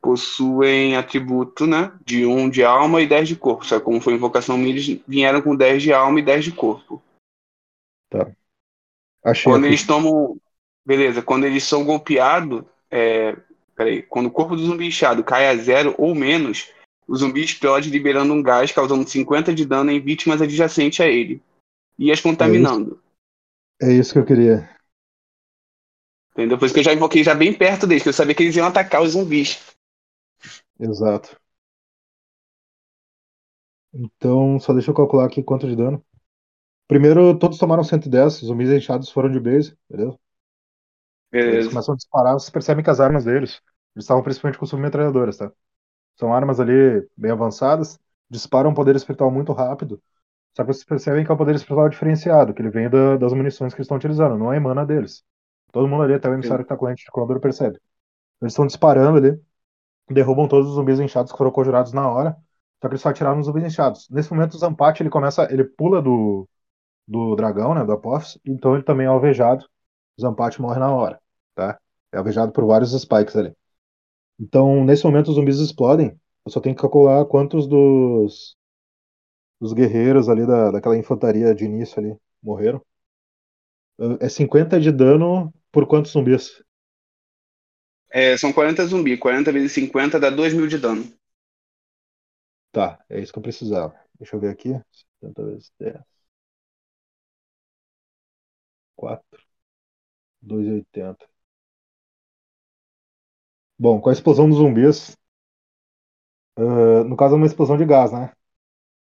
[0.01, 1.91] Possuem atributo, né?
[2.05, 3.65] De 1 de alma e 10 de corpo.
[3.65, 6.51] Só que como foi invocação minha, eles vieram com 10 de alma e 10 de
[6.51, 7.01] corpo.
[9.23, 9.73] achei Quando aqui.
[9.73, 10.39] eles tomam.
[10.85, 12.63] Beleza, quando eles são golpeados.
[12.89, 13.35] É...
[13.75, 16.69] Peraí, quando o corpo do zumbi inchado cai a zero ou menos,
[17.07, 21.41] o zumbi explode liberando um gás causando 50 de dano em vítimas adjacentes a ele.
[21.97, 23.01] E as contaminando.
[23.81, 24.69] É isso que eu queria.
[26.33, 26.57] Entendeu?
[26.57, 28.55] Por isso que eu já invoquei já bem perto deles, que eu sabia que eles
[28.55, 29.59] iam atacar os zumbis.
[30.79, 31.39] Exato.
[33.93, 36.03] Então, só deixa eu calcular aqui quanto de dano.
[36.87, 40.17] Primeiro, todos tomaram 110, os zumbis inchados foram de base, beleza?
[41.45, 41.69] Eles Beleza.
[41.69, 43.61] começam a disparar, vocês percebem que as armas deles,
[43.95, 45.51] eles estavam principalmente com submetralhadoras, tá?
[46.17, 47.99] São armas ali bem avançadas,
[48.29, 50.01] disparam um poder espiritual muito rápido,
[50.55, 53.33] só que vocês percebem que é um poder espiritual diferenciado, que ele vem da- das
[53.33, 55.23] munições que eles estão utilizando, não é emana deles.
[55.71, 57.79] Todo mundo ali, até o emissário que tá com a lente de Condor percebe.
[58.41, 59.39] Eles estão disparando ali,
[60.13, 62.37] derrubam todos os zumbis inchados que foram conjurados na hora,
[62.81, 64.07] só que eles só atiraram nos zumbis inchados.
[64.09, 66.47] Nesse momento, o Zampate, ele começa, ele pula do,
[67.07, 69.65] do dragão, né, do Apophis, então ele também é alvejado.
[70.17, 71.19] O Zampate morre na hora,
[71.55, 71.79] tá?
[72.13, 73.53] É alvejado por vários spikes ali.
[74.39, 76.19] Então, nesse momento, os zumbis explodem.
[76.45, 78.57] Eu só tenho que calcular quantos dos,
[79.59, 82.81] dos guerreiros ali da, daquela infantaria de início ali morreram.
[84.19, 86.61] É 50 de dano por quantos zumbis?
[88.11, 89.17] É, são 40 zumbi.
[89.17, 91.03] 40 vezes 50 dá 2 mil de dano.
[92.71, 93.95] Tá, é isso que eu precisava.
[94.19, 94.69] Deixa eu ver aqui.
[95.19, 95.99] 70 vezes 10.
[98.95, 99.39] 4.
[100.41, 101.27] 2,80.
[103.77, 105.15] Bom, com a explosão dos zumbis.
[106.57, 108.31] ah, no caso, é uma explosão de gás, né?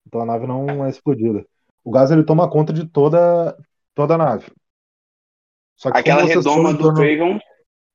[0.05, 1.45] Então a nave não é explodida.
[1.83, 3.57] O gás ele toma conta de toda,
[3.93, 4.51] toda a nave.
[5.75, 7.39] Só que Aquela redoma do torno- Craven.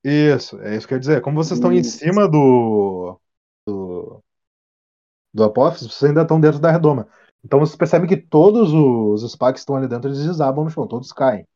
[0.05, 1.20] Isso, é isso que eu ia dizer.
[1.20, 3.19] Como vocês estão em cima do,
[3.66, 4.23] do,
[5.33, 7.09] do Apophis, vocês ainda estão dentro da redoma.
[7.45, 10.87] Então vocês percebem que todos os spikes que estão ali dentro, eles desabam no chão,
[10.87, 11.47] todos caem.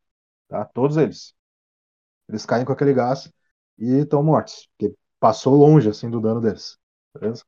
[0.49, 0.65] Tá?
[0.65, 1.35] Todos eles.
[2.29, 3.31] Eles caem com aquele gás
[3.79, 4.69] e estão mortos.
[4.77, 6.79] Porque passou longe assim do dano deles.
[7.15, 7.45] Beleza?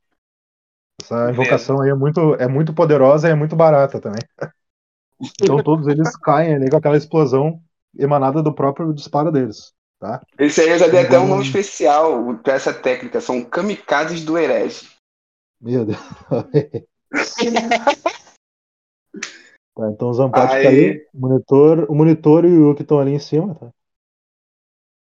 [1.01, 1.31] Essa Beleza.
[1.31, 4.21] invocação aí é muito, é muito poderosa e é muito barata também.
[5.41, 7.61] Então todos eles caem ali com aquela explosão
[7.97, 9.73] emanada do próprio disparo deles.
[9.99, 10.21] Tá?
[10.39, 13.19] Esse aí eu já dei até um Então- nome especial pra essa técnica.
[13.19, 14.89] São kamikazes do herege.
[15.61, 15.99] Meu Deus.
[19.75, 20.63] Tá, então o Zampate Aí.
[20.63, 21.07] caiu.
[21.13, 23.69] O monitor, o monitor e o Yuki estão ali em cima, tá?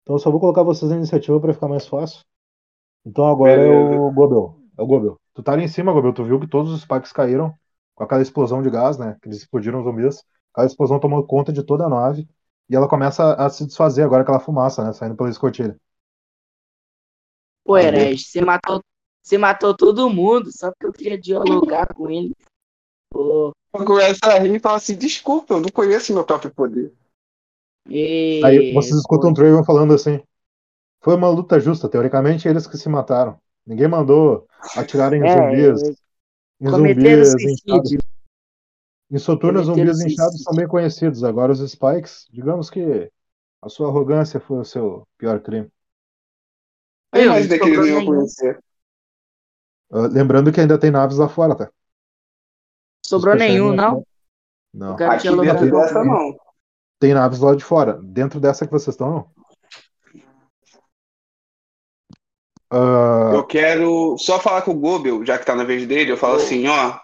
[0.03, 2.21] Então eu só vou colocar vocês na iniciativa para ficar mais fácil.
[3.05, 3.67] Então agora é
[3.99, 4.59] o Gobel.
[4.77, 5.19] É o Gobel.
[5.33, 6.13] Tu tá ali em cima, Gobel.
[6.13, 7.53] Tu viu que todos os spikes caíram
[7.95, 9.17] com aquela explosão de gás, né?
[9.21, 10.23] Que eles explodiram os zumbis.
[10.53, 12.27] Aquela explosão tomou conta de toda a nave.
[12.69, 14.93] E ela começa a se desfazer agora, aquela fumaça, né?
[14.93, 15.77] Saindo pela escotilha.
[17.63, 18.81] Pô, herege, você matou,
[19.21, 22.33] você matou todo mundo só porque eu queria dialogar com ele.
[23.09, 23.53] Pô,
[23.85, 26.93] Começa a rir e fala assim: desculpa, eu não conheço meu próprio poder.
[27.87, 28.41] e...
[28.43, 30.21] Aí vocês escutam o pô, Draven falando assim.
[31.01, 33.39] Foi uma luta justa, teoricamente eles que se mataram.
[33.65, 35.97] Ninguém mandou atirar em É, zumbis.
[36.59, 37.99] Em cometeram zumbis suicídio.
[37.99, 38.16] Em
[39.19, 41.23] Soturno, os Cometeram zumbis inchados são bem conhecidos.
[41.23, 43.09] Agora, os Spikes, digamos que
[43.61, 45.69] a sua arrogância foi o seu pior crime.
[47.13, 48.05] Não não sobrou iam nenhum.
[48.05, 48.63] conhecer.
[49.91, 51.71] Ah, lembrando que ainda tem naves lá fora, tá?
[53.05, 54.05] Sobrou nenhum, não?
[54.73, 54.93] Não.
[54.93, 56.37] O cara Aqui dentro dessa, não.
[56.99, 57.99] Tem naves lá de fora.
[58.03, 59.31] Dentro dessa que vocês estão, não.
[62.69, 66.17] Ah, Eu quero só falar com o Gobel, já que tá na vez dele, eu
[66.17, 66.99] falo assim, ó,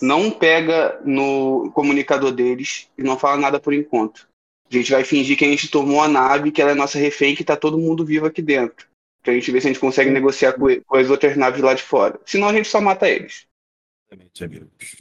[0.00, 4.28] não pega no comunicador deles e não fala nada por enquanto.
[4.70, 7.34] A gente vai fingir que a gente tomou a nave, que ela é nossa refém,
[7.34, 8.88] que tá todo mundo vivo aqui dentro.
[9.22, 11.82] Pra gente ver se a gente consegue negociar com, com as outras naves lá de
[11.82, 12.18] fora.
[12.24, 13.46] Senão a gente só mata eles.
[14.10, 14.96] Exatamente, amigos.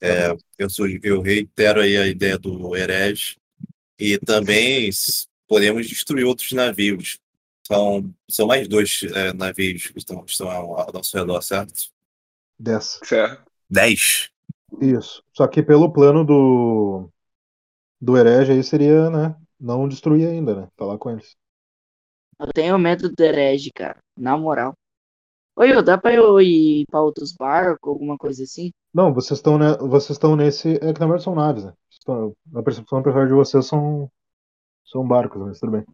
[0.00, 3.36] É, eu, sou, eu reitero aí a ideia do herege
[3.98, 4.90] e também
[5.48, 7.18] podemos destruir outros navios.
[7.66, 11.72] São, são mais dois é, navios que estão, estão ao, ao nosso redor, certo?
[12.58, 13.00] 10.
[13.02, 13.50] Certo.
[13.70, 14.30] Dez.
[14.80, 15.22] Isso.
[15.32, 17.10] Só que pelo plano do
[18.00, 19.36] do herege aí seria, né?
[19.60, 20.68] Não destruir ainda, né?
[20.76, 21.36] Falar com eles.
[22.38, 23.98] Eu tenho medo do herege, cara.
[24.16, 24.74] Na moral.
[25.56, 28.72] Oi, dá pra eu ir pra outros barcos, alguma coisa assim?
[28.92, 30.74] Não, vocês estão né, vocês estão nesse.
[30.76, 31.72] É que na verdade são naves, né?
[31.90, 34.10] Estão- na percepção apesar de vocês são
[34.86, 35.84] são barcos, mas tudo bem.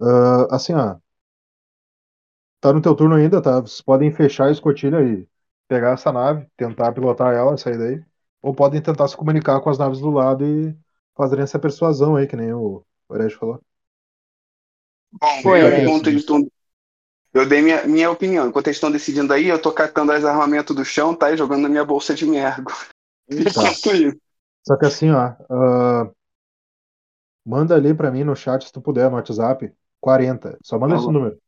[0.00, 0.98] Ah, assim, ó.
[2.60, 3.60] Tá no teu turno ainda, tá?
[3.60, 5.26] Vocês podem fechar a escotilha e
[5.68, 8.04] pegar essa nave, tentar pilotar ela e sair daí.
[8.42, 10.76] Ou podem tentar se comunicar com as naves do lado e
[11.16, 13.60] fazerem essa persuasão aí, que nem o Herege falou.
[15.12, 15.82] Bom, Foi, eu, é.
[15.84, 16.46] enquanto eles estão-
[17.34, 18.48] eu dei minha, minha opinião.
[18.48, 21.32] Enquanto eles estão decidindo aí, eu tô catando as armamentos do chão, tá?
[21.32, 22.26] E jogando na minha bolsa de.
[23.30, 24.18] Enquanto isso.
[24.66, 25.34] Só que assim, ó.
[25.50, 26.10] ah,
[27.44, 30.58] manda ali pra mim no chat, se tu puder, no WhatsApp, 40.
[30.62, 31.40] Só manda Tá esse número.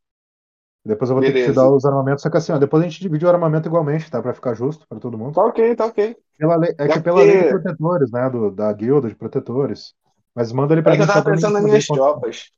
[0.84, 1.52] Depois eu vou ter que te Beleza.
[1.52, 2.22] dar os armamentos.
[2.22, 4.22] Só que assim, ó, depois a gente divide o armamento igualmente, tá?
[4.22, 5.34] Pra ficar justo pra todo mundo.
[5.34, 6.16] Tá ok, tá ok.
[6.38, 8.28] Pela lei- é que É pela lei de protetores, né?
[8.30, 9.94] Do, da guilda de protetores.
[10.34, 12.50] Mas manda ali pra É que mim eu tava pensando nas minhas tropas.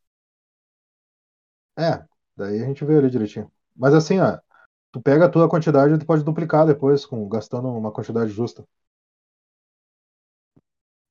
[1.78, 2.04] É,
[2.36, 3.50] daí a gente vê ali direitinho.
[3.76, 4.38] Mas assim, ó,
[4.92, 8.64] tu pega a tua quantidade e tu pode duplicar depois, com, gastando uma quantidade justa.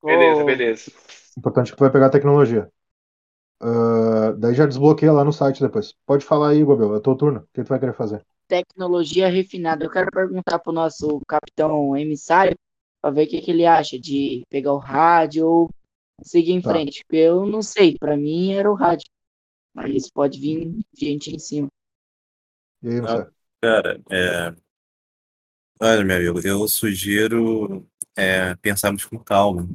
[0.04, 0.90] Beleza, beleza.
[1.36, 2.70] O importante é que tu vai pegar a tecnologia.
[3.60, 5.94] Ah, daí já desbloqueia lá no site depois.
[6.06, 7.40] Pode falar aí, Gobel, é teu turno.
[7.40, 8.24] O que tu vai querer fazer?
[8.48, 9.84] Tecnologia refinada.
[9.84, 12.56] Eu quero perguntar pro nosso capitão emissário
[13.00, 15.70] pra ver o que, que ele acha de pegar o rádio ou
[16.22, 16.72] seguir em Tá.
[16.72, 17.04] frente.
[17.04, 19.08] Porque eu não sei, pra mim era o rádio.
[19.74, 21.68] Mas pode vir gente em cima.
[22.82, 23.32] E aí, Marcelo?
[23.62, 24.54] Cara, é...
[25.80, 29.68] olha, meu amigo, eu sugiro é, pensarmos com calma.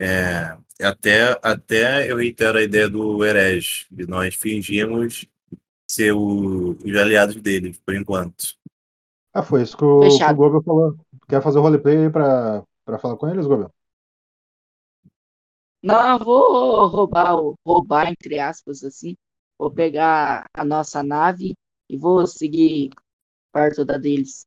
[0.00, 5.26] É, até, até eu reitero a ideia do herege, de nós fingimos
[5.88, 8.56] ser o- os aliados dele, por enquanto.
[9.32, 10.34] Ah, foi isso que o, que o.
[10.34, 10.96] Gobel falou.
[11.28, 13.70] Quer fazer o roleplay aí pra, pra falar com eles, Gobel?
[15.82, 19.16] Não, vou roubar, roubar, entre aspas, assim.
[19.58, 21.54] Vou pegar a nossa nave
[21.88, 22.90] e vou seguir
[23.52, 24.46] perto da deles.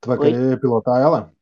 [0.00, 0.32] Tu vai Oi?
[0.32, 1.32] querer pilotar ela?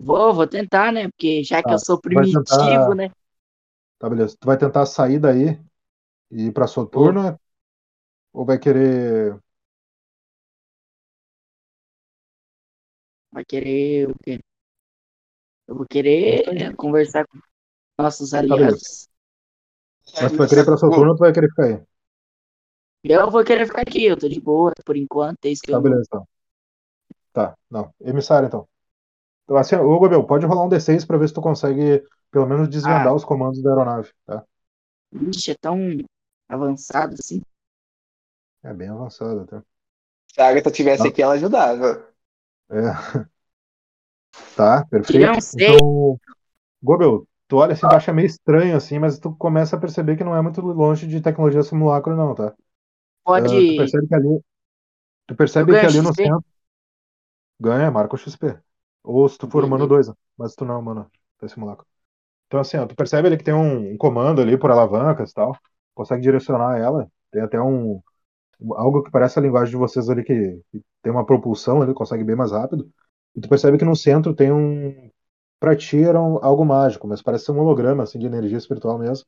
[0.00, 1.08] Vou, vou tentar, né?
[1.08, 3.10] Porque já que Tá, eu sou primitivo, tentar- né?
[3.98, 4.36] Tá, beleza.
[4.40, 5.60] Tu vai tentar sair daí
[6.30, 7.38] e ir pra Soturno?
[8.32, 9.38] Ou vai querer.
[13.32, 14.38] Vai querer o quê?
[15.66, 17.38] Eu vou querer conversar com
[18.02, 18.78] nossos beleza.
[18.78, 19.08] aliados.
[20.20, 21.76] Mas tu vai querer ir pra Soturno ou tu vai querer ficar aí?
[23.02, 25.78] Eu vou querer ficar aqui, eu tô de boa por enquanto, é isso que Tá,
[25.78, 26.28] eu beleza, então.
[27.32, 27.94] Tá, não.
[28.00, 28.68] Emissário, então.
[29.56, 33.08] Assim, ô, Gobel, pode rolar um D6 pra ver se tu consegue, pelo menos, desvendar
[33.08, 33.14] Ah.
[33.14, 34.44] os comandos da aeronave, tá?
[35.12, 35.78] Ixi, é tão
[36.48, 37.40] avançado assim.
[38.62, 39.62] É bem avançado até.
[40.32, 41.08] Se a Agatha tivesse Tá.
[41.08, 42.06] aqui, ela ajudava.
[42.70, 42.74] É.
[44.54, 45.30] Tá, perfeito.
[45.30, 45.62] Um seis.
[45.62, 46.20] Então,
[46.82, 50.24] Gobel, tu olha assim, tu acha meio estranho assim, mas tu começa a perceber que
[50.24, 52.48] não é muito longe de tecnologia simulacro, não, tá?
[52.48, 52.64] Ah, tu
[53.24, 53.76] Pode.
[53.76, 54.40] percebe que ali.
[55.26, 56.44] Tu percebe que ali no centro.
[57.60, 58.58] Ganha, marca o XP.
[59.04, 60.12] Ou se tu for humano Beleza.
[60.12, 61.86] 2, mas tu não é humano, tu é simulacro.
[62.46, 65.34] Então, assim, ó, tu percebe ali que tem um, um comando ali por alavancas e
[65.34, 65.56] tal.
[65.94, 67.10] Consegue direcionar ela.
[67.30, 68.02] Tem até um.
[68.76, 72.24] Algo que parece a linguagem de vocês ali que, que tem uma propulsão ali, consegue
[72.24, 72.90] bem mais rápido.
[73.36, 75.10] E tu percebe que no centro tem um.
[75.60, 78.98] Pra ti era um- algo mágico, mas parece ser um holograma assim, de energia espiritual
[78.98, 79.26] mesmo.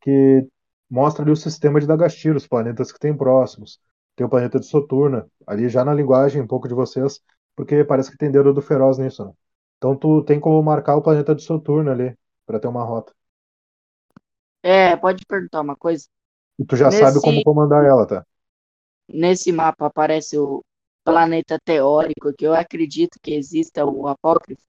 [0.00, 0.46] Que
[0.90, 3.80] mostra ali o sistema de Dagastir, os planetas que tem próximos.
[4.16, 7.20] Tem o planeta de Soturna, ali já na linguagem um pouco de vocês,
[7.56, 9.32] porque parece que tem dedo do feroz nisso, né?
[9.78, 12.16] Então tu tem como marcar o planeta de Soturno ali,
[12.46, 13.14] pra ter uma rota.
[14.62, 16.06] É, pode perguntar uma coisa.
[16.60, 18.26] E tu já Nesse- sabe como comandar ela, tá?
[19.08, 20.64] Nesse mapa aparece o,
[21.04, 24.62] planeta teórico que eu acredito que exista o Apócrifo?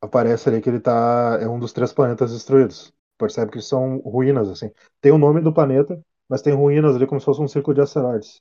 [0.00, 1.38] Aparece ali que ele tá.
[1.40, 2.92] É um dos três planetas destruídos.
[3.18, 4.70] Percebe que são ruínas, assim.
[5.00, 7.80] Tem o nome do planeta, mas tem ruínas ali como se fosse um círculo de
[7.82, 8.40] asteroides.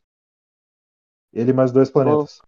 [1.33, 2.41] Ele mais dois planetas.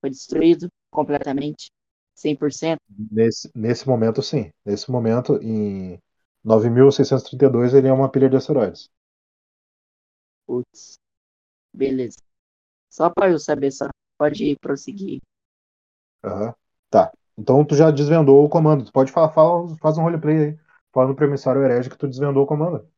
[0.00, 1.70] Foi destruído completamente?
[2.14, 2.78] 100%?
[3.10, 4.50] Nesse, nesse momento, sim.
[4.64, 6.00] Nesse momento, em
[6.44, 8.88] 9.632, ele é uma pilha de asteroides.
[10.46, 10.98] Putz.
[11.74, 12.18] Beleza.
[12.88, 13.88] Só para eu saber, só
[14.18, 15.20] pode prosseguir.
[16.24, 16.54] Aham.
[16.88, 17.12] Tá.
[17.36, 18.84] Então tu já desvendou o comando.
[18.84, 20.58] Tu pode falar, fala, faz um roleplay aí.
[20.92, 22.88] Fala no premissário herege que tu desvendou o comando.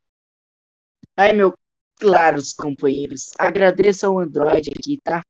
[1.17, 1.53] Ai, meu
[1.99, 5.23] claros companheiros, agradeço ao Android aqui, tá?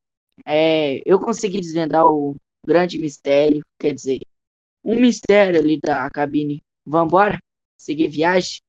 [0.46, 4.20] É, eu consegui desvendar o grande mistério, quer dizer,
[4.84, 6.62] um mistério ali da cabine.
[6.86, 7.38] Vambora?
[7.76, 8.60] Seguir viagem?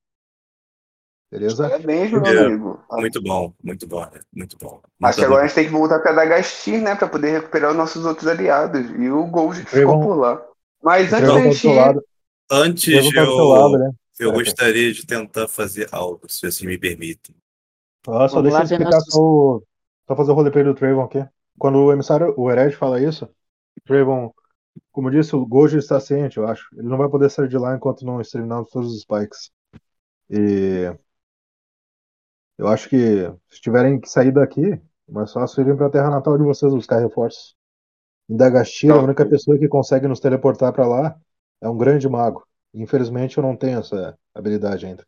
[1.30, 1.66] Beleza?
[1.68, 2.32] É mesmo, É.
[2.32, 2.84] meu amigo.
[2.90, 4.20] Muito bom, muito bom, né?
[4.34, 4.80] muito bom.
[5.02, 6.96] Acho que Muito agora a gente tem que voltar pra Dagastir, né?
[6.96, 8.80] Pra poder recuperar os nossos outros aliados.
[8.98, 10.44] E o Gold ficou por lá.
[10.82, 11.68] Mas antes da tá gente.
[12.50, 13.92] Antes, tá do teu lado, eu, né?
[14.18, 17.34] eu gostaria de tentar fazer algo, se assim me permitem.
[18.08, 19.62] Ah, só Vamos deixa eu explicar nossos- só, o...
[20.08, 21.24] só fazer o roleplay do Trayvon aqui.
[21.58, 23.28] Quando o emissário, o herege fala isso,
[23.84, 24.32] Trayvon,
[24.92, 26.68] como disse, o Gojo está ciente, eu acho.
[26.76, 29.50] Ele não vai poder sair de lá enquanto não exterminarmos todos os spikes.
[30.30, 30.92] E
[32.58, 32.96] eu acho que
[33.48, 34.80] se tiverem que sair daqui, é
[35.12, 37.54] mais fácil irem para a terra natal de vocês buscar reforços.
[38.28, 39.04] Em Dagashira, a Tá.
[39.04, 41.20] única pessoa que consegue nos teleportar para lá
[41.60, 42.46] é um grande mago.
[42.74, 45.06] Infelizmente, eu não tenho essa habilidade ainda.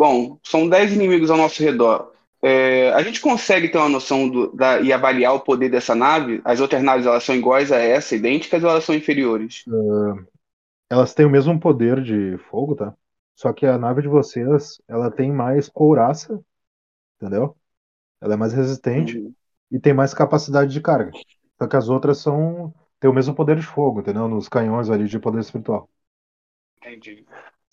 [0.00, 2.12] Bom, são 10 inimigos ao nosso redor.
[2.42, 6.40] É, a gente consegue ter uma noção do- da- e avaliar o poder dessa nave?
[6.42, 9.64] As outras naves elas são iguais a essa, idênticas ou elas são inferiores?
[10.88, 12.94] Elas têm o mesmo poder de fogo, tá?
[13.34, 16.40] Só que a nave de vocês, ela tem mais couraça,
[17.16, 17.56] entendeu?
[18.20, 19.34] Ela é mais resistente Uhum.
[19.70, 21.12] e tem mais capacidade de carga.
[21.58, 24.28] Só que as outras são têm o mesmo poder de fogo, entendeu?
[24.28, 25.88] Nos canhões ali de poder espiritual.
[26.82, 27.24] Entendi.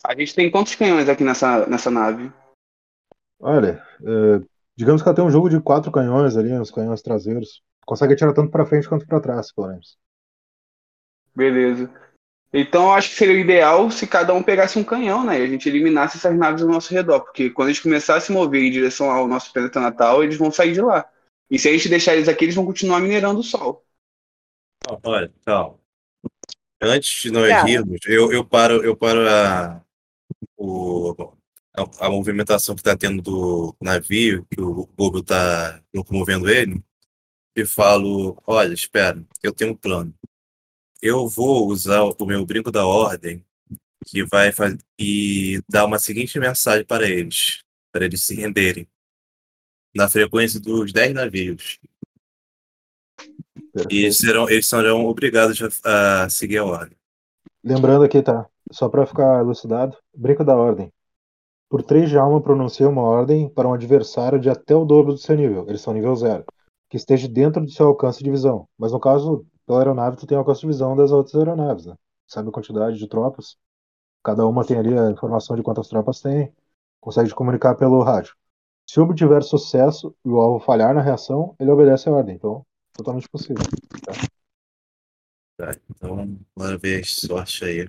[0.08, 2.32] A gente tem quantos canhões aqui nessa, nessa nave?
[3.42, 4.42] Olha, é,
[4.74, 7.62] digamos que ela tem um jogo de quatro canhões ali, os canhões traseiros.
[7.86, 9.98] Consegue atirar tanto pra frente quanto pra trás, pelo menos.
[11.36, 11.94] Beleza.
[12.54, 15.42] Então, eu acho que seria o ideal se cada um pegasse um canhão, né?
[15.42, 17.20] E a gente eliminasse essas naves ao nosso redor.
[17.20, 20.38] Porque quando a gente começar a se mover em direção ao nosso planeta natal, eles
[20.38, 21.06] vão sair de lá.
[21.52, 23.86] E se a gente deixar eles aqui, eles vão continuar minerando o Sol.
[25.04, 25.78] Olha, calma.
[26.82, 27.70] Antes de nós Cara.
[27.70, 29.82] irmos, eu, eu paro, eu paro a,
[30.58, 31.16] o,
[32.00, 36.84] a, movimentação que está tendo do navio, que o Gobo está locomovendo ele,
[37.56, 40.14] e falo, olha, espera, eu tenho um plano.
[41.02, 43.46] Eu vou usar o meu brinco da ordem,
[44.06, 44.52] que vai
[45.00, 48.88] e dar uma seguinte mensagem para eles, para eles se renderem,
[49.96, 51.80] na frequência dos 10 navios.
[53.90, 56.98] E eles serão, eles serão obrigados a, a seguir a ordem.
[57.64, 58.48] Lembrando aqui, tá?
[58.72, 60.92] Só pra ficar elucidado, brinco da ordem.
[61.70, 65.20] Por três de alma pronuncia uma ordem para um adversário de até o dobro do
[65.20, 65.66] seu nível.
[65.68, 66.46] Eles são nível zero.
[66.90, 68.68] Que esteja dentro do seu alcance de visão.
[68.78, 71.96] Mas no caso, pela aeronave, tu tem alcance de visão das outras aeronaves, né?
[72.26, 73.58] Sabe a quantidade de tropas.
[74.24, 76.54] Cada uma tem ali a informação de quantas tropas tem.
[77.02, 78.34] Consegue comunicar pelo rádio.
[78.90, 82.36] Se obtiver sucesso e o alvo falhar na reação, ele obedece a ordem.
[82.36, 83.64] Então, totalmente possível.
[85.58, 87.86] Tá, então, bora ver sorte aí.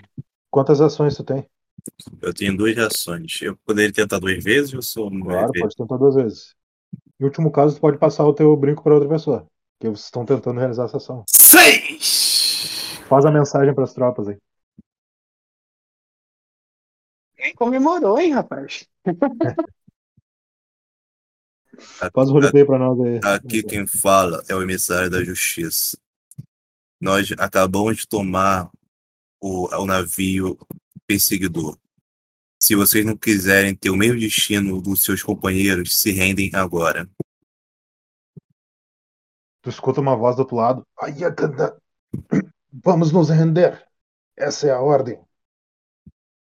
[0.51, 1.49] Quantas ações tu tem?
[2.21, 3.39] Eu tenho duas ações.
[3.43, 6.55] Eu poderia tentar duas vezes ou só uma Claro, pode tentar duas vezes.
[7.21, 9.47] Em último caso, tu pode passar o teu brinco para outra pessoa.
[9.79, 11.25] Porque vocês estão tentando realizar essa ação.
[11.29, 12.99] Seis!
[13.09, 14.37] Faz a mensagem para as tropas aí.
[17.37, 18.87] Quem comemorou, hein, rapaz?
[22.13, 23.21] Faz o roleplay para nós aí.
[23.23, 25.97] Aqui quem fala é o emissário da justiça.
[27.01, 28.69] Nós acabamos de tomar
[29.41, 30.59] o, o navio
[31.07, 31.79] perseguidor.
[32.61, 37.09] Se vocês não quiserem ter o mesmo destino dos seus companheiros, se rendem agora.
[39.63, 40.87] Tu escuta uma voz do outro lado.
[42.85, 43.87] Vamos nos render.
[44.37, 45.21] Essa é a ordem.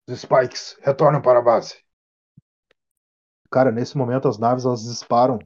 [0.08, 1.76] Os Spikes retornam para a base.
[3.50, 5.38] Cara, nesse momento as naves elas disparam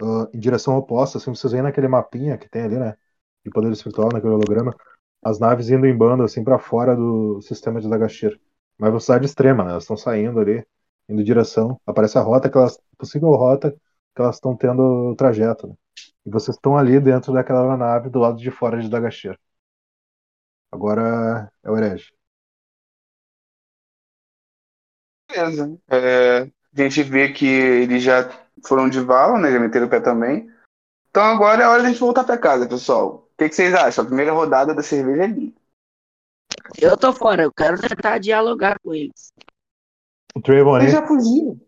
[0.00, 1.18] ah, em direção oposta.
[1.18, 2.96] Assim, vocês veem naquele mapinha que tem ali, né?
[3.44, 4.74] De poder espiritual, naquele holograma.
[5.22, 8.40] As naves indo em bando, assim, para fora do sistema de Dagashir.
[8.78, 9.70] Uma velocidade extrema, né?
[9.72, 10.64] Elas estão saindo ali,
[11.08, 11.80] indo em direção.
[11.86, 13.70] Aparece a rota, que elas, possível rota
[14.14, 14.82] que elas estão tendo
[15.12, 15.68] o trajeto.
[15.68, 15.74] Né?
[16.26, 19.38] E vocês estão ali dentro daquela aeronave do lado de fora de Dagashir.
[20.70, 22.12] Agora é o herege.
[25.30, 25.78] Beleza.
[25.88, 26.50] É, A
[26.82, 28.30] gente vê que eles já
[28.66, 29.50] foram de vala, né?
[29.50, 30.48] Já meteram o pé também.
[31.10, 33.21] Então agora é hora de a gente voltar pra casa, pessoal.
[33.32, 34.04] O que, que vocês acham?
[34.04, 35.54] A primeira rodada da cerveja é ali.
[36.78, 39.32] Eu tô fora, eu quero tentar dialogar com eles.
[40.34, 40.78] O Trayvon.
[40.80, 41.60] Eles já fugiram.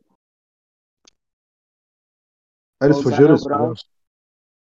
[2.81, 3.35] Ah, Eles fugiram?
[3.35, 3.45] Eles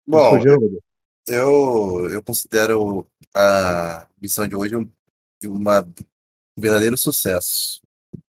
[0.06, 0.80] Bom, fugiram,
[1.26, 4.90] eu, eu considero a missão de hoje um,
[5.44, 7.80] uma- um verdadeiro sucesso.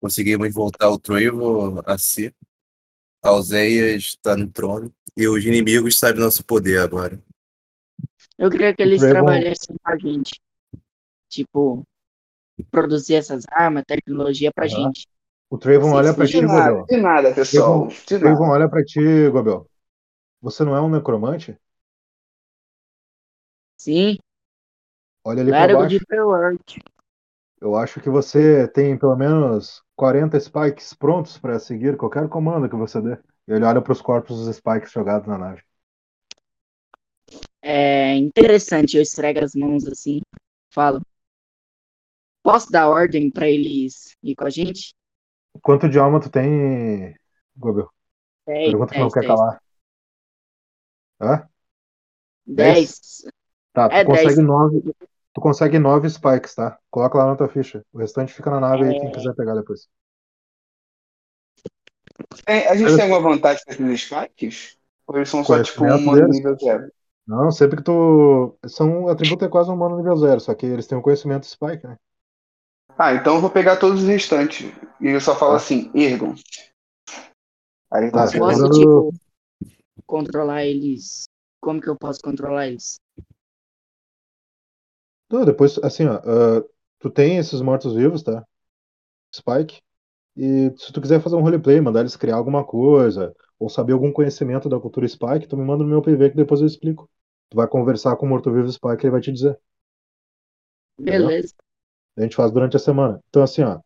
[0.00, 2.34] Conseguimos voltar o Trevor a si.
[3.22, 4.92] A Alzeias está no trono.
[5.16, 7.20] E os inimigos sabem nosso poder agora.
[8.38, 10.40] Eu queria que eles trabalhassem com a gente.
[11.30, 11.84] Tipo,
[12.70, 14.68] produzir essas armas, tecnologia pra Aham.
[14.68, 15.06] gente.
[15.50, 16.90] O Trayvon Sim, olha De ti, nada, Gabriel.
[16.90, 17.88] de nada, pessoal.
[17.88, 19.00] O Trayvon olha pra ti,
[19.32, 19.68] Gabriel.
[20.42, 21.58] Você não é um necromante?
[23.76, 24.18] Sim,
[25.24, 25.98] Olha ali pra largo baixo.
[25.98, 26.00] de.
[27.60, 32.76] Eu acho que você tem pelo menos 40 spikes prontos para seguir qualquer comando que
[32.76, 33.14] você dê.
[33.48, 35.62] E ele olha para os corpos dos spikes jogados na nave.
[37.62, 40.20] É interessante, eu esfrego as mãos assim,
[40.70, 41.00] falo.
[42.42, 44.94] Posso dar ordem pra eles ir com a gente?
[45.62, 47.14] Quanto de alma tu tem,
[47.56, 47.90] Gabriel?
[48.46, 49.60] 10, Pergunta que não 10, quer 10, calar.
[51.20, 51.48] Hã?
[52.46, 53.24] 10.
[53.72, 54.40] Tá, tu É, consegue 10.
[54.42, 54.82] nove.
[55.34, 56.78] Tu consegue nove spikes, tá?
[56.90, 57.84] Coloca lá na tua ficha.
[57.92, 59.00] O restante fica na nave aí, É.
[59.00, 59.88] quem quiser pegar depois.
[62.46, 64.76] É, a gente Eu- tem alguma vantagem com esses spikes?
[65.06, 66.90] Ou eles são só tipo uma nível zero?
[67.26, 68.56] Não, sempre que tu.
[68.66, 71.86] São atributo é quase um humano nível zero, só que eles têm um conhecimento spike,
[71.86, 71.96] né?
[72.96, 74.72] Ah, então eu vou pegar todos os restantes.
[75.00, 75.56] E eu só falo Tá.
[75.56, 76.34] assim, ergam.
[77.92, 79.14] Aí Tá, vão Eu se posso, tipo,
[80.06, 81.24] controlar eles.
[81.60, 83.00] Como que eu posso controlar eles?
[85.28, 86.64] Não, depois, assim, ó, ah,
[87.00, 88.44] tu tem esses mortos-vivos, tá?
[89.34, 89.82] Spike.
[90.36, 94.12] E se tu quiser fazer um roleplay, mandar eles criar alguma coisa, ou saber algum
[94.12, 97.10] conhecimento da cultura Spike, tu me manda no meu PV que depois eu explico.
[97.50, 99.58] Tu vai conversar com o morto-vivo Spike e ele vai te dizer.
[100.98, 101.28] Entendeu?
[101.28, 101.54] Beleza.
[102.16, 103.22] A gente faz durante a semana.
[103.28, 103.80] Então, assim, ó,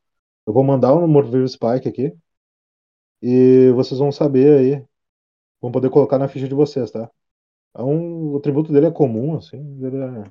[0.47, 2.17] eu vou mandar um morto-vivo Spike aqui,
[3.23, 4.87] e vocês vão saber aí,
[5.61, 7.11] vão poder colocar na ficha de vocês, tá?
[7.75, 10.31] É um, o atributo dele é comum, assim, é...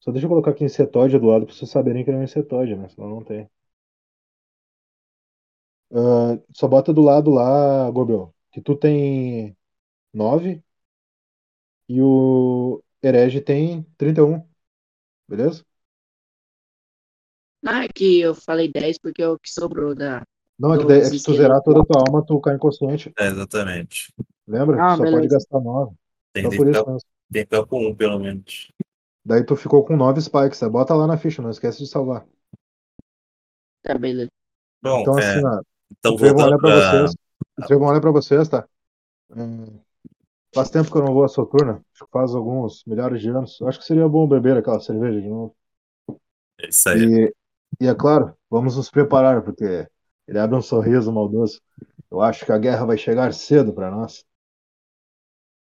[0.00, 2.24] Só deixa eu colocar aqui insetóide do lado pra vocês saberem que ele é um
[2.24, 2.88] insetóide, né?
[2.88, 3.48] Senão não tem.
[5.90, 9.56] Ah, só bota do lado lá, Gobel, que tu tem
[10.12, 10.62] 9
[11.88, 14.46] e o Herege tem 31.
[15.28, 15.64] Beleza?
[17.64, 20.22] Ah, é que eu falei 10 porque é o que sobrou da.
[20.58, 23.12] Não, é que, é que se tu zerar toda a tua alma, tu cai inconsciente.
[23.18, 24.12] É, exatamente.
[24.46, 24.84] Lembra?
[24.84, 25.34] Ah, Só pode beleza.
[25.36, 25.94] gastar 9.
[26.32, 27.08] Tem Só que por isso ficar, mesmo.
[27.30, 28.72] tem que ficar com um, pelo menos.
[29.24, 30.58] Daí tu ficou com 9 spikes.
[30.58, 30.68] Tá?
[30.68, 32.26] Bota lá na ficha, não esquece de salvar.
[33.82, 34.30] Tá, beleza.
[34.82, 35.60] Bom, Então, é, assim, ó,
[35.92, 37.08] então o Trevon olha voltando pra pra...
[37.08, 37.14] vocês.
[37.58, 38.68] O Trevon olha pra vocês, tá?
[39.30, 39.80] Hum,
[40.54, 41.82] faz tempo que eu não vou a Soturna.
[41.94, 43.60] Acho que faz alguns milhares de anos.
[43.62, 45.54] Acho que seria bom beber aquela cerveja de novo.
[46.60, 47.26] É isso aí.
[47.80, 49.86] E, e é claro, vamos nos preparar, porque
[50.26, 51.60] ele abre um sorriso maldoso.
[52.10, 54.24] Eu acho que a guerra vai chegar cedo para nós.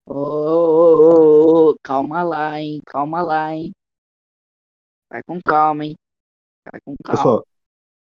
[0.05, 2.81] Ô, ô, ô, ô, calma lá, hein?
[2.85, 3.73] Calma lá, hein?
[5.09, 5.95] Vai com calma, hein?
[6.69, 7.17] Vai com calma.
[7.17, 7.47] Pessoal,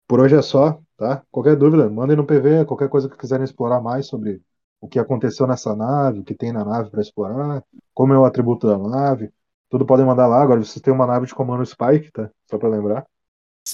[0.08, 1.24] por hoje é só, tá?
[1.32, 4.42] Qualquer dúvida, mandem no PV, qualquer coisa que quiserem explorar mais sobre
[4.80, 7.64] o que aconteceu nessa nave, o que tem na nave para explorar,
[7.94, 9.32] como é o atributo da nave,
[9.70, 10.42] tudo podem mandar lá.
[10.42, 12.30] Agora vocês têm uma nave de comando Spike, tá?
[12.50, 13.06] Só para lembrar.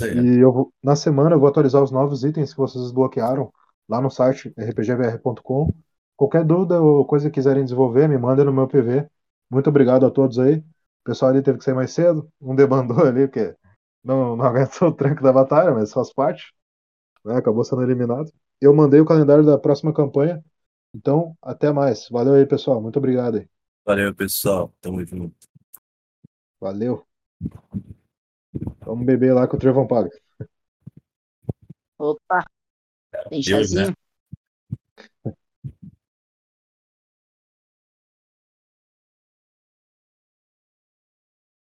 [0.02, 0.18] Aí.
[0.18, 3.52] E eu vou, na semana eu vou atualizar os novos itens que vocês desbloquearam
[3.88, 5.70] lá no site rpgvr.com.
[6.16, 9.08] Qualquer dúvida ou coisa que quiserem desenvolver, me mandem no meu PV.
[9.50, 10.58] Muito obrigado a todos aí.
[10.58, 13.56] O pessoal ali teve que sair mais cedo, um debandou ali, porque
[14.04, 16.54] não, não aguentou o tranco da batalha, mas faz parte.
[17.26, 17.36] né?
[17.38, 18.32] Acabou sendo eliminado.
[18.62, 20.44] Eu mandei o calendário da próxima campanha.
[20.94, 22.08] Então, até mais.
[22.10, 22.82] Valeu aí, pessoal.
[22.82, 23.48] Muito obrigado aí.
[23.86, 24.74] Valeu, pessoal.
[24.80, 25.36] Tamo junto.
[26.60, 27.06] Valeu.
[28.86, 30.10] Vamos beber lá que o Trevão paga.
[31.98, 32.46] Opa,
[33.30, 33.86] tem Deus, né?
[33.86, 33.98] chazinho?